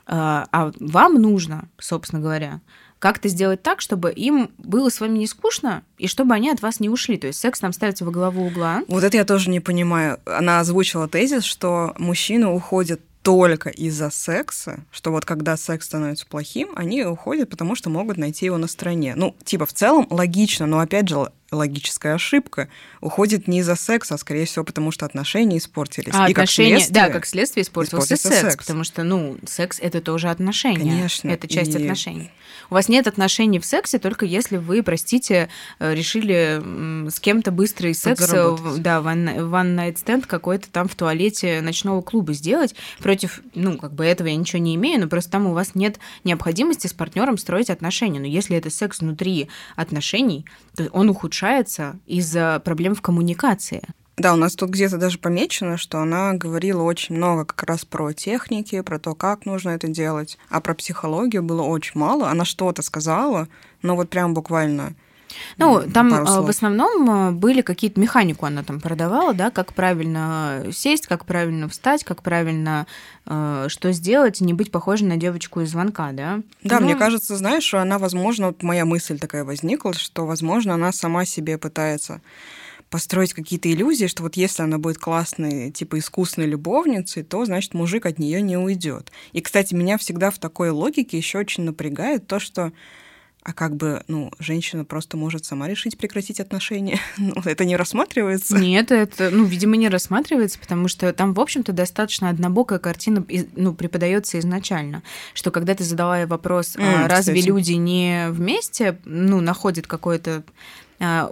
А, 0.07 0.47
а 0.51 0.71
вам 0.79 1.21
нужно, 1.21 1.69
собственно 1.77 2.21
говоря, 2.21 2.61
как-то 2.99 3.29
сделать 3.29 3.61
так, 3.61 3.81
чтобы 3.81 4.11
им 4.11 4.51
было 4.57 4.89
с 4.89 4.99
вами 4.99 5.19
не 5.19 5.27
скучно, 5.27 5.83
и 5.97 6.07
чтобы 6.07 6.33
они 6.33 6.49
от 6.49 6.61
вас 6.61 6.79
не 6.79 6.89
ушли. 6.89 7.17
То 7.17 7.27
есть 7.27 7.39
секс 7.39 7.59
там 7.59 7.73
ставится 7.73 8.05
во 8.05 8.11
главу 8.11 8.47
угла. 8.47 8.81
Вот 8.87 9.03
это 9.03 9.17
я 9.17 9.25
тоже 9.25 9.49
не 9.49 9.59
понимаю. 9.59 10.19
Она 10.25 10.59
озвучила 10.59 11.07
тезис, 11.07 11.43
что 11.43 11.93
мужчина 11.97 12.51
уходит 12.53 13.01
только 13.21 13.69
из-за 13.69 14.09
секса, 14.09 14.85
что 14.89 15.11
вот 15.11 15.25
когда 15.25 15.57
секс 15.57 15.85
становится 15.85 16.25
плохим, 16.25 16.69
они 16.75 17.03
уходят, 17.03 17.49
потому 17.49 17.75
что 17.75 17.89
могут 17.89 18.15
найти 18.17 18.45
его 18.45 18.57
на 18.57 18.67
стороне. 18.67 19.15
Ну, 19.17 19.35
типа, 19.43 19.65
в 19.65 19.73
целом 19.73 20.07
логично, 20.09 20.65
но 20.65 20.79
опять 20.79 21.09
же, 21.09 21.29
логическая 21.51 22.15
ошибка. 22.15 22.69
Уходит 23.01 23.47
не 23.47 23.59
из-за 23.59 23.75
секса, 23.75 24.15
а, 24.15 24.17
скорее 24.17 24.45
всего, 24.45 24.63
потому 24.65 24.91
что 24.91 25.05
отношения 25.05 25.57
испортились. 25.57 26.13
А 26.13 26.29
и 26.29 26.31
отношения, 26.31 26.79
как 26.79 26.91
да, 26.91 27.09
как 27.09 27.25
следствие 27.25 27.63
испортился, 27.63 28.13
испортился 28.15 28.29
секс, 28.29 28.53
секс. 28.53 28.65
потому 28.65 28.83
что, 28.83 29.03
ну, 29.03 29.37
секс 29.45 29.79
это 29.81 30.01
тоже 30.01 30.29
отношения. 30.29 30.77
Конечно, 30.79 31.29
Это 31.29 31.47
часть 31.47 31.73
и- 31.73 31.77
отношений. 31.77 32.31
У 32.69 32.73
вас 32.73 32.89
нет 32.89 33.07
отношений 33.07 33.59
в 33.59 33.65
сексе 33.65 33.99
только 33.99 34.25
если 34.25 34.57
вы, 34.57 34.83
простите, 34.83 35.49
э, 35.79 35.93
решили 35.93 36.61
с 37.09 37.19
кем-то 37.19 37.51
быстрый 37.51 37.93
секс, 37.93 38.31
э, 38.33 38.57
да, 38.77 38.99
one, 38.99 39.49
one 39.49 39.75
night 39.75 39.95
stand 39.95 40.25
какой-то 40.27 40.69
там 40.71 40.87
в 40.87 40.95
туалете 40.95 41.61
ночного 41.61 42.01
клуба 42.01 42.33
сделать. 42.33 42.75
Против, 42.99 43.41
ну, 43.55 43.77
как 43.77 43.93
бы 43.93 44.05
этого 44.05 44.27
я 44.27 44.35
ничего 44.35 44.61
не 44.61 44.75
имею, 44.75 45.01
но 45.01 45.07
просто 45.07 45.31
там 45.31 45.47
у 45.47 45.53
вас 45.53 45.75
нет 45.75 45.99
необходимости 46.23 46.87
с 46.87 46.93
партнером 46.93 47.37
строить 47.37 47.69
отношения. 47.69 48.19
Но 48.19 48.27
если 48.27 48.57
это 48.57 48.69
секс 48.69 48.99
внутри 48.99 49.49
отношений, 49.75 50.45
то 50.75 50.87
он 50.91 51.09
ухудшается 51.09 51.99
из-за 52.05 52.61
проблем 52.63 52.95
в 52.95 53.01
коммуникации. 53.01 53.83
Да, 54.17 54.33
у 54.33 54.35
нас 54.35 54.55
тут 54.55 54.71
где-то 54.71 54.97
даже 54.97 55.19
помечено, 55.19 55.77
что 55.77 55.99
она 55.99 56.33
говорила 56.33 56.81
очень 56.81 57.15
много 57.15 57.45
как 57.45 57.63
раз 57.69 57.85
про 57.85 58.13
техники, 58.13 58.81
про 58.81 58.97
то, 58.97 59.13
как 59.13 59.45
нужно 59.45 59.69
это 59.69 59.87
делать, 59.87 60.39
а 60.49 60.59
про 60.59 60.73
психологию 60.73 61.43
было 61.43 61.61
очень 61.61 61.99
мало. 61.99 62.27
Она 62.29 62.43
что-то 62.43 62.81
сказала, 62.81 63.47
но 63.83 63.95
вот 63.95 64.09
прям 64.09 64.33
буквально 64.33 64.95
Ну, 65.59 65.83
там 65.93 66.11
э, 66.15 66.23
в 66.41 66.49
основном 66.49 67.29
э, 67.29 67.31
были 67.31 67.61
какие-то 67.61 67.99
механику 67.99 68.47
она 68.47 68.63
там 68.63 68.79
продавала, 68.79 69.35
да, 69.35 69.51
как 69.51 69.73
правильно 69.73 70.65
сесть, 70.71 71.05
как 71.05 71.25
правильно 71.25 71.69
встать, 71.69 72.03
как 72.03 72.23
правильно 72.23 72.87
э, 73.27 73.67
что 73.69 73.91
сделать, 73.91 74.41
не 74.41 74.53
быть 74.53 74.71
похожей 74.71 75.07
на 75.07 75.17
девочку 75.17 75.61
из 75.61 75.69
звонка, 75.69 76.11
да. 76.11 76.39
Да, 76.63 76.79
Ну, 76.79 76.85
мне 76.85 76.95
кажется, 76.95 77.35
знаешь, 77.35 77.63
что 77.63 77.81
она, 77.81 77.99
возможно, 77.99 78.47
вот 78.47 78.63
моя 78.63 78.83
мысль 78.83 79.19
такая 79.19 79.43
возникла, 79.43 79.93
что, 79.93 80.25
возможно, 80.25 80.73
она 80.73 80.91
сама 80.91 81.23
себе 81.25 81.59
пытается 81.59 82.19
построить 82.89 83.33
какие-то 83.33 83.71
иллюзии, 83.71 84.07
что 84.07 84.23
вот 84.23 84.37
если 84.37 84.63
она 84.63 84.77
будет 84.77 84.97
классной, 84.97 85.71
типа 85.71 85.99
искусной 85.99 86.45
любовницей, 86.45 87.23
то, 87.23 87.45
значит, 87.45 87.73
мужик 87.73 88.05
от 88.05 88.19
нее 88.19 88.41
не 88.41 88.57
уйдет. 88.57 89.11
И, 89.33 89.41
кстати, 89.41 89.73
меня 89.73 89.97
всегда 89.97 90.31
в 90.31 90.39
такой 90.39 90.69
логике 90.69 91.17
еще 91.17 91.39
очень 91.39 91.63
напрягает 91.63 92.27
то, 92.27 92.39
что 92.39 92.71
а 93.47 93.53
как 93.53 93.77
бы, 93.77 94.03
ну, 94.09 94.29
женщина 94.39 94.83
просто 94.83 95.15
может 95.15 95.45
сама 95.45 95.69
решить 95.69 95.97
прекратить 95.97 96.41
отношения. 96.41 96.99
Ну, 97.17 97.33
это 97.45 97.63
не 97.63 97.77
рассматривается. 97.77 98.57
Нет, 98.57 98.91
это, 98.91 99.29
ну, 99.31 99.45
видимо, 99.45 99.77
не 99.77 99.87
рассматривается, 99.87 100.59
потому 100.59 100.89
что 100.89 101.13
там, 101.13 101.33
в 101.33 101.39
общем-то, 101.39 101.71
достаточно 101.71 102.29
однобокая 102.29 102.77
картина 102.77 103.25
ну, 103.55 103.73
преподается 103.73 104.37
изначально, 104.39 105.01
что 105.33 105.51
когда 105.51 105.75
ты 105.75 105.85
задавая 105.85 106.27
вопрос, 106.27 106.75
а 106.77 107.03
М, 107.03 107.07
разве 107.07 107.35
кстати. 107.35 107.47
люди 107.47 107.71
не 107.73 108.27
вместе, 108.31 108.99
ну, 109.05 109.39
находят 109.39 109.87
какой-то 109.87 110.43
а, 110.43 110.43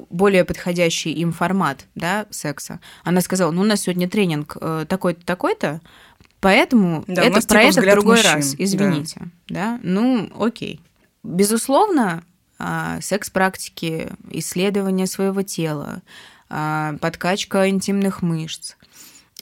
более 0.10 0.46
подходящий 0.46 1.12
им 1.12 1.32
формат, 1.32 1.86
да, 1.96 2.28
секса. 2.30 2.80
Она 3.04 3.22
сказала, 3.22 3.52
ну, 3.52 3.62
у 3.62 3.66
нас 3.66 3.82
сегодня 3.82 4.10
тренинг 4.10 4.58
э, 4.60 4.86
такой-то, 4.88 5.26
такой-то, 5.26 5.82
поэтому 6.40 7.04
Да, 7.08 7.24
это 7.24 7.36
нас 7.36 7.46
про 7.46 7.62
типа 7.62 7.72
это 7.72 7.82
в 7.82 7.92
другой 7.92 8.18
мужчин, 8.18 8.32
раз, 8.32 8.52
да. 8.52 8.64
извините, 8.64 9.22
да. 9.48 9.80
Ну, 9.82 10.30
окей. 10.40 10.82
Безусловно, 11.24 12.24
а, 12.60 13.02
секс-практики, 13.02 14.10
исследование 14.32 15.08
своего 15.08 15.42
тела, 15.42 16.02
а, 16.50 16.96
подкачка 17.02 17.68
интимных 17.70 18.22
мышц 18.22 18.76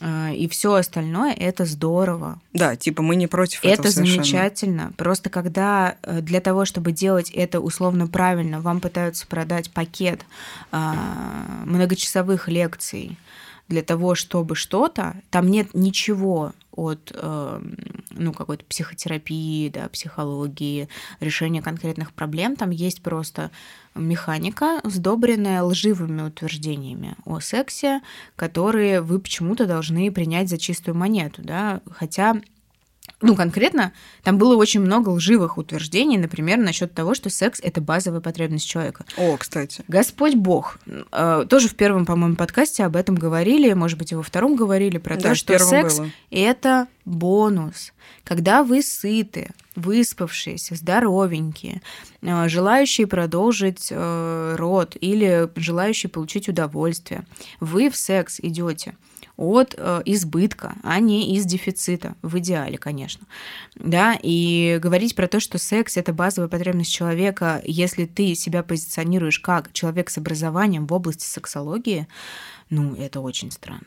и 0.00 0.48
все 0.48 0.74
остальное 0.74 1.32
это 1.32 1.64
здорово. 1.64 2.40
Да, 2.52 2.74
типа 2.74 3.02
мы 3.02 3.14
не 3.14 3.28
против 3.28 3.64
этого 3.64 3.86
Это 3.86 3.90
замечательно. 3.90 4.92
Просто 4.96 5.30
когда 5.30 5.96
э, 6.02 6.20
для 6.20 6.40
того, 6.40 6.64
чтобы 6.64 6.90
делать 6.90 7.30
это 7.30 7.60
условно 7.60 8.08
правильно, 8.08 8.60
вам 8.60 8.80
пытаются 8.80 9.26
продать 9.26 9.70
пакет 9.70 10.24
а, 10.72 11.62
многочасовых 11.64 12.48
лекций 12.48 13.16
для 13.68 13.82
того, 13.82 14.14
чтобы 14.14 14.56
что-то, 14.56 15.16
там 15.30 15.48
нет 15.48 15.74
ничего 15.74 16.52
от 16.72 17.12
э, 17.14 17.60
ну, 18.10 18.32
какой-то 18.32 18.64
психотерапии, 18.64 19.68
да, 19.68 19.88
психологии, 19.88 20.88
решения 21.20 21.62
конкретных 21.62 22.12
проблем. 22.12 22.56
Там 22.56 22.70
есть 22.70 23.00
просто 23.00 23.50
механика, 23.94 24.80
сдобренная 24.84 25.62
лживыми 25.62 26.22
утверждениями 26.22 27.14
о 27.24 27.40
сексе, 27.40 28.00
которые 28.36 29.00
вы 29.00 29.18
почему-то 29.20 29.66
должны 29.66 30.10
принять 30.10 30.48
за 30.48 30.58
чистую 30.58 30.96
монету, 30.96 31.42
да, 31.42 31.80
хотя 31.90 32.36
ну, 33.20 33.34
конкретно, 33.36 33.92
там 34.22 34.38
было 34.38 34.56
очень 34.56 34.80
много 34.80 35.10
лживых 35.10 35.56
утверждений, 35.56 36.18
например, 36.18 36.58
насчет 36.58 36.92
того, 36.94 37.14
что 37.14 37.30
секс 37.30 37.60
это 37.62 37.80
базовая 37.80 38.20
потребность 38.20 38.66
человека. 38.66 39.04
О, 39.16 39.36
кстати. 39.36 39.82
Господь 39.88 40.34
Бог. 40.34 40.78
Э, 41.12 41.44
Тоже 41.48 41.68
в 41.68 41.74
первом, 41.74 42.06
по-моему, 42.06 42.36
подкасте 42.36 42.84
об 42.84 42.96
этом 42.96 43.14
говорили, 43.14 43.72
может 43.72 43.98
быть, 43.98 44.12
и 44.12 44.14
во 44.14 44.22
втором 44.22 44.56
говорили 44.56 44.98
про 44.98 45.16
Да, 45.16 45.30
то, 45.30 45.34
что 45.34 45.58
секс 45.58 45.98
было. 45.98 46.10
это 46.30 46.86
бонус. 47.04 47.92
Когда 48.24 48.62
вы 48.62 48.82
сыты, 48.82 49.50
выспавшиеся, 49.76 50.74
здоровенькие, 50.74 51.82
э, 52.22 52.48
желающие 52.48 53.06
продолжить 53.06 53.88
э, 53.90 54.54
род 54.56 54.96
или 55.00 55.48
желающие 55.56 56.10
получить 56.10 56.48
удовольствие, 56.48 57.26
вы 57.60 57.90
в 57.90 57.96
секс 57.96 58.40
идете 58.40 58.94
от 59.36 59.74
э, 59.76 60.02
избытка, 60.04 60.74
а 60.82 61.00
не 61.00 61.34
из 61.36 61.44
дефицита, 61.44 62.14
в 62.22 62.38
идеале, 62.38 62.78
конечно. 62.78 63.26
Да, 63.74 64.16
и 64.22 64.78
говорить 64.80 65.16
про 65.16 65.26
то, 65.26 65.40
что 65.40 65.58
секс 65.58 65.96
это 65.96 66.12
базовая 66.12 66.48
потребность 66.48 66.92
человека, 66.92 67.60
если 67.64 68.04
ты 68.04 68.34
себя 68.34 68.62
позиционируешь 68.62 69.40
как 69.40 69.72
человек 69.72 70.10
с 70.10 70.18
образованием 70.18 70.86
в 70.86 70.92
области 70.92 71.24
сексологии, 71.24 72.06
ну, 72.70 72.94
это 72.94 73.20
очень 73.20 73.50
странно. 73.50 73.86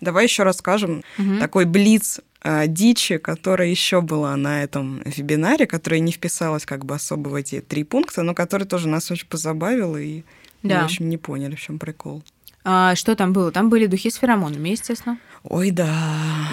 Давай 0.00 0.24
еще 0.24 0.42
расскажем 0.42 1.02
Мгм. 1.18 1.38
такой 1.40 1.64
блиц 1.64 2.20
э, 2.42 2.66
дичи, 2.68 3.18
которая 3.18 3.68
еще 3.68 4.00
была 4.02 4.36
на 4.36 4.62
этом 4.62 5.02
вебинаре, 5.04 5.66
которая 5.66 6.00
не 6.00 6.12
вписалась 6.12 6.64
как 6.64 6.84
бы 6.84 6.94
особо 6.94 7.28
в 7.30 7.34
эти 7.34 7.60
три 7.60 7.82
пункта, 7.82 8.22
но 8.22 8.34
которая 8.34 8.68
тоже 8.68 8.86
нас 8.88 9.10
очень 9.10 9.26
позабавила, 9.26 9.96
и 9.96 10.22
мы, 10.62 10.70
Да. 10.70 10.82
в 10.82 10.84
общем, 10.84 11.08
не 11.08 11.16
поняли, 11.18 11.56
в 11.56 11.60
чем 11.60 11.78
прикол. 11.78 12.22
А 12.68 12.94
что 12.96 13.14
там 13.16 13.32
было? 13.32 13.50
Там 13.52 13.68
были 13.68 13.86
духи 13.86 14.10
с 14.10 14.16
феромонами, 14.16 14.70
естественно. 14.70 15.18
Ой, 15.48 15.70
да. 15.70 15.94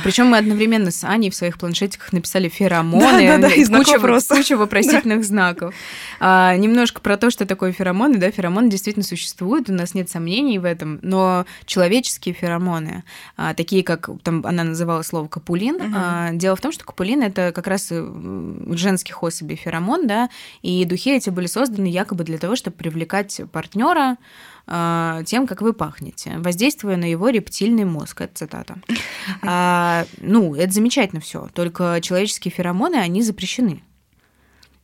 Причем 0.04 0.28
мы 0.28 0.38
одновременно 0.38 0.92
с 0.92 1.04
Аней 1.04 1.30
в 1.30 1.36
своих 1.36 1.58
планшетиках 1.58 2.14
написали 2.14 2.48
феромоны, 2.50 3.28
Да-да-да, 3.28 3.54
и 3.54 3.64
знак 3.64 3.86
куча, 3.86 3.94
вопроса. 3.98 4.36
куча 4.36 4.58
вопросительных 4.58 5.24
знаков. 5.24 5.74
А, 6.20 6.56
немножко 6.56 7.02
про 7.02 7.18
то, 7.18 7.30
что 7.32 7.46
такое 7.46 7.72
феромоны. 7.72 8.18
Да, 8.18 8.30
феромоны 8.30 8.70
действительно 8.70 9.04
существуют, 9.04 9.70
у 9.70 9.74
нас 9.74 9.94
нет 9.94 10.10
сомнений 10.10 10.60
в 10.60 10.66
этом, 10.66 11.00
но 11.02 11.46
человеческие 11.66 12.36
феромоны, 12.36 13.04
а, 13.38 13.54
такие 13.54 13.84
как, 13.84 14.10
там 14.22 14.46
она 14.46 14.64
называла 14.64 15.02
слово 15.02 15.28
капулин, 15.28 15.76
Мгм. 15.76 15.94
а, 15.96 16.30
дело 16.34 16.56
в 16.56 16.62
том, 16.62 16.72
что 16.72 16.86
капулин— 16.86 17.22
это 17.24 17.52
как 17.54 17.68
раз 17.68 17.88
э, 17.92 18.56
женских 18.72 19.24
особей 19.24 19.56
феромон, 19.56 20.08
да, 20.08 20.30
и 20.62 20.86
духи 20.86 21.16
эти 21.16 21.30
были 21.30 21.48
созданы 21.48 21.88
якобы 21.88 22.24
для 22.24 22.38
того, 22.38 22.56
чтобы 22.56 22.78
привлекать 22.78 23.42
партнера 23.52 24.18
тем, 24.66 25.46
как 25.48 25.62
вы 25.62 25.74
пахнете, 25.74 26.38
воздействуя 26.38 26.96
на 26.96 27.06
его 27.10 27.30
рептильный 27.30 27.86
мозг. 27.86 28.22
Это 28.22 28.34
цитата. 28.36 28.76
А, 29.42 30.06
ну, 30.22 30.54
это 30.56 30.72
замечательно 30.74 31.22
все. 31.22 31.50
Только 31.54 32.00
человеческие 32.02 32.52
феромоны, 32.52 32.96
они 32.96 33.22
запрещены. 33.22 33.82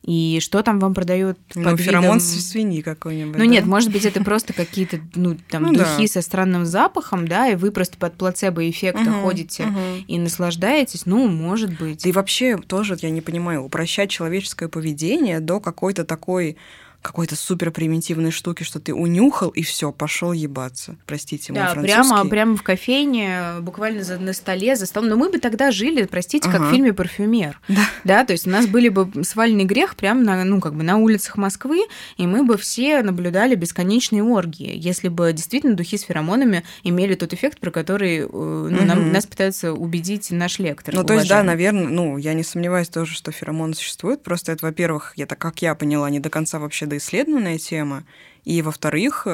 И 0.02 0.38
что 0.40 0.62
там 0.62 0.78
вам 0.78 0.94
продают 0.94 1.38
Ну, 1.54 1.76
феромон 1.76 2.16
видом- 2.16 2.20
свиньи 2.20 2.80
какой-нибудь. 2.80 3.34
Ну 3.36 3.44
да? 3.44 3.46
нет, 3.46 3.66
может 3.66 3.92
быть, 3.92 4.06
это 4.06 4.24
просто 4.24 4.54
какие-то, 4.54 4.98
ну, 5.14 5.36
там, 5.50 5.64
Ну 5.64 5.72
да. 5.74 5.80
духи 5.84 6.06
со 6.08 6.22
странным 6.22 6.64
запахом, 6.64 7.28
да, 7.28 7.48
и 7.48 7.54
вы 7.54 7.70
просто 7.70 7.98
под 7.98 8.14
плацебо-эффекта 8.16 9.02
Мгм, 9.10 9.22
ходите 9.22 9.66
мгм. 9.66 10.04
и 10.08 10.18
наслаждаетесь. 10.18 11.04
Ну, 11.04 11.28
может 11.28 11.78
быть. 11.78 12.02
Да 12.02 12.08
и 12.08 12.12
вообще 12.12 12.56
тоже, 12.56 12.96
я 13.02 13.10
не 13.10 13.20
понимаю, 13.20 13.62
упрощать 13.62 14.08
человеческое 14.10 14.68
поведение 14.68 15.40
до 15.40 15.60
какой-то 15.60 16.04
такой 16.06 16.56
какой-то 17.02 17.36
супер 17.36 17.70
примитивной 17.70 18.30
штуки, 18.30 18.62
что 18.62 18.80
ты 18.80 18.94
унюхал 18.94 19.48
и 19.50 19.62
все, 19.62 19.92
пошел 19.92 20.32
ебаться. 20.32 20.96
Простите, 21.06 21.52
мой 21.52 21.62
Да, 21.62 21.72
французский. 21.72 22.08
прямо, 22.08 22.28
прямо 22.28 22.56
в 22.56 22.62
кофейне, 22.62 23.54
буквально 23.60 24.02
за, 24.02 24.18
на 24.18 24.32
столе, 24.32 24.76
за 24.76 24.86
столом. 24.86 25.08
Но 25.08 25.16
мы 25.16 25.30
бы 25.30 25.38
тогда 25.38 25.70
жили, 25.70 26.04
простите, 26.04 26.50
как 26.50 26.60
Ага. 26.60 26.68
в 26.68 26.70
фильме 26.70 26.92
«Парфюмер». 26.92 27.60
Да. 27.68 27.80
Да, 28.04 28.24
то 28.24 28.32
есть 28.32 28.46
у 28.46 28.50
нас 28.50 28.66
были 28.66 28.88
бы 28.88 29.24
свальный 29.24 29.64
грех 29.64 29.96
прямо 29.96 30.20
на, 30.22 30.44
ну, 30.44 30.60
как 30.60 30.74
бы 30.74 30.82
на 30.82 30.96
улицах 30.98 31.36
Москвы, 31.36 31.80
и 32.16 32.26
мы 32.26 32.44
бы 32.44 32.58
все 32.58 33.02
наблюдали 33.02 33.54
бесконечные 33.54 34.22
оргии, 34.22 34.72
если 34.74 35.08
бы 35.08 35.32
действительно 35.32 35.74
духи 35.76 35.96
с 35.96 36.02
феромонами 36.02 36.64
имели 36.82 37.14
тот 37.14 37.32
эффект, 37.32 37.60
про 37.60 37.70
который 37.70 38.18
э, 38.18 38.26
ну, 38.30 38.84
нам, 38.84 39.12
нас 39.12 39.26
пытается 39.26 39.72
убедить 39.72 40.30
наш 40.30 40.58
лектор. 40.58 40.94
Ну, 40.94 41.04
то 41.04 41.14
есть, 41.14 41.28
да, 41.28 41.42
наверное, 41.42 41.86
ну, 41.88 42.16
я 42.18 42.34
не 42.34 42.42
сомневаюсь 42.42 42.88
тоже, 42.88 43.14
что 43.14 43.32
феромоны 43.32 43.74
существуют. 43.74 44.22
Просто 44.22 44.52
это, 44.52 44.66
во-первых, 44.66 45.14
это, 45.16 45.36
как 45.36 45.62
я 45.62 45.74
поняла, 45.74 46.10
не 46.10 46.20
до 46.20 46.28
конца 46.30 46.58
вообще 46.58 46.86
доисследованная 46.90 47.58
тема. 47.58 48.04
И, 48.44 48.60
во-вторых, 48.62 49.26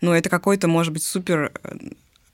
ну, 0.00 0.12
это 0.12 0.28
какой-то, 0.28 0.68
может 0.68 0.92
быть, 0.92 1.02
супер 1.02 1.52
э, 1.62 1.76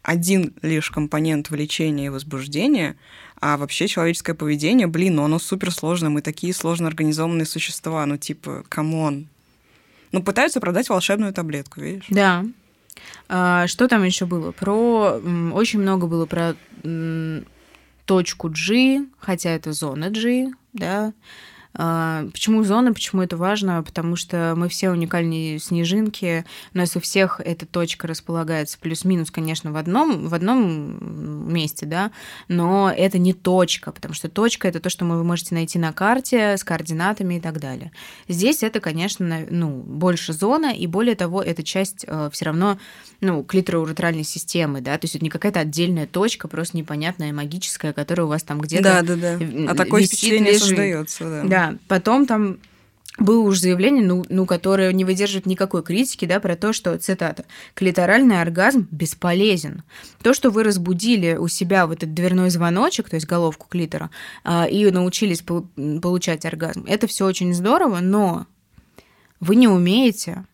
один 0.02 0.54
лишь 0.62 0.90
компонент 0.90 1.50
влечения 1.50 2.06
и 2.06 2.10
возбуждения, 2.10 2.96
а 3.40 3.56
вообще 3.56 3.86
человеческое 3.86 4.34
поведение, 4.34 4.86
блин, 4.86 5.16
ну, 5.16 5.24
оно 5.24 5.38
супер 5.38 5.70
сложное. 5.72 6.10
Мы 6.10 6.22
такие 6.22 6.52
сложно 6.52 6.88
организованные 6.88 7.46
существа, 7.46 8.04
ну, 8.06 8.16
типа, 8.16 8.64
come 8.68 9.03
on. 9.03 9.28
Ну, 10.12 10.22
пытаются 10.22 10.60
продать 10.60 10.88
волшебную 10.88 11.32
таблетку, 11.32 11.80
видишь? 11.80 12.06
Да. 12.08 12.44
А, 13.28 13.66
что 13.66 13.86
там 13.88 14.02
еще 14.02 14.26
было? 14.26 14.50
Про 14.52 15.20
очень 15.52 15.80
много 15.80 16.06
было 16.06 16.26
про 16.26 16.56
точку 18.04 18.48
G, 18.48 19.06
хотя 19.20 19.50
это 19.50 19.72
зона 19.72 20.10
G, 20.10 20.50
да. 20.72 21.12
А, 21.72 22.26
почему 22.32 22.64
зона, 22.64 22.92
почему 22.92 23.22
это 23.22 23.36
важно? 23.36 23.82
Потому 23.82 24.16
что 24.16 24.54
мы 24.56 24.68
все 24.68 24.90
уникальные 24.90 25.58
снежинки, 25.60 26.44
у 26.74 26.78
нас 26.78 26.96
у 26.96 27.00
всех 27.00 27.40
эта 27.44 27.64
точка 27.64 28.08
располагается 28.08 28.78
плюс-минус, 28.78 29.30
конечно, 29.30 29.70
в 29.70 29.76
одном, 29.76 30.28
в 30.28 30.34
одном 30.34 31.52
месте, 31.52 31.86
да, 31.86 32.10
но 32.48 32.92
это 32.94 33.18
не 33.18 33.32
точка, 33.34 33.92
потому 33.92 34.14
что 34.14 34.28
точка— 34.28 34.68
это 34.68 34.80
то, 34.80 34.90
что 34.90 35.04
вы 35.04 35.22
можете 35.22 35.54
найти 35.54 35.78
на 35.78 35.92
карте 35.92 36.56
с 36.56 36.64
координатами 36.64 37.36
и 37.36 37.40
так 37.40 37.60
далее. 37.60 37.92
Здесь 38.28 38.62
это, 38.62 38.80
конечно, 38.80 39.46
ну, 39.48 39.70
больше 39.70 40.32
зона, 40.32 40.72
и 40.74 40.86
более 40.86 41.14
того, 41.14 41.42
эта 41.42 41.62
часть 41.62 42.04
э, 42.06 42.30
все 42.32 42.46
равно 42.46 42.78
ну, 43.20 43.44
клитороуретральной 43.44 44.24
системы, 44.24 44.80
да, 44.80 44.98
то 44.98 45.04
есть 45.04 45.14
это 45.14 45.24
не 45.24 45.30
какая-то 45.30 45.60
отдельная 45.60 46.06
точка, 46.06 46.48
просто 46.48 46.76
непонятная, 46.76 47.32
магическая, 47.32 47.92
которая 47.92 48.26
у 48.26 48.28
вас 48.28 48.42
там 48.42 48.60
где-то 48.60 48.82
Да, 48.82 49.02
да, 49.02 49.16
да. 49.16 49.38
А 49.70 49.74
такое 49.74 50.04
впечатление 50.04 50.52
лежит. 50.52 50.62
создается, 50.62 51.24
да. 51.24 51.42
Да, 51.44 51.59
потом 51.88 52.26
там 52.26 52.58
было 53.20 53.42
уже 53.42 53.60
заявление, 53.60 54.04
ну, 54.04 54.24
ну, 54.28 54.46
которое 54.46 54.92
не 54.92 55.04
выдерживает 55.04 55.46
никакой 55.46 55.82
критики, 55.82 56.24
да, 56.24 56.40
про 56.40 56.56
то, 56.56 56.72
что, 56.72 56.96
цитата, 56.98 57.44
«клиторальный 57.74 58.40
оргазм 58.40 58.88
бесполезен». 58.90 59.82
То, 60.22 60.32
что 60.32 60.50
вы 60.50 60.64
разбудили 60.64 61.34
у 61.34 61.46
себя 61.48 61.86
вот 61.86 61.98
этот 61.98 62.14
дверной 62.14 62.50
звоночек, 62.50 63.10
то 63.10 63.16
есть 63.16 63.26
головку 63.26 63.66
клитора, 63.68 64.10
а, 64.42 64.66
и 64.66 64.90
научились 64.90 65.42
получать 65.42 66.44
оргазм, 66.46 66.84
это 66.86 67.06
все 67.06 67.26
очень 67.26 67.52
здорово, 67.52 68.00
но 68.00 68.46
вы 69.38 69.56
не 69.56 69.68
умеете 69.68 70.44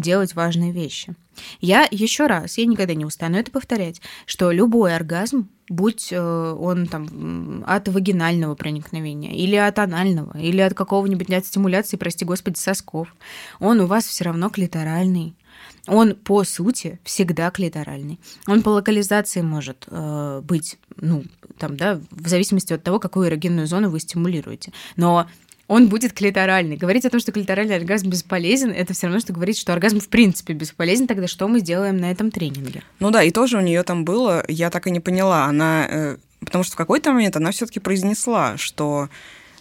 делать 0.00 0.34
важные 0.34 0.72
вещи. 0.72 1.14
Я 1.60 1.86
еще 1.90 2.26
раз, 2.26 2.58
я 2.58 2.66
никогда 2.66 2.94
не 2.94 3.04
устану 3.04 3.36
это 3.36 3.50
повторять, 3.50 4.00
что 4.26 4.50
любой 4.50 4.94
оргазм, 4.94 5.48
будь 5.68 6.12
э, 6.12 6.18
он 6.18 6.86
там 6.86 7.64
от 7.66 7.88
вагинального 7.88 8.54
проникновения, 8.54 9.32
или 9.32 9.56
от 9.56 9.78
анального, 9.78 10.36
или 10.36 10.60
от 10.60 10.74
какого-нибудь 10.74 11.30
от 11.30 11.46
стимуляции, 11.46 11.96
прости 11.96 12.24
господи, 12.24 12.58
сосков, 12.58 13.14
он 13.58 13.80
у 13.80 13.86
вас 13.86 14.04
все 14.06 14.24
равно 14.24 14.50
клиторальный. 14.50 15.34
Он 15.86 16.14
по 16.14 16.44
сути 16.44 17.00
всегда 17.04 17.50
клиторальный. 17.50 18.20
Он 18.46 18.62
по 18.62 18.68
локализации 18.68 19.40
может 19.40 19.86
э, 19.88 20.40
быть, 20.44 20.78
ну, 20.96 21.24
там, 21.58 21.76
да, 21.76 22.00
в 22.10 22.28
зависимости 22.28 22.72
от 22.72 22.82
того, 22.82 22.98
какую 22.98 23.28
эрогенную 23.28 23.66
зону 23.66 23.90
вы 23.90 24.00
стимулируете. 24.00 24.72
Но 24.96 25.26
он 25.70 25.88
будет 25.88 26.12
клиторальный. 26.12 26.76
Говорить 26.76 27.04
о 27.04 27.10
том, 27.10 27.20
что 27.20 27.30
клиторальный 27.30 27.76
оргазм 27.76 28.08
бесполезен, 28.10 28.72
это 28.72 28.92
все 28.92 29.06
равно, 29.06 29.20
что 29.20 29.32
говорить, 29.32 29.56
что 29.56 29.72
оргазм 29.72 30.00
в 30.00 30.08
принципе 30.08 30.52
бесполезен, 30.52 31.06
тогда 31.06 31.28
что 31.28 31.46
мы 31.46 31.60
сделаем 31.60 31.96
на 31.96 32.10
этом 32.10 32.32
тренинге? 32.32 32.82
Ну 32.98 33.12
да, 33.12 33.22
и 33.22 33.30
тоже 33.30 33.56
у 33.56 33.60
нее 33.60 33.84
там 33.84 34.04
было, 34.04 34.44
я 34.48 34.68
так 34.70 34.88
и 34.88 34.90
не 34.90 34.98
поняла, 34.98 35.44
она, 35.44 35.86
э, 35.88 36.16
потому 36.40 36.64
что 36.64 36.74
в 36.74 36.76
какой-то 36.76 37.12
момент 37.12 37.36
она 37.36 37.52
все-таки 37.52 37.78
произнесла, 37.78 38.56
что 38.56 39.08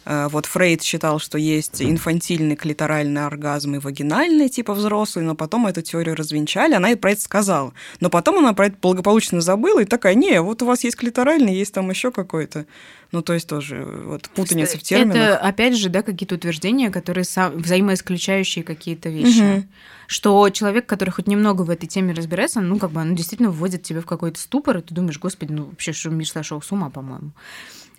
вот 0.09 0.47
Фрейд 0.47 0.81
считал, 0.81 1.19
что 1.19 1.37
есть 1.37 1.83
инфантильный 1.83 2.55
клиторальный 2.55 3.25
оргазм 3.25 3.75
и 3.75 3.79
вагинальный, 3.79 4.49
типа 4.49 4.73
взрослый, 4.73 5.23
но 5.23 5.35
потом 5.35 5.67
эту 5.67 5.83
теорию 5.83 6.15
развенчали, 6.15 6.73
она 6.73 6.89
и 6.91 6.95
про 6.95 7.11
это 7.11 7.21
сказала. 7.21 7.73
Но 7.99 8.09
потом 8.09 8.39
она 8.39 8.53
про 8.53 8.67
это 8.67 8.77
благополучно 8.81 9.39
забыла 9.39 9.81
и 9.81 9.85
такая, 9.85 10.15
не, 10.15 10.41
вот 10.41 10.63
у 10.63 10.65
вас 10.65 10.83
есть 10.83 10.97
клиторальный, 10.97 11.53
есть 11.53 11.73
там 11.73 11.89
еще 11.91 12.11
какой-то. 12.11 12.65
Ну, 13.11 13.21
то 13.21 13.33
есть 13.33 13.47
тоже 13.47 13.85
вот 14.05 14.29
путаница 14.29 14.77
в 14.77 14.83
терминах. 14.83 15.15
Это, 15.15 15.37
опять 15.37 15.75
же, 15.75 15.89
да, 15.89 16.01
какие-то 16.03 16.35
утверждения, 16.35 16.89
которые 16.89 17.23
сам, 17.23 17.57
взаимоисключающие 17.57 18.63
какие-то 18.63 19.09
вещи. 19.09 19.57
Угу. 19.57 19.63
Что 20.07 20.49
человек, 20.49 20.85
который 20.85 21.11
хоть 21.11 21.27
немного 21.27 21.63
в 21.63 21.69
этой 21.69 21.87
теме 21.87 22.13
разбирается, 22.13 22.61
ну, 22.61 22.77
как 22.79 22.91
бы, 22.91 23.01
он 23.01 23.15
действительно 23.15 23.51
вводит 23.51 23.83
тебя 23.83 24.01
в 24.01 24.05
какой-то 24.05 24.39
ступор, 24.39 24.77
и 24.77 24.81
ты 24.81 24.93
думаешь, 24.93 25.19
господи, 25.19 25.51
ну, 25.51 25.65
вообще, 25.65 25.93
что 25.93 26.09
мир 26.09 26.27
сошел 26.27 26.61
с 26.61 26.71
ума, 26.71 26.89
по-моему. 26.89 27.31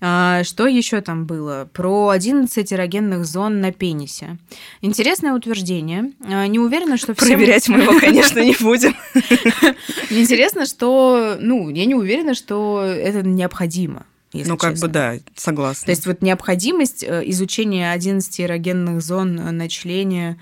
А, 0.00 0.42
что 0.44 0.66
еще 0.66 1.00
там 1.00 1.26
было? 1.26 1.68
Про 1.72 2.08
11 2.08 2.72
эрогенных 2.72 3.24
зон 3.26 3.60
на 3.60 3.72
пенисе. 3.72 4.38
Интересное 4.80 5.34
утверждение. 5.34 6.12
А, 6.24 6.46
не 6.46 6.58
уверена, 6.58 6.96
что 6.96 7.14
все... 7.14 7.26
Проверять 7.26 7.68
мы 7.68 7.80
его, 7.82 7.98
конечно, 8.00 8.40
не 8.40 8.56
будем. 8.58 8.94
Интересно, 10.10 10.64
что... 10.66 11.36
Ну, 11.38 11.68
я 11.68 11.84
не 11.84 11.94
уверена, 11.94 12.34
что 12.34 12.82
это 12.82 13.22
необходимо. 13.22 14.06
ну, 14.32 14.56
как 14.56 14.72
честно. 14.72 14.88
бы 14.88 14.94
да, 14.94 15.14
согласна. 15.36 15.86
То 15.86 15.90
есть 15.90 16.06
вот 16.06 16.22
необходимость 16.22 17.04
э, 17.04 17.22
изучения 17.26 17.92
11 17.92 18.40
эрогенных 18.40 19.02
зон 19.02 19.34
на 19.34 19.68
члене 19.68 20.38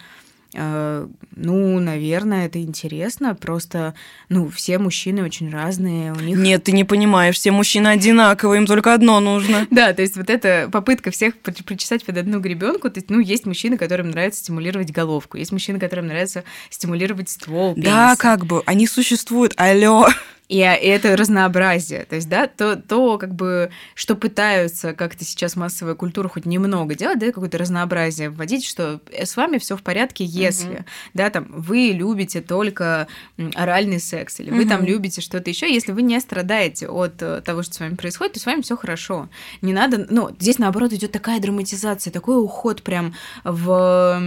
ну, 0.54 1.78
наверное, 1.78 2.46
это 2.46 2.60
интересно. 2.60 3.34
Просто, 3.34 3.94
ну, 4.28 4.48
все 4.48 4.78
мужчины 4.78 5.22
очень 5.22 5.50
разные. 5.50 6.12
У 6.12 6.20
них... 6.20 6.38
Нет, 6.38 6.64
ты 6.64 6.72
не 6.72 6.84
понимаешь, 6.84 7.36
все 7.36 7.50
мужчины 7.50 7.88
одинаковые, 7.88 8.60
им 8.60 8.66
только 8.66 8.94
одно 8.94 9.20
нужно. 9.20 9.66
Да, 9.78 9.92
то 9.92 10.02
есть 10.02 10.16
вот 10.16 10.28
эта 10.28 10.68
попытка 10.72 11.10
всех 11.10 11.36
причесать 11.38 12.04
под 12.04 12.16
одну 12.16 12.40
гребенку. 12.40 12.90
То 12.90 12.98
есть, 12.98 13.10
ну, 13.10 13.20
есть 13.20 13.46
мужчины, 13.46 13.76
которым 13.76 14.10
нравится 14.10 14.40
стимулировать 14.40 14.90
головку, 14.90 15.36
есть 15.36 15.52
мужчины, 15.52 15.78
которым 15.78 16.08
нравится 16.08 16.42
стимулировать 16.70 17.28
ствол. 17.28 17.74
Да, 17.76 18.16
как 18.16 18.44
бы, 18.46 18.62
они 18.66 18.86
существуют. 18.86 19.52
Алло. 19.56 20.08
И, 20.48 20.58
это 20.58 21.14
разнообразие. 21.14 22.04
То 22.06 22.16
есть, 22.16 22.28
да, 22.28 22.46
то, 22.46 22.76
то, 22.76 23.18
как 23.18 23.34
бы, 23.34 23.70
что 23.94 24.16
пытаются 24.16 24.94
как-то 24.94 25.24
сейчас 25.24 25.56
массовая 25.56 25.94
культура 25.94 26.28
хоть 26.28 26.46
немного 26.46 26.94
делать, 26.94 27.18
да, 27.18 27.26
какое-то 27.26 27.58
разнообразие 27.58 28.30
вводить, 28.30 28.64
что 28.64 29.00
с 29.12 29.36
вами 29.36 29.58
все 29.58 29.76
в 29.76 29.82
порядке, 29.82 30.24
если, 30.24 30.76
угу. 30.76 30.84
да, 31.12 31.28
там, 31.28 31.46
вы 31.50 31.90
любите 31.92 32.40
только 32.40 33.08
оральный 33.54 34.00
секс, 34.00 34.40
или 34.40 34.50
вы 34.50 34.62
угу. 34.62 34.70
там 34.70 34.84
любите 34.84 35.20
что-то 35.20 35.50
еще, 35.50 35.72
если 35.72 35.92
вы 35.92 36.00
не 36.00 36.18
страдаете 36.18 36.88
от 36.88 37.20
э, 37.20 37.42
того, 37.44 37.62
что 37.62 37.74
с 37.74 37.80
вами 37.80 37.94
происходит, 37.94 38.34
то 38.34 38.40
с 38.40 38.46
вами 38.46 38.62
все 38.62 38.76
хорошо. 38.76 39.28
Не 39.60 39.74
надо, 39.74 40.06
ну, 40.08 40.34
здесь, 40.38 40.58
наоборот, 40.58 40.94
идет 40.94 41.12
такая 41.12 41.40
драматизация, 41.40 42.10
такой 42.10 42.42
уход 42.42 42.82
прям 42.82 43.14
в, 43.44 44.20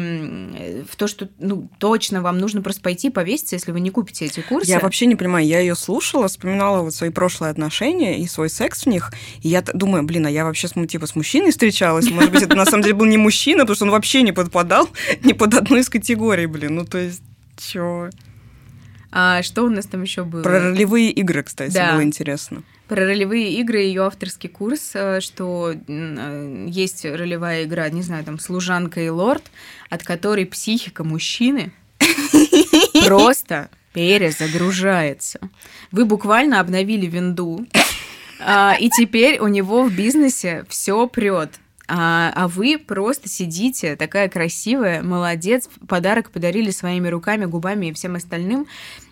в 0.87 0.95
то, 0.95 1.07
что, 1.07 1.29
ну, 1.39 1.67
точно 1.79 2.21
вам 2.21 2.37
нужно 2.37 2.61
просто 2.61 2.81
пойти 2.81 3.09
повеситься, 3.09 3.55
если 3.55 3.71
вы 3.71 3.79
не 3.79 3.89
купите 3.89 4.25
эти 4.25 4.41
курсы. 4.41 4.69
Я 4.69 4.79
вообще 4.79 5.07
не 5.07 5.15
понимаю, 5.15 5.47
я 5.47 5.59
ее 5.59 5.75
слушаю, 5.75 6.10
слушала, 6.11 6.27
вспоминала 6.27 6.81
вот 6.81 6.93
свои 6.93 7.09
прошлые 7.09 7.51
отношения 7.51 8.19
и 8.19 8.27
свой 8.27 8.49
секс 8.49 8.83
в 8.83 8.87
них, 8.87 9.11
и 9.41 9.47
я 9.47 9.61
думаю, 9.61 10.03
блин, 10.03 10.25
а 10.25 10.29
я 10.29 10.43
вообще 10.43 10.67
с, 10.67 10.73
типа 10.87 11.07
с 11.07 11.15
мужчиной 11.15 11.51
встречалась, 11.51 12.09
может 12.09 12.31
быть, 12.31 12.43
это 12.43 12.55
на 12.55 12.65
самом 12.65 12.83
деле 12.83 12.95
был 12.95 13.05
не 13.05 13.17
мужчина, 13.17 13.59
потому 13.59 13.75
что 13.75 13.85
он 13.85 13.91
вообще 13.91 14.21
не 14.21 14.33
подпадал 14.33 14.89
ни 15.23 15.33
под 15.33 15.53
одну 15.53 15.77
из 15.77 15.89
категорий, 15.89 16.47
блин, 16.47 16.75
ну 16.75 16.85
то 16.85 16.97
есть, 16.97 17.23
чё? 17.57 18.09
А 19.13 19.41
что 19.43 19.63
у 19.63 19.69
нас 19.69 19.85
там 19.85 20.03
еще 20.03 20.23
было? 20.23 20.41
Про 20.41 20.59
ролевые 20.59 21.11
игры, 21.11 21.43
кстати, 21.43 21.73
да. 21.73 21.93
было 21.93 22.03
интересно. 22.03 22.63
Про 22.87 23.05
ролевые 23.05 23.53
игры 23.59 23.79
ее 23.79 24.03
авторский 24.03 24.49
курс, 24.49 24.91
э, 24.93 25.19
что 25.21 25.73
э, 25.73 26.65
есть 26.69 27.05
ролевая 27.05 27.63
игра, 27.63 27.89
не 27.89 28.01
знаю, 28.01 28.23
там 28.23 28.39
служанка 28.39 29.01
и 29.01 29.09
лорд, 29.09 29.43
от 29.89 30.03
которой 30.03 30.45
психика 30.45 31.03
мужчины 31.03 31.73
просто 33.05 33.69
перезагружается. 33.93 35.39
Вы 35.91 36.05
буквально 36.05 36.59
обновили 36.59 37.05
винду, 37.05 37.65
а, 38.39 38.75
и 38.79 38.89
теперь 38.89 39.39
у 39.39 39.47
него 39.47 39.83
в 39.83 39.93
бизнесе 39.93 40.65
все 40.69 41.07
прет. 41.07 41.59
А, 41.93 42.31
а 42.35 42.47
вы 42.47 42.77
просто 42.77 43.27
сидите, 43.27 43.97
такая 43.97 44.29
красивая, 44.29 45.03
молодец, 45.03 45.67
подарок 45.89 46.31
подарили 46.31 46.71
своими 46.71 47.09
руками, 47.09 47.43
губами 47.43 47.87
и 47.87 47.93
всем 47.93 48.15
остальным, 48.15 48.65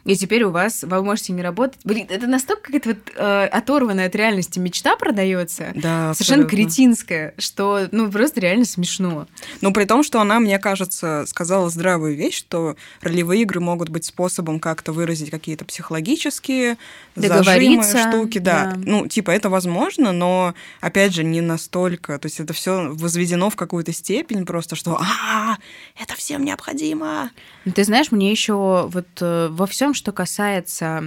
и 0.06 0.16
теперь 0.16 0.44
у 0.44 0.52
вас, 0.52 0.84
вы 0.84 1.04
можете 1.04 1.34
не 1.34 1.42
работать. 1.42 1.80
Блин, 1.84 2.08
это 2.10 2.28
настолько 2.28 2.64
какая-то 2.64 2.90
вот 2.90 2.98
э, 3.16 3.46
оторванная 3.46 4.08
от 4.08 4.16
реальности 4.16 4.60
мечта 4.60 4.96
продается, 4.96 5.72
да, 5.76 6.14
совершенно 6.14 6.44
абсолютно. 6.44 6.50
кретинская, 6.50 7.34
что, 7.38 7.88
ну, 7.92 8.12
просто 8.12 8.40
реально 8.40 8.66
смешно. 8.66 9.28
Ну, 9.62 9.74
при 9.74 9.86
том, 9.86 10.04
что 10.04 10.22
она, 10.22 10.40
мне 10.40 10.60
кажется, 10.60 11.26
сказала 11.28 11.70
здравую 11.70 12.16
вещь, 12.16 12.38
что 12.38 12.76
ролевые 13.02 13.42
игры 13.42 13.60
могут 13.60 13.90
быть 13.90 14.06
способом 14.06 14.60
как-то 14.60 14.92
выразить 14.92 15.30
какие-то 15.30 15.66
психологические 15.66 16.78
зажимы, 17.16 17.84
штуки, 17.84 18.38
да. 18.40 18.74
да. 18.76 18.76
Ну, 18.78 19.08
типа, 19.08 19.32
это 19.32 19.50
возможно, 19.50 20.12
но, 20.12 20.54
опять 20.82 21.14
же, 21.14 21.24
не 21.24 21.42
настолько. 21.42 22.18
То 22.20 22.26
есть 22.28 22.40
это 22.40 22.54
все 22.54 22.90
возведено 22.94 23.50
в 23.50 23.56
какую-то 23.56 23.94
степень 23.94 24.46
просто, 24.46 24.76
что 24.76 25.00
а, 25.00 25.58
это 26.00 26.16
всем 26.16 26.44
необходимо. 26.44 27.32
Ну, 27.66 27.72
ты 27.72 27.84
знаешь, 27.84 28.12
мне 28.12 28.32
еще 28.32 28.88
вот 28.92 29.08
э, 29.22 29.48
во 29.52 29.68
всем, 29.68 29.89
что 29.94 30.12
касается 30.12 31.04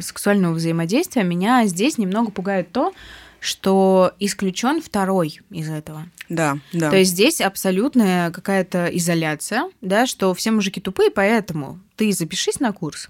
сексуального 0.00 0.54
взаимодействия, 0.54 1.22
меня 1.22 1.64
здесь 1.66 1.98
немного 1.98 2.30
пугает 2.30 2.72
то, 2.72 2.92
что 3.40 4.12
исключен 4.18 4.82
второй 4.82 5.40
из 5.50 5.68
этого. 5.68 6.06
Да, 6.28 6.58
да. 6.72 6.90
То 6.90 6.96
есть 6.96 7.12
здесь 7.12 7.40
абсолютная 7.40 8.30
какая-то 8.30 8.86
изоляция, 8.86 9.70
да, 9.80 10.06
что 10.06 10.34
все 10.34 10.50
мужики 10.50 10.80
тупые, 10.80 11.10
поэтому 11.10 11.78
ты 11.96 12.12
запишись 12.12 12.60
на 12.60 12.72
курс, 12.72 13.08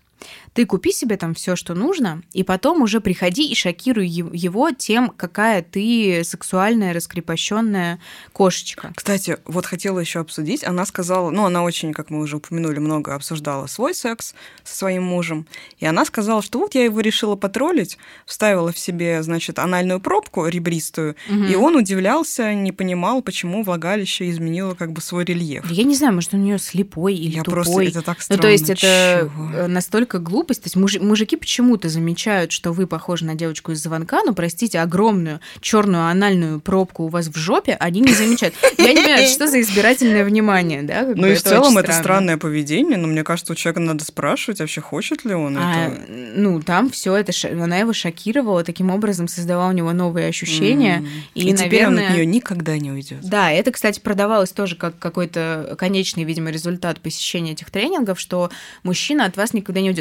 Ты 0.53 0.67
купи 0.67 0.93
себе 0.93 1.17
там 1.17 1.35
все, 1.35 1.57
что 1.57 1.75
нужно, 1.75 2.23
и 2.33 2.43
потом 2.43 2.83
уже 2.83 3.01
приходи 3.01 3.51
и 3.51 3.55
шокируй 3.55 4.09
его 4.09 4.71
тем, 4.71 5.11
какая 5.11 5.63
ты 5.63 6.23
сексуальная, 6.25 6.95
раскрепощенная 6.95 8.01
кошечка. 8.33 8.93
Кстати, 8.97 9.39
вот 9.45 9.67
хотела 9.67 9.99
еще 9.99 10.21
обсудить. 10.21 10.65
Она 10.65 10.87
сказала, 10.87 11.31
ну, 11.31 11.45
она 11.45 11.63
очень, 11.63 11.93
как 11.93 12.11
мы 12.11 12.21
уже 12.21 12.37
упомянули, 12.37 12.79
много 12.79 13.15
обсуждала 13.15 13.67
свой 13.67 13.95
секс 13.95 14.35
со 14.65 14.77
своим 14.77 15.03
мужем. 15.03 15.47
И 15.79 15.87
она 15.87 16.05
сказала, 16.05 16.43
что 16.43 16.59
вот 16.59 16.75
я 16.75 16.85
его 16.85 17.01
решила 17.01 17.37
потроллить, 17.37 17.99
вставила 18.25 18.73
в 18.73 18.79
себе, 18.79 19.23
значит, 19.23 19.59
анальную 19.59 20.01
пробку 20.01 20.47
ребристую, 20.47 21.17
угу. 21.29 21.45
и 21.45 21.55
он 21.55 21.77
удивлялся, 21.77 22.55
не 22.55 22.73
понимал, 22.73 23.23
почему 23.23 23.63
влагалище 23.63 24.31
изменило 24.31 24.75
как 24.75 24.93
бы 24.93 25.01
свой 25.01 25.25
рельеф. 25.25 25.71
Я 25.71 25.85
не 25.85 25.95
знаю, 25.95 26.15
может, 26.15 26.33
у 26.35 26.37
нее 26.37 26.59
слепой 26.59 27.15
или 27.15 27.37
я 27.37 27.43
тупой. 27.43 27.65
Просто, 27.65 27.83
это 27.83 28.03
так 28.03 28.23
странно. 28.23 28.39
Ну, 28.39 28.43
то 28.43 28.51
есть 28.51 28.71
это 28.71 29.31
Чего? 29.33 29.69
настолько 29.69 30.06
глупость. 30.07 30.63
То 30.63 30.67
есть 30.67 30.77
муж, 30.77 30.99
мужики 30.99 31.37
почему-то 31.37 31.89
замечают, 31.89 32.53
что 32.53 32.73
вы 32.73 32.87
похожи 32.87 33.25
на 33.25 33.35
девочку 33.35 33.73
из 33.73 33.83
звонка, 33.83 34.23
но, 34.25 34.33
простите, 34.33 34.81
огромную 34.81 35.41
черную 35.61 36.07
анальную 36.07 36.61
пробку 36.61 37.05
у 37.05 37.09
вас 37.09 37.29
в 37.29 37.37
жопе, 37.37 37.77
они 37.79 38.01
не 38.01 38.13
замечают. 38.13 38.55
Я 38.79 38.93
не 38.93 39.03
понимаю, 39.03 39.29
что 39.29 39.47
за 39.47 39.61
избирательное 39.61 40.25
внимание, 40.25 40.83
да? 40.83 41.07
Ну 41.15 41.27
и 41.27 41.35
в 41.35 41.43
целом 41.43 41.79
это 41.79 41.93
странное 41.93 42.37
поведение, 42.37 42.99
но 42.99 43.07
мне 43.07 43.25
кажется, 43.25 43.53
у 43.53 43.57
человека 43.57 43.81
надо 43.81 44.05
спрашивать 44.05 44.61
вообще, 44.61 44.81
хочет 44.81 45.25
ли 45.25 45.35
он 45.35 45.57
а, 45.59 45.87
это. 45.87 46.03
Ну, 46.37 46.61
там 46.63 46.91
все 46.91 47.17
это, 47.17 47.33
она 47.51 47.79
его 47.79 47.93
шокировала, 47.93 48.65
таким 48.65 48.91
образом 48.91 49.29
создала 49.29 49.69
у 49.69 49.73
него 49.73 49.93
новые 49.93 50.29
ощущения. 50.29 50.99
Mm. 50.99 51.07
И, 51.35 51.41
и 51.51 51.55
теперь 51.55 51.87
наверное... 51.87 52.05
он 52.05 52.11
от 52.11 52.17
нее 52.17 52.27
никогда 52.27 52.79
не 52.79 52.93
уйдет. 52.93 53.21
Да, 53.23 53.51
это, 53.51 53.73
кстати, 53.73 54.01
продавалось 54.01 54.51
тоже 54.53 54.77
как 54.77 54.99
какой-то 54.99 55.75
конечный, 55.79 56.25
видимо, 56.25 56.51
результат 56.51 57.01
посещения 57.01 57.53
этих 57.53 57.71
тренингов, 57.71 58.21
что 58.21 58.51
мужчина 58.83 59.25
от 59.25 59.37
вас 59.37 59.55
никогда 59.55 59.81
не 59.81 59.91
уйдет. 59.91 59.96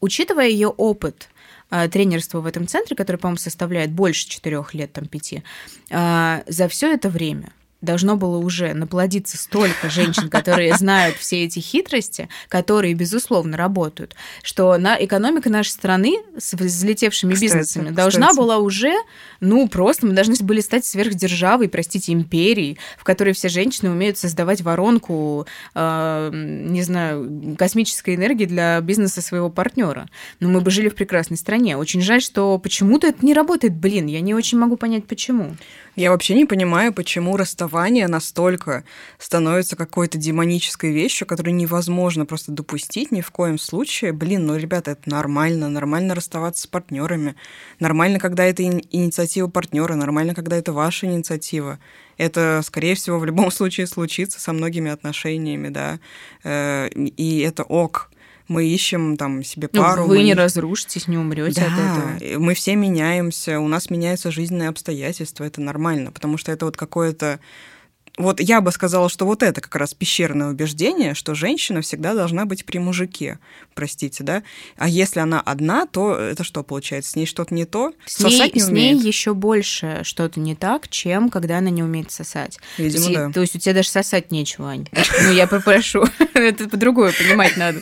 Учитывая 0.00 0.48
ее 0.48 0.68
опыт, 0.68 1.28
а, 1.70 1.88
тренерства 1.88 2.40
в 2.40 2.46
этом 2.46 2.66
центре, 2.66 2.94
который, 2.94 3.16
по-моему, 3.16 3.38
составляет 3.38 3.90
больше 3.90 4.28
четырех 4.28 4.74
лет, 4.74 4.92
там, 4.92 5.06
пяти, 5.06 5.42
а, 5.90 6.42
за 6.46 6.68
все 6.68 6.92
это 6.92 7.08
время 7.08 7.52
должно 7.80 8.16
было 8.16 8.38
уже 8.38 8.74
наплодиться 8.74 9.36
столько 9.36 9.90
женщин, 9.90 10.28
которые 10.30 10.74
знают 10.76 11.16
все 11.16 11.44
эти 11.44 11.58
хитрости, 11.58 12.28
которые, 12.48 12.94
безусловно, 12.94 13.56
работают, 13.56 14.14
что 14.42 14.76
на 14.78 14.96
экономика 15.02 15.50
нашей 15.50 15.70
страны 15.70 16.18
с 16.38 16.54
взлетевшими 16.54 17.34
кстати, 17.34 17.44
бизнесами 17.44 17.90
должна 17.90 18.28
кстати. 18.28 18.38
была 18.38 18.58
уже, 18.58 18.94
ну, 19.40 19.68
просто 19.68 20.06
мы 20.06 20.12
должны 20.12 20.34
были 20.40 20.60
стать 20.60 20.84
сверхдержавой, 20.84 21.68
простите, 21.68 22.12
империей, 22.12 22.78
в 22.98 23.04
которой 23.04 23.34
все 23.34 23.48
женщины 23.48 23.90
умеют 23.90 24.18
создавать 24.18 24.62
воронку, 24.62 25.46
э, 25.74 26.30
не 26.32 26.82
знаю, 26.82 27.56
космической 27.58 28.14
энергии 28.14 28.46
для 28.46 28.80
бизнеса 28.80 29.22
своего 29.22 29.50
партнера. 29.50 30.08
Но 30.40 30.48
мы 30.48 30.60
бы 30.60 30.70
жили 30.70 30.88
в 30.88 30.94
прекрасной 30.94 31.36
стране. 31.36 31.76
Очень 31.76 32.00
жаль, 32.00 32.22
что 32.22 32.58
почему-то 32.58 33.06
это 33.06 33.24
не 33.24 33.34
работает. 33.34 33.74
Блин, 33.74 34.06
я 34.06 34.20
не 34.20 34.34
очень 34.34 34.58
могу 34.58 34.76
понять, 34.76 35.06
почему. 35.06 35.56
Я 35.96 36.10
вообще 36.10 36.34
не 36.34 36.44
понимаю, 36.44 36.92
почему 36.92 37.38
расставание 37.38 38.06
настолько 38.06 38.84
становится 39.18 39.76
какой-то 39.76 40.18
демонической 40.18 40.92
вещью, 40.92 41.26
которую 41.26 41.54
невозможно 41.54 42.26
просто 42.26 42.52
допустить 42.52 43.12
ни 43.12 43.22
в 43.22 43.30
коем 43.30 43.58
случае. 43.58 44.12
Блин, 44.12 44.44
ну, 44.44 44.56
ребята, 44.56 44.90
это 44.90 45.08
нормально. 45.08 45.70
Нормально 45.70 46.14
расставаться 46.14 46.64
с 46.64 46.66
партнерами. 46.66 47.34
Нормально, 47.80 48.18
когда 48.18 48.44
это 48.44 48.62
инициатива 48.62 49.48
партнера. 49.48 49.94
Нормально, 49.94 50.34
когда 50.34 50.56
это 50.58 50.74
ваша 50.74 51.06
инициатива. 51.06 51.78
Это, 52.18 52.60
скорее 52.62 52.94
всего, 52.94 53.18
в 53.18 53.24
любом 53.24 53.50
случае 53.50 53.86
случится 53.86 54.38
со 54.38 54.52
многими 54.52 54.90
отношениями, 54.90 55.70
да. 55.70 55.98
Э, 56.44 56.88
и 56.90 57.40
это 57.40 57.62
ок 57.62 58.10
мы 58.48 58.66
ищем 58.66 59.16
там 59.16 59.42
себе 59.42 59.68
ну, 59.72 59.82
пару. 59.82 60.02
Ну, 60.02 60.08
вы 60.08 60.18
мы... 60.18 60.22
не 60.24 60.34
разрушитесь, 60.34 61.08
не 61.08 61.18
умрете 61.18 61.60
да, 61.60 61.66
от 61.66 62.22
этого. 62.22 62.38
Мы 62.40 62.54
все 62.54 62.76
меняемся, 62.76 63.60
у 63.60 63.68
нас 63.68 63.90
меняются 63.90 64.30
жизненные 64.30 64.68
обстоятельства, 64.68 65.44
это 65.44 65.60
нормально, 65.60 66.12
потому 66.12 66.38
что 66.38 66.52
это 66.52 66.64
вот 66.64 66.76
какое-то 66.76 67.40
вот 68.16 68.40
я 68.40 68.60
бы 68.60 68.72
сказала, 68.72 69.08
что 69.08 69.26
вот 69.26 69.42
это 69.42 69.60
как 69.60 69.74
раз 69.76 69.92
пещерное 69.92 70.48
убеждение, 70.48 71.14
что 71.14 71.34
женщина 71.34 71.82
всегда 71.82 72.14
должна 72.14 72.46
быть 72.46 72.64
при 72.64 72.78
мужике, 72.78 73.38
простите, 73.74 74.24
да? 74.24 74.42
А 74.76 74.88
если 74.88 75.20
она 75.20 75.40
одна, 75.40 75.86
то 75.86 76.14
это 76.14 76.42
что 76.42 76.62
получается? 76.62 77.10
С 77.10 77.16
ней 77.16 77.26
что-то 77.26 77.54
не 77.54 77.66
то? 77.66 77.92
С 78.06 78.14
сосать 78.14 78.54
ней, 78.54 78.62
не 78.62 78.68
умеет? 78.70 79.00
С 79.00 79.02
ней 79.02 79.08
еще 79.08 79.34
больше 79.34 80.00
что-то 80.02 80.40
не 80.40 80.54
так, 80.54 80.88
чем 80.88 81.28
когда 81.28 81.58
она 81.58 81.68
не 81.68 81.82
умеет 81.82 82.10
сосать. 82.10 82.58
Видимо, 82.78 83.04
то 83.04 83.10
есть, 83.10 83.14
да. 83.14 83.32
То 83.32 83.40
есть 83.40 83.56
у 83.56 83.58
тебя 83.58 83.74
даже 83.74 83.90
сосать 83.90 84.30
нечего, 84.30 84.70
Ань. 84.70 84.88
Ну, 85.22 85.32
я 85.32 85.46
попрошу. 85.46 86.04
Это 86.34 86.68
по-другому 86.68 87.10
понимать 87.18 87.56
надо. 87.58 87.80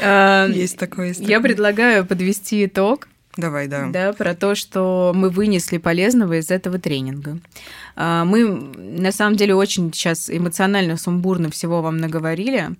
А, 0.00 0.48
есть 0.52 0.78
такое. 0.78 1.14
Я 1.18 1.40
предлагаю 1.40 2.06
подвести 2.06 2.64
итог. 2.64 3.08
Давай, 3.36 3.66
да. 3.68 3.88
Да, 3.90 4.12
про 4.14 4.34
то, 4.34 4.54
что 4.54 5.12
мы 5.14 5.28
вынесли 5.28 5.76
полезного 5.76 6.38
из 6.38 6.50
этого 6.50 6.78
тренинга. 6.78 7.38
А, 7.94 8.24
мы, 8.24 8.48
на 8.48 9.12
самом 9.12 9.36
деле, 9.36 9.54
очень 9.54 9.92
сейчас 9.92 10.30
эмоционально, 10.30 10.96
сумбурно 10.96 11.50
всего 11.50 11.82
вам 11.82 11.98
наговорили. 11.98 12.70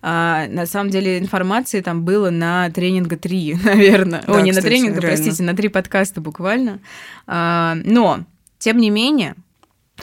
А, 0.00 0.46
на 0.48 0.64
самом 0.64 0.90
деле, 0.90 1.18
информации 1.18 1.82
там 1.82 2.04
было 2.04 2.30
на 2.30 2.70
тренинга 2.70 3.18
3, 3.18 3.58
наверное. 3.64 4.22
Да, 4.26 4.32
О, 4.32 4.40
не 4.40 4.52
кстати, 4.52 4.64
на 4.64 4.70
тренинга, 4.70 5.00
реально. 5.00 5.16
простите, 5.16 5.42
на 5.42 5.54
три 5.54 5.68
подкаста 5.68 6.20
буквально. 6.22 6.80
Но, 7.26 8.24
тем 8.58 8.78
не 8.78 8.88
менее, 8.88 9.34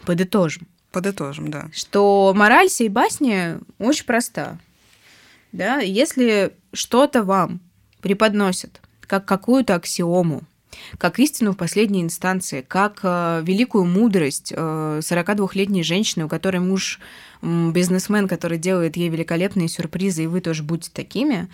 подытожим. 0.05 0.67
Подытожим, 0.91 1.49
да. 1.49 1.69
Что 1.73 2.33
мораль 2.35 2.69
сей 2.69 2.87
басни 2.87 3.57
очень 3.79 4.05
проста. 4.05 4.59
Да? 5.51 5.79
Если 5.79 6.53
что-то 6.71 7.23
вам 7.23 7.61
преподносят 8.01 8.79
как 9.13 9.25
какую-то 9.25 9.75
аксиому, 9.75 10.41
как 10.97 11.19
истину 11.19 11.51
в 11.51 11.55
последней 11.55 12.01
инстанции, 12.01 12.65
как 12.67 13.01
э, 13.03 13.43
великую 13.43 13.85
мудрость 13.85 14.51
э, 14.55 15.01
42-летней 15.03 15.83
женщины, 15.83 16.25
у 16.25 16.27
которой 16.27 16.57
муж 16.57 16.99
э, 17.43 17.71
бизнесмен, 17.71 18.27
который 18.27 18.57
делает 18.57 18.97
ей 18.97 19.09
великолепные 19.09 19.67
сюрпризы, 19.67 20.23
и 20.23 20.27
вы 20.27 20.41
тоже 20.41 20.63
будьте 20.63 20.89
такими, 20.91 21.47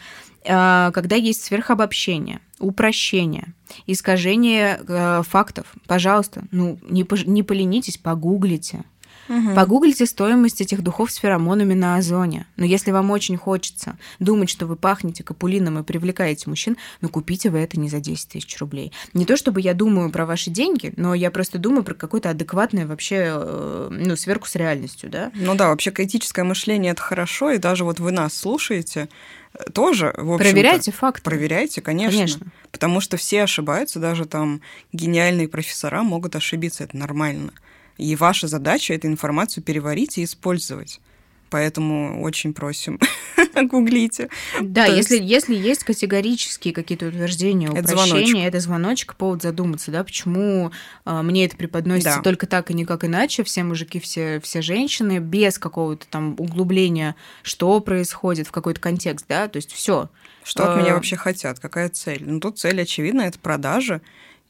э, 0.45 0.91
когда 0.93 1.17
есть 1.17 1.43
сверхобобщение, 1.43 2.39
упрощение, 2.59 3.53
искажение 3.87 4.79
э, 4.87 5.21
фактов, 5.27 5.73
пожалуйста, 5.85 6.43
ну 6.51 6.79
не, 6.89 7.05
не 7.29 7.43
поленитесь, 7.43 7.97
погуглите, 7.97 8.85
Угу. 9.29 9.53
Погуглите 9.53 10.07
стоимость 10.07 10.59
этих 10.59 10.81
духов 10.81 11.11
с 11.11 11.15
феромонами 11.15 11.75
на 11.75 11.97
озоне. 11.97 12.47
Но 12.57 12.65
если 12.65 12.89
вам 12.89 13.11
очень 13.11 13.37
хочется 13.37 13.97
думать, 14.19 14.49
что 14.49 14.65
вы 14.65 14.75
пахнете 14.75 15.23
капулином 15.23 15.77
и 15.79 15.83
привлекаете 15.83 16.49
мужчин, 16.49 16.77
ну 17.01 17.09
купите 17.09 17.51
вы 17.51 17.59
это 17.59 17.79
не 17.79 17.89
за 17.89 17.99
10 17.99 18.27
тысяч 18.29 18.57
рублей. 18.57 18.91
Не 19.13 19.25
то 19.25 19.37
чтобы 19.37 19.61
я 19.61 19.75
думаю 19.75 20.11
про 20.11 20.25
ваши 20.25 20.49
деньги, 20.49 20.93
но 20.97 21.13
я 21.13 21.29
просто 21.29 21.59
думаю 21.59 21.83
про 21.83 21.93
какое-то 21.93 22.31
адекватное 22.31 22.87
вообще, 22.87 23.27
э, 23.29 23.87
ну, 23.91 24.15
сверку 24.15 24.47
с 24.47 24.55
реальностью, 24.55 25.09
да? 25.11 25.31
Ну 25.35 25.53
да, 25.55 25.69
вообще 25.69 25.91
критическое 25.91 26.43
мышление– 26.43 26.91
это 26.93 27.01
хорошо, 27.01 27.51
и 27.51 27.59
даже 27.59 27.83
вот 27.83 27.99
вы 27.99 28.11
нас 28.11 28.33
слушаете, 28.33 29.09
э, 29.53 29.69
тоже, 29.71 30.13
в 30.17 30.31
общем 30.31 30.51
Проверяйте 30.51 30.91
факты. 30.91 31.21
Проверяйте, 31.21 31.81
конечно. 31.81 32.17
конечно. 32.17 32.47
Потому 32.71 32.99
что 32.99 33.17
все 33.17 33.43
ошибаются, 33.43 33.99
даже 33.99 34.25
там 34.25 34.61
гениальные 34.91 35.47
профессора 35.47 36.01
могут 36.01 36.35
ошибиться, 36.35 36.83
это 36.83 36.97
нормально. 36.97 37.51
И 37.99 38.15
ваша 38.15 38.47
задача 38.47 38.93
эту 38.93 39.07
информацию 39.07 39.61
переварить 39.61 40.17
и 40.17 40.23
использовать. 40.23 41.01
Поэтому 41.49 42.21
очень 42.21 42.53
просим, 42.53 42.99
гуглите. 43.67 44.29
Да, 44.61 44.85
То 44.85 44.95
если, 44.95 45.17
есть... 45.17 45.29
если 45.29 45.55
есть 45.55 45.83
категорические 45.83 46.73
какие-то 46.73 47.07
утверждения, 47.07 47.67
это 47.67 47.93
упрощения, 47.93 48.25
звоночек. 48.25 48.47
это 48.47 48.59
звоночек, 48.59 49.15
повод 49.15 49.41
задуматься, 49.41 49.91
да, 49.91 50.03
почему 50.03 50.71
а, 51.05 51.23
мне 51.23 51.45
это 51.45 51.57
преподносится 51.57 52.17
да. 52.17 52.21
только 52.21 52.45
так 52.45 52.69
и 52.71 52.73
никак 52.73 53.03
иначе, 53.03 53.43
все 53.43 53.63
мужики, 53.63 53.99
все, 53.99 54.39
все 54.41 54.61
женщины, 54.61 55.17
без 55.17 55.57
какого-то 55.57 56.07
там 56.07 56.35
углубления, 56.37 57.15
что 57.41 57.79
происходит 57.79 58.47
в 58.47 58.51
какой-то 58.51 58.79
контекст, 58.79 59.25
да, 59.27 59.47
то 59.47 59.57
есть 59.57 59.73
все. 59.73 60.09
Что 60.43 60.67
а... 60.67 60.73
от 60.73 60.81
меня 60.81 60.93
вообще 60.93 61.15
хотят, 61.15 61.59
какая 61.59 61.89
цель? 61.89 62.23
Ну, 62.25 62.39
тут 62.39 62.59
цель, 62.59 62.81
очевидно, 62.81 63.23
это 63.23 63.39
продажи, 63.39 64.01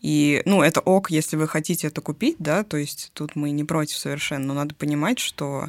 и, 0.02 0.42
ну, 0.46 0.62
это 0.62 0.80
ок, 0.80 1.12
если 1.12 1.36
вы 1.36 1.48
хотите 1.48 1.88
это 1.88 2.02
купить, 2.02 2.38
да, 2.40 2.64
то 2.64 2.78
есть 2.78 3.12
тут 3.14 3.36
мы 3.36 3.52
не 3.52 3.64
против 3.64 3.98
совершенно, 3.98 4.48
но 4.48 4.54
надо 4.54 4.76
понимать, 4.76 5.20
что 5.20 5.68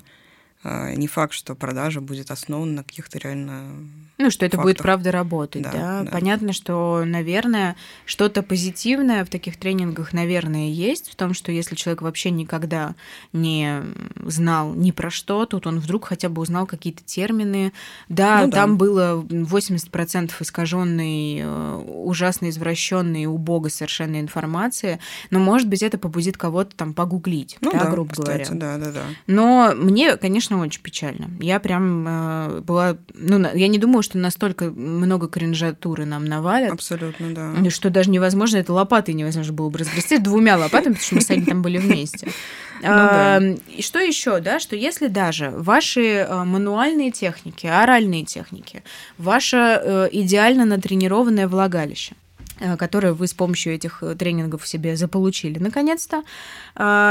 не 0.64 1.06
факт, 1.06 1.32
что 1.32 1.54
продажа 1.54 2.00
будет 2.00 2.30
основана 2.30 2.72
на 2.72 2.84
каких-то 2.84 3.18
реально 3.18 3.86
ну, 4.20 4.30
что 4.30 4.44
это 4.44 4.58
фактах. 4.58 4.74
будет 4.74 4.82
правда 4.82 5.12
работать, 5.12 5.62
да, 5.62 5.72
да? 5.72 6.02
да. 6.02 6.10
Понятно, 6.10 6.52
что, 6.52 7.04
наверное, 7.06 7.74
что-то 8.04 8.42
позитивное 8.42 9.24
в 9.24 9.30
таких 9.30 9.56
тренингах, 9.56 10.12
наверное, 10.12 10.68
есть, 10.68 11.10
в 11.10 11.16
том, 11.16 11.32
что 11.32 11.50
если 11.50 11.74
человек 11.74 12.02
вообще 12.02 12.30
никогда 12.30 12.94
не 13.32 13.80
знал 14.26 14.74
ни 14.74 14.90
про 14.90 15.10
что, 15.10 15.46
тут 15.46 15.66
он 15.66 15.80
вдруг 15.80 16.04
хотя 16.04 16.28
бы 16.28 16.42
узнал 16.42 16.66
какие-то 16.66 17.02
термины. 17.02 17.72
Да, 18.10 18.44
ну, 18.44 18.50
там 18.50 18.72
да. 18.72 18.76
было 18.76 19.22
80% 19.22 20.32
искаженной, 20.38 21.38
э, 21.40 21.76
ужасно 21.86 22.50
извращенной, 22.50 23.24
убого 23.24 23.68
совершенно 23.68 24.20
информации, 24.20 25.00
но, 25.30 25.38
может 25.38 25.66
быть, 25.66 25.82
это 25.82 25.96
побудит 25.96 26.36
кого-то 26.36 26.76
там 26.76 26.92
погуглить, 26.92 27.56
ну, 27.62 27.72
да, 27.72 27.84
да, 27.84 27.90
грубо 27.90 28.10
кстати, 28.10 28.50
говоря. 28.50 28.76
Да, 28.76 28.76
да, 28.76 28.92
да. 28.92 29.02
Но 29.26 29.72
мне, 29.74 30.18
конечно, 30.18 30.49
конечно, 30.50 30.66
очень 30.66 30.82
печально. 30.82 31.30
Я 31.40 31.60
прям 31.60 32.06
э, 32.06 32.60
была... 32.60 32.96
Ну, 33.14 33.46
я 33.54 33.68
не 33.68 33.78
думала, 33.78 34.02
что 34.02 34.18
настолько 34.18 34.70
много 34.70 35.28
кринжатуры 35.28 36.04
нам 36.04 36.24
навалят. 36.24 36.72
Абсолютно, 36.72 37.34
да. 37.34 37.70
Что 37.70 37.90
даже 37.90 38.10
невозможно, 38.10 38.58
это 38.58 38.72
лопатой 38.72 39.14
невозможно 39.14 39.52
было 39.52 39.70
бы 39.70 39.78
разгрести, 39.78 40.18
двумя 40.18 40.56
лопатами, 40.56 40.94
потому 40.94 41.04
что 41.04 41.14
мы 41.16 41.20
с 41.20 41.30
Аней 41.30 41.46
там 41.46 41.62
были 41.62 41.78
вместе. 41.78 42.28
Ну, 42.82 42.88
да. 42.88 43.42
И 43.76 43.82
что 43.82 43.98
еще, 43.98 44.40
да, 44.40 44.58
что 44.58 44.74
если 44.74 45.08
даже 45.08 45.50
ваши 45.50 46.00
э, 46.00 46.44
мануальные 46.44 47.10
техники, 47.10 47.66
оральные 47.66 48.24
техники, 48.24 48.82
ваше 49.18 49.56
э, 49.56 50.08
идеально 50.12 50.64
натренированное 50.64 51.46
влагалище, 51.46 52.14
э, 52.58 52.78
которое 52.78 53.12
вы 53.12 53.26
с 53.26 53.34
помощью 53.34 53.74
этих 53.74 54.02
тренингов 54.18 54.66
себе 54.66 54.96
заполучили, 54.96 55.58
наконец-то, 55.58 56.22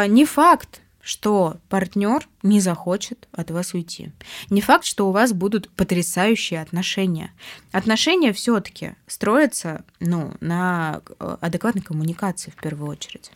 не 0.07 0.25
факт, 0.25 0.81
что 1.09 1.57
партнер 1.69 2.27
не 2.43 2.59
захочет 2.59 3.27
от 3.31 3.49
вас 3.49 3.73
уйти. 3.73 4.11
Не 4.51 4.61
факт, 4.61 4.85
что 4.85 5.09
у 5.09 5.11
вас 5.11 5.33
будут 5.33 5.67
потрясающие 5.71 6.61
отношения. 6.61 7.31
Отношения 7.71 8.31
все-таки 8.31 8.91
строятся 9.07 9.83
ну, 9.99 10.35
на 10.39 11.01
адекватной 11.17 11.81
коммуникации 11.81 12.51
в 12.51 12.61
первую 12.61 12.91
очередь. 12.91 13.31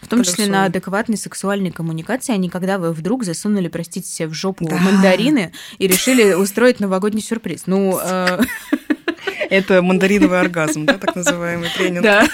В 0.00 0.06
том 0.06 0.22
числе 0.22 0.46
на 0.46 0.66
адекватной 0.66 1.16
сексуальной 1.16 1.72
коммуникации, 1.72 2.34
а 2.34 2.36
не 2.36 2.48
когда 2.48 2.78
вы 2.78 2.92
вдруг 2.92 3.24
засунули, 3.24 3.66
простите 3.66 4.08
себе, 4.08 4.28
в 4.28 4.34
жопу 4.34 4.68
да. 4.68 4.76
мандарины 4.76 5.52
и 5.78 5.88
решили 5.88 6.34
устроить 6.34 6.78
новогодний 6.78 7.22
сюрприз. 7.22 7.64
Ну, 7.66 7.98
э, 8.00 8.40
это 9.52 9.82
мандариновый 9.82 10.40
оргазм, 10.40 10.86
да, 10.86 10.94
так 10.98 11.14
называемый 11.14 11.68
тренинг. 11.76 12.02
Да, 12.02 12.26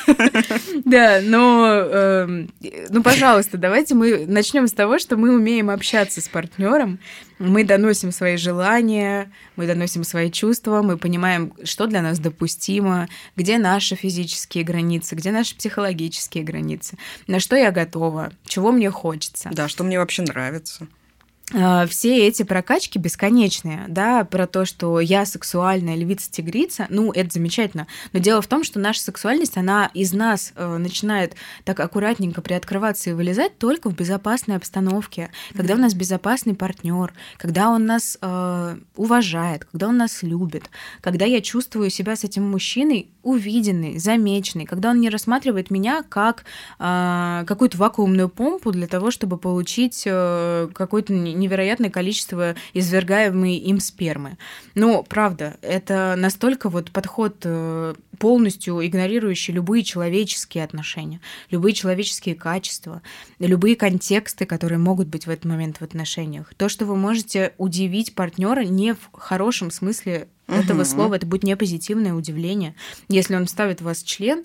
да 0.85 1.21
но, 1.23 1.67
э, 1.69 2.47
ну, 2.91 3.03
пожалуйста, 3.03 3.59
давайте 3.59 3.95
мы 3.95 4.25
начнем 4.27 4.69
с 4.69 4.73
того, 4.73 4.99
что 4.99 5.17
мы 5.17 5.35
умеем 5.35 5.69
общаться 5.69 6.21
с 6.21 6.29
партнером, 6.29 7.01
мы 7.41 7.65
доносим 7.65 8.13
свои 8.13 8.37
желания, 8.37 9.33
мы 9.57 9.67
доносим 9.67 10.05
свои 10.05 10.31
чувства, 10.31 10.83
мы 10.83 10.97
понимаем, 10.97 11.53
что 11.65 11.87
для 11.87 12.03
нас 12.03 12.21
допустимо, 12.21 13.09
где 13.37 13.59
наши 13.59 13.97
физические 13.97 14.63
границы, 14.63 15.17
где 15.17 15.33
наши 15.33 15.57
психологические 15.57 16.45
границы, 16.45 16.99
на 17.27 17.41
что 17.41 17.57
я 17.57 17.73
готова, 17.73 18.33
чего 18.47 18.71
мне 18.71 18.91
хочется. 18.91 19.51
Да, 19.53 19.69
что 19.69 19.83
мне 19.83 19.99
вообще 19.99 20.23
нравится. 20.23 20.87
А, 21.55 21.87
все 21.87 22.27
эти 22.27 22.43
прокачки 22.43 22.99
бесконечные, 22.99 23.87
да, 23.89 24.25
про 24.25 24.47
то, 24.47 24.65
что 24.67 25.01
я 25.01 25.25
сексуальная 25.25 25.97
львица-тигрица, 25.97 26.87
ну, 26.91 27.11
это 27.11 27.31
замечательно. 27.33 27.87
Но 28.13 28.19
дело 28.19 28.43
в 28.43 28.47
том, 28.47 28.65
что 28.65 28.79
наша 28.79 29.01
сексуальность, 29.01 29.57
она 29.57 29.91
из 29.95 30.13
нас 30.13 30.53
э, 30.57 30.77
начинает 30.77 31.35
так 31.65 31.81
аккуратненько 31.81 32.43
приоткрываться 32.43 33.11
и 33.11 33.13
вылезать 33.15 33.57
только 33.59 33.89
в 33.89 33.95
безопасной 33.95 34.57
обстановке, 34.57 35.31
когда 35.55 35.75
у 35.75 35.79
нас 35.79 35.95
безопасный 35.95 36.55
партнер, 36.55 37.15
когда 37.39 37.71
он 37.71 37.87
нас 37.87 38.19
э, 38.21 38.77
уважает, 38.97 39.65
когда 39.65 39.89
он 39.89 39.97
нас 39.97 40.23
любит, 40.23 40.69
когда 41.01 41.25
я 41.25 41.41
чувствую 41.41 41.89
себя 41.89 42.15
с 42.15 42.25
этим 42.25 42.45
мужчиной 42.51 43.09
увиденный, 43.23 43.99
замеченный, 43.99 44.65
когда 44.65 44.91
он 44.91 45.01
не 45.01 45.11
рассматривает 45.11 45.71
меня 45.71 46.03
как 46.09 46.45
э, 46.79 47.45
какую-то 47.47 47.79
вакуумную 47.79 48.29
помпу 48.29 48.71
для 48.71 48.87
того, 48.87 49.11
чтобы 49.11 49.39
получить 49.39 50.03
э, 50.07 50.69
какое-то 50.73 51.13
невероятное 51.39 51.91
количество 51.91 52.55
извергаемой 52.75 53.57
им 53.57 53.81
спермы. 53.81 54.37
Но, 54.75 55.03
правда, 55.03 55.57
это 55.63 56.15
настолько 56.17 56.69
вот 56.69 56.91
подход 56.91 57.37
э, 57.45 57.95
полностью 58.19 58.85
игнорирующий 58.87 59.55
любые 59.55 59.83
человеческие 59.85 60.65
отношения, 60.65 61.21
любые 61.51 61.73
человеческие 61.73 62.35
качества, 62.35 63.03
любые 63.39 63.77
контексты, 63.77 64.45
которые 64.45 64.79
могут 64.79 65.09
быть 65.09 65.27
в 65.27 65.31
этот 65.31 65.45
момент 65.45 65.79
в 65.79 65.83
отношениях. 65.83 66.53
То, 66.57 66.69
что 66.69 66.85
вы 66.85 66.97
можете 66.97 67.55
удивить 67.59 68.15
партнера 68.15 68.61
не 68.61 68.95
в 68.95 69.11
хорошем 69.13 69.71
смысле 69.71 70.29
этого 70.47 70.85
слова, 70.85 71.15
это 71.15 71.27
будет 71.27 71.43
не 71.43 71.57
позитивное 71.57 72.15
удивление. 72.15 72.75
Если 73.09 73.35
он 73.35 73.47
ставит 73.47 73.81
в 73.81 73.85
вас 73.85 74.03
член, 74.03 74.45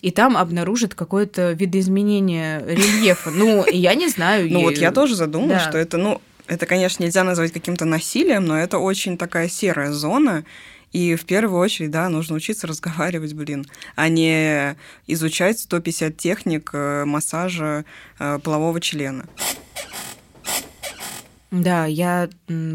и 0.00 0.10
там 0.10 0.36
обнаружит 0.36 0.94
какое-то 0.94 1.52
видоизменение 1.52 2.64
рельефа. 2.66 3.30
Ну, 3.30 3.64
я 3.70 3.94
не 3.94 4.08
знаю. 4.08 4.50
Ну, 4.50 4.62
вот 4.62 4.76
я 4.76 4.90
тоже 4.90 5.14
задумалась, 5.14 5.62
что 5.62 5.78
это, 5.78 5.96
ну, 5.96 6.20
это, 6.46 6.66
конечно, 6.66 7.02
нельзя 7.02 7.24
назвать 7.24 7.52
каким-то 7.52 7.84
насилием, 7.84 8.44
но 8.44 8.58
это 8.58 8.78
очень 8.78 9.16
такая 9.16 9.48
серая 9.48 9.92
зона, 9.92 10.44
и 10.92 11.14
в 11.14 11.24
первую 11.24 11.60
очередь, 11.60 11.90
да, 11.90 12.08
нужно 12.08 12.36
учиться 12.36 12.66
разговаривать, 12.66 13.32
блин, 13.32 13.66
а 13.96 14.08
не 14.08 14.76
изучать 15.06 15.58
150 15.58 16.16
техник 16.16 16.70
э, 16.74 17.04
массажа 17.06 17.84
э, 18.18 18.38
полового 18.40 18.80
члена. 18.80 19.26
Да, 21.50 21.86
я 21.86 22.28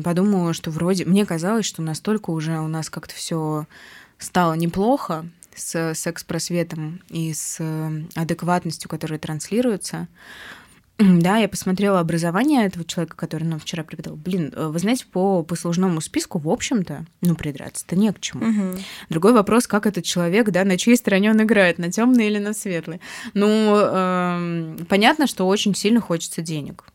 подумала, 0.04 0.54
что 0.54 0.72
вроде... 0.72 1.06
Мне 1.06 1.26
казалось, 1.26 1.66
что 1.66 1.82
настолько 1.82 2.32
уже 2.32 2.60
у 2.60 2.68
нас 2.68 2.90
как-то 2.90 3.14
все 3.14 3.66
стало 4.18 4.54
неплохо 4.54 5.26
с 5.56 5.94
секс-просветом 5.96 7.02
и 7.10 7.34
с 7.34 7.58
э, 7.60 8.04
адекватностью, 8.16 8.90
которая 8.90 9.20
транслируется, 9.20 10.08
да, 10.98 11.38
я 11.38 11.48
посмотрела 11.48 12.00
образование 12.00 12.66
этого 12.66 12.84
человека, 12.84 13.16
который 13.16 13.44
нам 13.44 13.60
вчера 13.60 13.84
преподал. 13.84 14.16
Блин, 14.16 14.52
э, 14.56 14.68
вы 14.68 14.80
знаете, 14.80 15.06
по 15.06 15.44
послужному 15.44 16.02
списку, 16.02 16.40
в 16.40 16.50
общем-то, 16.50 17.06
ну, 17.22 17.36
придраться-то 17.36 17.96
не 17.96 18.12
к 18.12 18.20
чему. 18.20 18.48
Угу. 18.48 18.80
Другой 19.10 19.34
вопрос, 19.34 19.68
как 19.68 19.86
этот 19.86 20.06
человек, 20.06 20.50
да, 20.50 20.64
на 20.64 20.78
чьей 20.78 20.98
стороне 20.98 21.32
он 21.32 21.42
играет, 21.42 21.78
на 21.78 21.92
темной 21.92 22.28
или 22.28 22.40
на 22.40 22.54
светлой. 22.54 23.00
Ну, 23.34 23.48
э, 23.76 24.78
понятно, 24.90 25.28
что 25.28 25.48
очень 25.48 25.76
сильно 25.76 26.02
хочется 26.02 26.42
денег 26.42 26.86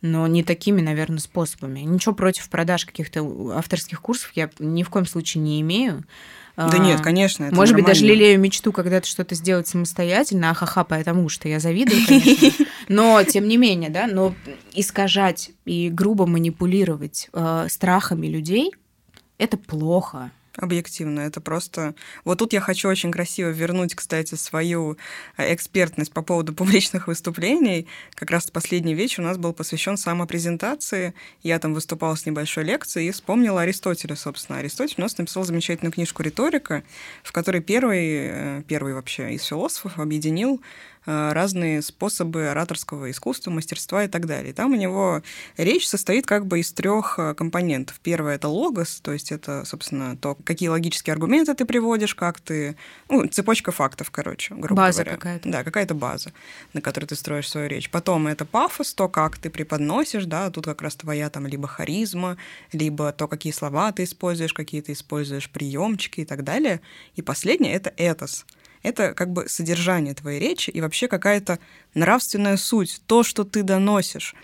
но 0.00 0.28
не 0.28 0.44
такими, 0.44 0.80
наверное, 0.80 1.18
способами. 1.18 1.80
Ничего 1.80 2.14
против 2.14 2.48
продаж 2.48 2.84
каких-то 2.84 3.52
авторских 3.54 4.00
курсов 4.00 4.30
я 4.34 4.48
ни 4.60 4.84
в 4.84 4.90
коем 4.90 5.06
случае 5.06 5.42
не 5.42 5.60
имею. 5.60 6.04
Да 6.56 6.78
нет, 6.78 7.02
конечно, 7.02 7.44
это 7.44 7.54
Может 7.54 7.72
нормально. 7.74 7.92
быть, 7.92 8.00
даже 8.00 8.06
лелею 8.06 8.40
мечту 8.40 8.72
когда-то 8.72 9.06
что-то 9.06 9.34
сделать 9.34 9.68
самостоятельно, 9.68 10.50
ахаха, 10.50 10.84
потому 10.84 11.28
что 11.28 11.48
я 11.48 11.60
завидую, 11.60 12.00
конечно. 12.06 12.64
Но, 12.88 13.22
тем 13.24 13.46
не 13.46 13.56
менее, 13.56 13.90
да, 13.90 14.06
но 14.06 14.32
искажать 14.72 15.50
и 15.64 15.90
грубо 15.90 16.24
манипулировать 16.24 17.28
э, 17.32 17.66
страхами 17.68 18.28
людей– 18.28 18.72
это 19.38 19.56
плохо 19.56 20.30
объективно. 20.56 21.20
Это 21.20 21.40
просто... 21.40 21.94
Вот 22.24 22.38
тут 22.38 22.52
я 22.52 22.60
хочу 22.60 22.88
очень 22.88 23.12
красиво 23.12 23.48
вернуть, 23.48 23.94
кстати, 23.94 24.34
свою 24.34 24.96
э, 25.36 25.54
экспертность 25.54 26.12
по 26.12 26.22
поводу 26.22 26.52
публичных 26.54 27.06
выступлений. 27.08 27.86
Как 28.14 28.30
раз 28.30 28.50
последний 28.50 28.94
вечер 28.94 29.22
у 29.22 29.24
нас 29.24 29.38
был 29.38 29.52
посвящен 29.52 29.96
самопрезентации. 29.96 31.14
Я 31.42 31.58
там 31.58 31.74
выступала 31.74 32.14
с 32.14 32.26
небольшой 32.26 32.64
лекцией 32.64 33.08
и 33.08 33.12
вспомнила 33.12 33.62
Аристотеля, 33.62 34.16
собственно. 34.16 34.58
Аристотель 34.58 34.96
у 34.98 35.02
нас 35.02 35.16
написал 35.18 35.44
замечательную 35.44 35.92
книжку 35.92 36.22
«Риторика», 36.22 36.82
в 37.22 37.32
которой 37.32 37.60
первый, 37.60 38.06
э, 38.08 38.62
первый 38.66 38.94
вообще 38.94 39.34
из 39.34 39.44
философов 39.44 39.98
объединил 39.98 40.60
разные 41.06 41.82
способы 41.82 42.48
ораторского 42.48 43.10
искусства, 43.10 43.50
мастерства 43.50 44.04
и 44.04 44.08
так 44.08 44.26
далее. 44.26 44.50
И 44.50 44.52
там 44.52 44.72
у 44.72 44.76
него 44.76 45.22
речь 45.56 45.88
состоит 45.88 46.26
как 46.26 46.46
бы 46.46 46.60
из 46.60 46.72
трех 46.72 47.18
э, 47.18 47.34
компонентов. 47.34 48.00
Первое 48.02 48.34
это 48.34 48.48
логос, 48.48 49.00
то 49.00 49.12
есть 49.12 49.32
это, 49.32 49.64
собственно, 49.64 50.16
то, 50.16 50.36
какие 50.44 50.68
логические 50.68 51.12
аргументы 51.12 51.54
ты 51.54 51.64
приводишь, 51.64 52.14
как 52.14 52.40
ты... 52.40 52.76
Ну, 53.08 53.26
цепочка 53.26 53.72
фактов, 53.72 54.10
короче, 54.10 54.54
грубо 54.54 54.82
база 54.82 55.04
говоря. 55.04 55.16
какая-то. 55.16 55.48
Да, 55.48 55.64
какая-то 55.64 55.94
база, 55.94 56.32
на 56.72 56.80
которой 56.80 57.06
ты 57.06 57.14
строишь 57.14 57.48
свою 57.48 57.68
речь. 57.68 57.90
Потом 57.90 58.26
это 58.26 58.44
пафос, 58.44 58.94
то, 58.94 59.08
как 59.08 59.38
ты 59.38 59.48
преподносишь, 59.48 60.24
да, 60.24 60.50
тут 60.50 60.64
как 60.64 60.82
раз 60.82 60.96
твоя 60.96 61.30
там 61.30 61.46
либо 61.46 61.68
харизма, 61.68 62.36
либо 62.72 63.12
то, 63.12 63.28
какие 63.28 63.52
слова 63.52 63.92
ты 63.92 64.04
используешь, 64.04 64.52
какие 64.52 64.80
ты 64.80 64.92
используешь 64.92 65.48
приемчики 65.50 66.20
и 66.20 66.24
так 66.24 66.42
далее. 66.42 66.80
И 67.14 67.22
последнее— 67.22 67.72
это 67.74 67.92
этос 67.96 68.44
это 68.86 69.14
как 69.14 69.32
бы 69.32 69.48
содержание 69.48 70.14
твоей 70.14 70.38
речи 70.38 70.70
и 70.70 70.80
вообще 70.80 71.08
какая-то 71.08 71.58
нравственная 71.94 72.56
суть, 72.56 73.00
то, 73.06 73.24
что 73.24 73.42
ты 73.42 73.64
доносишь. 73.64 74.34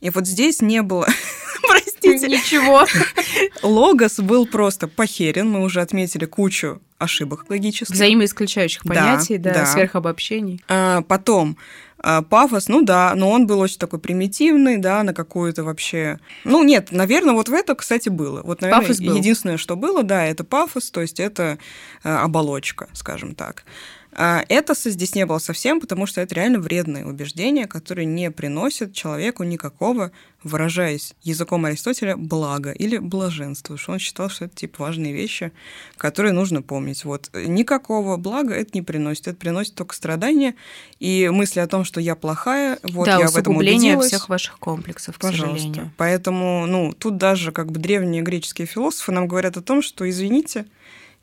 И 0.00 0.08
вот 0.08 0.26
здесь 0.26 0.62
не 0.62 0.82
было, 0.82 1.06
простите. 1.68 2.26
Ничего. 2.26 2.86
Логос 3.62 4.18
был 4.18 4.46
просто 4.46 4.88
похерен, 4.88 5.50
мы 5.50 5.62
уже 5.62 5.82
отметили 5.82 6.24
кучу 6.24 6.80
ошибок 6.98 7.44
логических. 7.50 7.94
Взаимоисключающих 7.94 8.82
понятий, 8.82 9.36
да, 9.36 9.52
да, 9.52 9.66
сверхобобщений. 9.66 10.62
А, 10.68 11.02
потом, 11.02 11.58
пафос, 12.28 12.68
ну 12.68 12.82
да, 12.82 13.14
но 13.14 13.30
он 13.30 13.46
был 13.46 13.60
очень 13.60 13.78
такой 13.78 13.98
примитивный, 13.98 14.78
да, 14.78 15.02
на 15.02 15.14
какую-то 15.14 15.64
вообще... 15.64 16.18
Ну 16.44 16.64
нет, 16.64 16.90
наверное, 16.90 17.34
вот 17.34 17.48
в 17.48 17.52
это, 17.52 17.74
кстати, 17.74 18.08
было. 18.08 18.42
Вот, 18.42 18.60
наверное, 18.60 18.82
пафос 18.82 19.00
был. 19.00 19.14
единственное, 19.14 19.56
что 19.56 19.76
было, 19.76 20.02
да, 20.02 20.24
это 20.24 20.44
пафос, 20.44 20.90
то 20.90 21.00
есть 21.00 21.20
это 21.20 21.58
э, 22.02 22.12
оболочка, 22.12 22.88
скажем 22.92 23.34
так. 23.34 23.64
А 24.14 24.44
это 24.48 24.74
здесь 24.74 25.14
не 25.14 25.24
было 25.24 25.38
совсем, 25.38 25.80
потому 25.80 26.04
что 26.04 26.20
это 26.20 26.34
реально 26.34 26.58
вредные 26.58 27.06
убеждения, 27.06 27.66
которые 27.66 28.04
не 28.04 28.30
приносят 28.30 28.92
человеку 28.92 29.42
никакого, 29.42 30.12
выражаясь 30.42 31.14
языком 31.22 31.64
Аристотеля, 31.64 32.16
блага 32.16 32.72
или 32.72 32.98
блаженства, 32.98 33.78
что 33.78 33.92
он 33.92 33.98
считал, 33.98 34.28
что 34.28 34.44
это 34.44 34.54
типа 34.54 34.84
важные 34.84 35.14
вещи, 35.14 35.52
которые 35.96 36.32
нужно 36.32 36.60
помнить. 36.60 37.06
Вот 37.06 37.30
никакого 37.32 38.18
блага 38.18 38.54
это 38.54 38.70
не 38.74 38.82
приносит, 38.82 39.28
это 39.28 39.36
приносит 39.36 39.74
только 39.74 39.94
страдания 39.94 40.56
и 40.98 41.30
мысли 41.30 41.60
о 41.60 41.66
том, 41.66 41.84
что 41.84 41.98
я 41.98 42.14
плохая, 42.14 42.78
вот 42.82 43.06
да, 43.06 43.18
я 43.18 43.28
в 43.28 43.36
этом 43.36 43.56
убедилась. 43.56 44.08
всех 44.08 44.28
ваших 44.28 44.58
комплексов, 44.58 45.18
Пожалуйста. 45.18 45.46
к 45.46 45.58
сожалению. 45.58 45.92
Поэтому, 45.96 46.66
ну, 46.66 46.92
тут 46.92 47.16
даже 47.16 47.50
как 47.50 47.72
бы 47.72 47.80
древние 47.80 48.20
греческие 48.20 48.66
философы 48.66 49.12
нам 49.12 49.26
говорят 49.26 49.56
о 49.56 49.62
том, 49.62 49.80
что, 49.80 50.08
извините, 50.08 50.66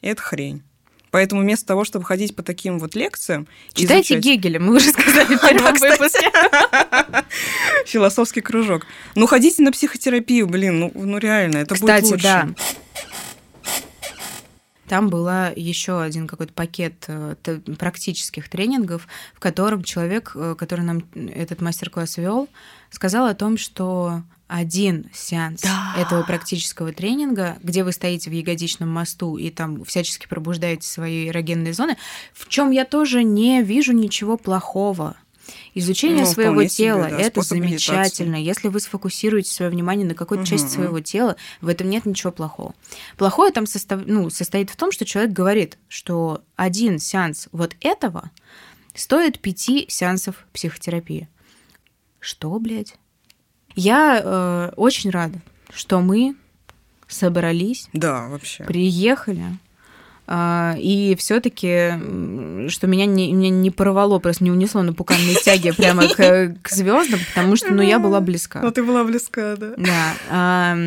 это 0.01 0.21
хрень. 0.21 0.63
Поэтому 1.11 1.41
вместо 1.41 1.65
того, 1.65 1.83
чтобы 1.83 2.05
ходить 2.05 2.35
по 2.35 2.43
таким 2.43 2.79
вот 2.79 2.95
лекциям... 2.95 3.47
Читайте 3.73 4.15
изучать... 4.15 4.23
Гегеля, 4.23 4.59
мы 4.59 4.75
уже 4.75 4.91
сказали 4.91 5.35
в 5.35 5.41
первом 5.41 5.73
выпуске. 5.79 6.31
Философский 7.85 8.41
кружок. 8.41 8.85
Ну, 9.15 9.27
ходите 9.27 9.63
на 9.63 9.71
психотерапию, 9.71 10.47
блин, 10.47 10.79
ну, 10.79 10.91
ну 10.93 11.17
реально, 11.17 11.57
это 11.57 11.75
Кстати, 11.75 12.01
будет 12.01 12.11
лучше. 12.11 12.23
да. 12.23 12.49
Там 14.87 15.09
была 15.09 15.53
еще 15.55 16.01
один 16.01 16.27
какой-то 16.27 16.51
пакет 16.51 17.05
э, 17.07 17.35
практических 17.77 18.49
тренингов, 18.49 19.07
в 19.35 19.39
котором 19.39 19.83
человек, 19.83 20.31
э, 20.33 20.55
который 20.57 20.81
нам 20.81 21.03
этот 21.13 21.61
мастер-класс 21.61 22.17
вел, 22.17 22.49
сказал 22.89 23.27
о 23.27 23.35
том, 23.35 23.59
что 23.59 24.23
один 24.49 25.05
сеанс 25.13 25.61
да. 25.61 25.93
этого 25.95 26.23
практического 26.23 26.91
тренинга, 26.91 27.57
где 27.61 27.83
вы 27.83 27.91
стоите 27.91 28.31
в 28.31 28.33
ягодичном 28.33 28.89
мосту 28.89 29.37
и 29.37 29.51
там 29.51 29.85
всячески 29.85 30.27
пробуждаете 30.27 30.87
свои 30.87 31.29
эрогенные 31.29 31.73
зоны, 31.73 31.97
в 32.33 32.49
чем 32.49 32.71
я 32.71 32.83
тоже 32.83 33.23
не 33.23 33.61
вижу 33.61 33.93
ничего 33.93 34.37
плохого. 34.37 35.15
Изучение 35.75 36.25
ну, 36.25 36.31
своего 36.31 36.63
тела 36.65 37.07
себе, 37.07 37.17
да, 37.17 37.23
это 37.23 37.41
замечательно. 37.41 38.35
Медитации. 38.35 38.43
Если 38.43 38.67
вы 38.69 38.79
сфокусируете 38.79 39.51
свое 39.51 39.71
внимание 39.71 40.05
на 40.05 40.15
какой-то 40.15 40.43
угу. 40.43 40.49
части 40.49 40.67
своего 40.67 40.99
тела, 40.99 41.35
в 41.61 41.67
этом 41.67 41.89
нет 41.89 42.05
ничего 42.05 42.31
плохого. 42.31 42.73
Плохое 43.17 43.51
там 43.51 43.67
состав... 43.67 44.01
ну, 44.05 44.29
состоит 44.29 44.71
в 44.71 44.75
том, 44.75 44.91
что 44.91 45.05
человек 45.05 45.31
говорит, 45.31 45.77
что 45.87 46.43
один 46.55 46.97
сеанс 46.97 47.49
вот 47.51 47.75
этого 47.81 48.31
стоит 48.95 49.39
пяти 49.39 49.85
сеансов 49.89 50.47
психотерапии. 50.53 51.29
Что, 52.19 52.57
блядь? 52.59 52.95
Я 53.79 54.21
э, 54.21 54.71
очень 54.75 55.09
рада, 55.09 55.39
что 55.73 56.01
мы 56.01 56.35
собрались. 57.07 57.87
Да, 57.93 58.27
вообще. 58.27 58.65
Приехали 58.65 59.45
а, 60.31 60.75
и 60.77 61.15
все-таки, 61.15 61.93
что 62.69 62.85
меня 62.85 63.07
не, 63.07 63.33
меня 63.33 63.49
не 63.49 63.71
порвало, 63.71 64.19
просто 64.19 64.43
не 64.43 64.51
унесло 64.51 64.83
на 64.83 64.93
пуканные 64.93 65.33
тяги 65.43 65.71
прямо 65.71 66.07
к, 66.07 66.55
к 66.61 66.69
звездам, 66.69 67.19
потому 67.33 67.55
что 67.55 67.73
ну, 67.73 67.81
я 67.81 67.97
была 67.97 68.21
близка. 68.21 68.61
Ну, 68.61 68.71
ты 68.71 68.83
была 68.83 69.03
близка, 69.03 69.55
да. 69.55 69.73
Да. 69.77 70.77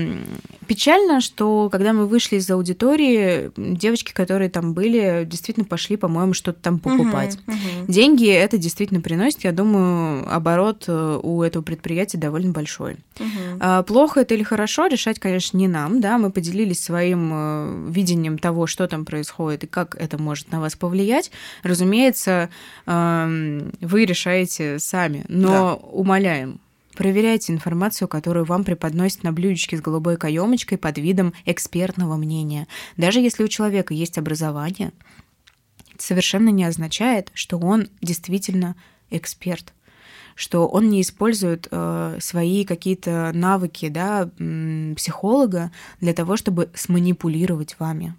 Печально, 0.73 1.21
что 1.21 1.69
когда 1.71 1.93
мы 1.93 2.07
вышли 2.07 2.37
из 2.37 2.51
аудитории, 2.51 3.51
девочки, 3.59 4.15
которые 4.15 4.49
там 4.49 4.73
были, 4.73 5.25
действительно 5.27 5.67
пошли, 5.67 5.99
по-моему, 5.99 6.33
что-то 6.33 6.63
там 6.63 6.79
покупать. 6.79 7.37
Угу, 7.47 7.53
угу. 7.53 7.93
Деньги 7.93 8.27
это 8.27 8.57
действительно 8.57 9.03
приносит. 9.03 9.45
Я 9.45 9.53
думаю, 9.53 10.35
оборот 10.35 10.85
э, 10.89 11.21
у 11.23 11.43
этого 11.43 11.63
предприятия 11.63 12.17
довольно 12.17 12.53
большой. 12.53 12.97
Угу. 13.21 13.85
Плохо 13.85 14.21
это 14.21 14.33
или 14.33 14.45
хорошо, 14.45 14.87
решать, 14.87 15.19
конечно, 15.19 15.59
не 15.59 15.69
нам. 15.69 16.01
Да, 16.01 16.17
мы 16.17 16.31
поделились 16.31 16.83
своим 16.83 17.31
э, 17.35 17.91
видением 17.91 18.39
того, 18.39 18.67
что 18.67 18.89
там 18.89 19.05
происходит 19.05 19.65
и 19.65 19.67
как 19.67 19.95
это 19.97 20.17
может 20.17 20.53
на 20.53 20.61
вас 20.61 20.75
повлиять, 20.75 21.31
разумеется, 21.63 22.49
эм, 22.87 23.75
вы 23.83 24.07
решаете 24.07 24.79
сами. 24.79 25.27
Но 25.29 25.51
да. 25.51 25.75
умоляем, 25.75 26.61
Проверяйте 26.95 27.53
информацию, 27.53 28.09
которую 28.09 28.45
вам 28.45 28.65
преподносят 28.65 29.23
на 29.23 29.33
блюдечке 29.33 29.77
с 29.77 29.81
голубой 29.81 30.17
каемочкой 30.17 30.79
под 30.79 30.99
видом 30.99 31.33
экспертного 31.47 32.17
мнения. 32.17 32.69
Даже 32.97 33.21
если 33.21 33.45
у 33.45 33.49
человека 33.49 33.95
есть 33.95 34.19
образование, 34.19 34.93
это 35.95 36.05
совершенно 36.05 36.51
не 36.51 36.65
означает, 36.65 37.31
что 37.35 37.59
он 37.59 37.89
действительно 38.01 38.77
эксперт 39.11 39.73
что 40.35 40.67
он 40.67 40.89
не 40.89 41.03
использует 41.03 41.69
э, 41.71 42.17
свои 42.21 42.65
какие-то 42.65 43.33
навыки 43.35 43.89
да, 43.91 44.31
психолога 44.97 45.71
для 46.01 46.15
того, 46.15 46.39
чтобы 46.39 46.71
сманипулировать 46.75 47.77
вами. 47.79 48.15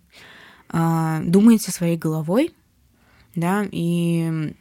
А, 0.69 1.21
думайте 1.23 1.71
своей 1.71 1.97
головой, 1.97 2.53
да, 3.35 3.65
и 3.71 4.53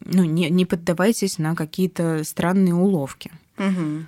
ну, 0.00 0.24
не, 0.24 0.50
не 0.50 0.64
поддавайтесь 0.64 1.38
на 1.38 1.54
какие-то 1.54 2.24
странные 2.24 2.74
уловки. 2.74 3.30
Угу. 3.58 4.06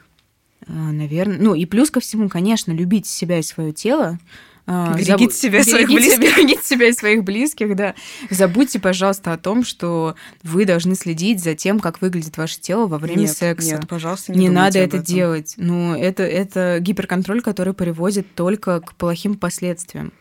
Наверное. 0.69 1.39
Ну, 1.39 1.55
и 1.55 1.67
плюс 1.67 1.91
ко 1.91 2.01
всему, 2.01 2.29
конечно, 2.29 2.73
любите 2.73 3.09
себя 3.09 3.39
и 3.39 3.43
свое 3.43 3.73
тело. 3.73 4.19
А, 4.65 4.95
берегите 4.95 5.25
Заб... 5.25 5.33
себя 5.33 5.59
и 5.61 5.63
своих 5.65 5.89
близких. 5.89 6.21
Берегите 6.21 6.63
себя 6.63 6.89
и 6.89 6.93
своих 6.93 7.25
близких, 7.25 7.75
да. 7.75 7.95
Забудьте, 8.31 8.79
пожалуйста, 8.79 9.33
о 9.33 9.39
том, 9.39 9.65
что 9.65 10.15
вы 10.45 10.65
должны 10.65 10.95
следить 10.95 11.43
за 11.43 11.55
тем, 11.55 11.81
как 11.81 12.01
выглядит 12.01 12.37
ваше 12.37 12.61
тело 12.61 12.87
во 12.87 12.99
время 12.99 13.23
нет, 13.23 13.37
секса. 13.37 13.75
Нет, 13.75 13.89
пожалуйста, 13.89 14.33
не 14.33 14.41
Не 14.41 14.49
надо 14.51 14.79
это 14.79 14.99
этом. 14.99 15.03
делать. 15.05 15.55
Ну, 15.57 15.97
это, 15.97 16.23
это 16.23 16.79
гиперконтроль, 16.81 17.43
который 17.43 17.75
приводит 17.75 18.35
только 18.35 18.81
к 18.81 18.95
плохим 18.95 19.35
последствиям. 19.35 20.13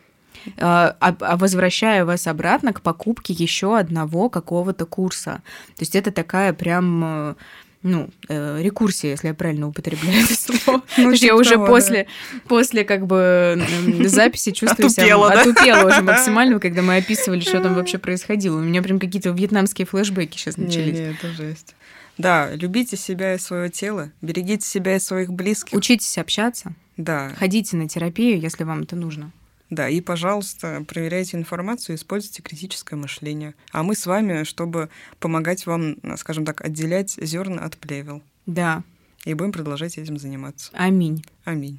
А, 0.58 0.96
а, 0.98 1.14
а 1.20 1.36
возвращая 1.36 2.04
вас 2.04 2.26
обратно 2.26 2.72
к 2.72 2.80
покупке 2.80 3.32
еще 3.32 3.78
одного 3.78 4.28
какого-то 4.28 4.86
курса. 4.86 5.42
То 5.76 5.82
есть 5.82 5.94
это 5.94 6.10
такая 6.10 6.52
прям 6.52 7.04
э, 7.04 7.34
ну, 7.82 8.10
э, 8.28 8.62
рекурсия, 8.62 9.10
если 9.10 9.28
я 9.28 9.34
правильно 9.34 9.68
употребляю 9.68 10.24
это 10.24 10.34
слово. 10.34 10.82
Ну, 10.96 11.10
я 11.12 11.34
уже 11.34 11.58
после, 11.58 12.06
после 12.46 12.84
как 12.84 13.06
бы 13.06 13.60
записи 14.04 14.50
чувствую 14.52 14.86
отупела, 14.86 15.30
себя... 15.30 15.44
Да? 15.44 15.50
Отупела 15.50 15.88
уже 15.88 16.02
максимально, 16.02 16.60
когда 16.60 16.82
мы 16.82 16.96
описывали, 16.96 17.40
что 17.40 17.60
там 17.60 17.74
вообще 17.74 17.98
происходило. 17.98 18.58
У 18.58 18.62
меня 18.62 18.82
прям 18.82 19.00
какие-то 19.00 19.30
вьетнамские 19.30 19.86
флешбеки 19.86 20.36
сейчас 20.36 20.56
начались. 20.56 20.94
Не, 20.94 21.00
не, 21.00 21.10
это 21.10 21.28
жесть. 21.32 21.74
Да, 22.18 22.50
любите 22.54 22.96
себя 22.96 23.34
и 23.34 23.38
свое 23.38 23.70
тело, 23.70 24.12
берегите 24.20 24.66
себя 24.66 24.96
и 24.96 25.00
своих 25.00 25.32
близких. 25.32 25.76
Учитесь 25.76 26.18
общаться. 26.18 26.74
Да. 26.96 27.32
Ходите 27.38 27.76
на 27.76 27.88
терапию, 27.88 28.38
если 28.38 28.64
вам 28.64 28.82
это 28.82 28.96
нужно. 28.96 29.32
Да, 29.72 29.88
и, 29.88 30.02
пожалуйста, 30.02 30.84
проверяйте 30.86 31.38
информацию, 31.38 31.96
используйте 31.96 32.42
критическое 32.42 32.96
мышление. 32.96 33.54
А 33.70 33.82
мы 33.82 33.94
с 33.94 34.04
вами, 34.04 34.44
чтобы 34.44 34.90
помогать 35.18 35.64
вам, 35.64 35.96
скажем 36.18 36.44
так, 36.44 36.60
отделять 36.60 37.12
зерна 37.12 37.64
от 37.64 37.78
плевел. 37.78 38.22
Да. 38.44 38.82
И 39.24 39.32
будем 39.32 39.50
продолжать 39.50 39.96
этим 39.96 40.18
заниматься. 40.18 40.70
Аминь. 40.74 41.24
Аминь. 41.44 41.78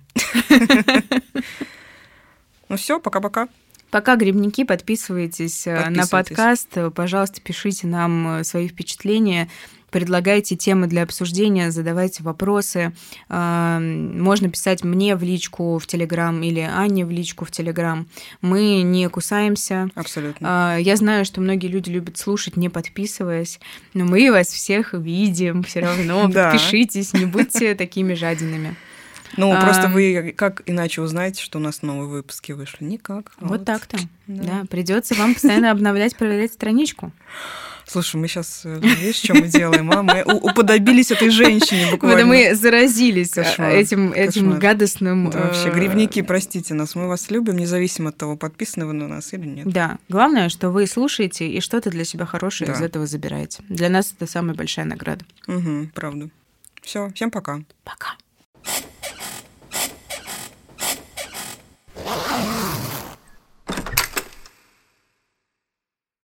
Ну 2.69 2.77
все, 2.77 2.99
пока-пока. 2.99 3.47
Пока, 3.91 4.15
грибники, 4.15 4.63
подписывайтесь, 4.63 5.67
э, 5.67 5.75
подписывайтесь 5.75 5.97
на 5.97 6.07
подкаст. 6.07 6.95
Пожалуйста, 6.95 7.41
пишите 7.41 7.85
нам 7.85 8.39
э, 8.39 8.43
свои 8.43 8.67
впечатления 8.67 9.51
предлагайте 9.93 10.55
темы 10.55 10.87
для 10.87 11.03
обсуждения, 11.03 11.69
задавайте 11.69 12.23
вопросы. 12.23 12.93
А, 13.29 13.79
можно 13.79 14.49
писать 14.49 14.83
мне 14.83 15.15
в 15.15 15.21
личку 15.21 15.77
в 15.77 15.85
Телеграм 15.85 16.41
или 16.41 16.59
Анне 16.61 17.05
в 17.05 17.11
личку 17.11 17.45
в 17.45 17.51
Телеграм. 17.51 18.07
Мы 18.41 18.81
не 18.81 19.07
кусаемся. 19.07 19.89
Абсолютно. 19.93 20.47
А, 20.49 20.77
я 20.77 20.95
знаю, 20.95 21.25
что 21.25 21.41
многие 21.41 21.67
люди 21.67 21.91
любят 21.91 22.17
слушать, 22.17 22.57
не 22.57 22.69
подписываясь, 22.69 23.59
но 23.93 24.03
мы 24.03 24.31
вас 24.31 24.47
всех 24.47 24.93
видим 24.93 25.61
все 25.61 25.81
равно. 25.81 26.23
Подпишитесь, 26.33 27.13
не 27.13 27.25
будьте 27.25 27.75
такими 27.75 28.15
жадинами. 28.15 28.75
Ну, 29.37 29.53
а, 29.53 29.61
просто 29.61 29.89
вы 29.89 30.33
как 30.35 30.63
иначе 30.65 31.01
узнаете, 31.01 31.41
что 31.41 31.59
у 31.59 31.61
нас 31.61 31.83
новые 31.83 32.07
выпуски 32.07 32.51
вышли? 32.51 32.83
Никак. 32.83 33.33
Вот, 33.39 33.49
вот 33.49 33.65
так-то. 33.65 33.97
Да. 34.25 34.43
да. 34.43 34.65
Придется 34.69 35.13
вам 35.13 35.35
постоянно 35.35 35.69
обновлять, 35.69 36.15
проверять 36.15 36.53
страничку. 36.53 37.11
Слушай, 37.85 38.17
мы 38.17 38.27
сейчас, 38.27 38.61
видишь, 38.63 39.19
э, 39.19 39.23
что 39.23 39.33
мы 39.33 39.47
делаем, 39.47 39.91
а? 39.91 40.03
Мы 40.03 40.23
уподобились 40.23 41.11
этой 41.11 41.29
женщине 41.29 41.91
буквально. 41.91 42.19
Да 42.19 42.25
мы 42.25 42.55
заразились 42.55 43.37
э, 43.37 43.43
Кошмар. 43.43 43.71
этим, 43.71 44.13
этим 44.13 44.43
Кошмар. 44.43 44.59
гадостным... 44.59 45.29
Да, 45.29 45.39
э, 45.39 45.43
вообще, 45.43 45.69
грибники, 45.69 46.21
простите 46.21 46.73
нас, 46.73 46.95
мы 46.95 47.07
вас 47.07 47.29
любим, 47.29 47.57
независимо 47.57 48.09
от 48.09 48.17
того, 48.17 48.37
подписаны 48.37 48.85
вы 48.85 48.93
на 48.93 49.07
нас 49.07 49.33
или 49.33 49.45
нет. 49.45 49.67
Да, 49.67 49.97
главное, 50.09 50.49
что 50.49 50.69
вы 50.69 50.87
слушаете 50.87 51.47
и 51.47 51.59
что-то 51.59 51.89
для 51.89 52.05
себя 52.05 52.25
хорошее 52.25 52.71
да. 52.71 52.77
из 52.77 52.81
этого 52.81 53.05
забираете. 53.05 53.63
Для 53.69 53.89
нас 53.89 54.13
это 54.15 54.31
самая 54.31 54.55
большая 54.55 54.85
награда. 54.85 55.25
Угу, 55.47 55.89
правда. 55.93 56.29
Все, 56.81 57.09
всем 57.13 57.31
пока. 57.31 57.61
Пока. 57.83 58.15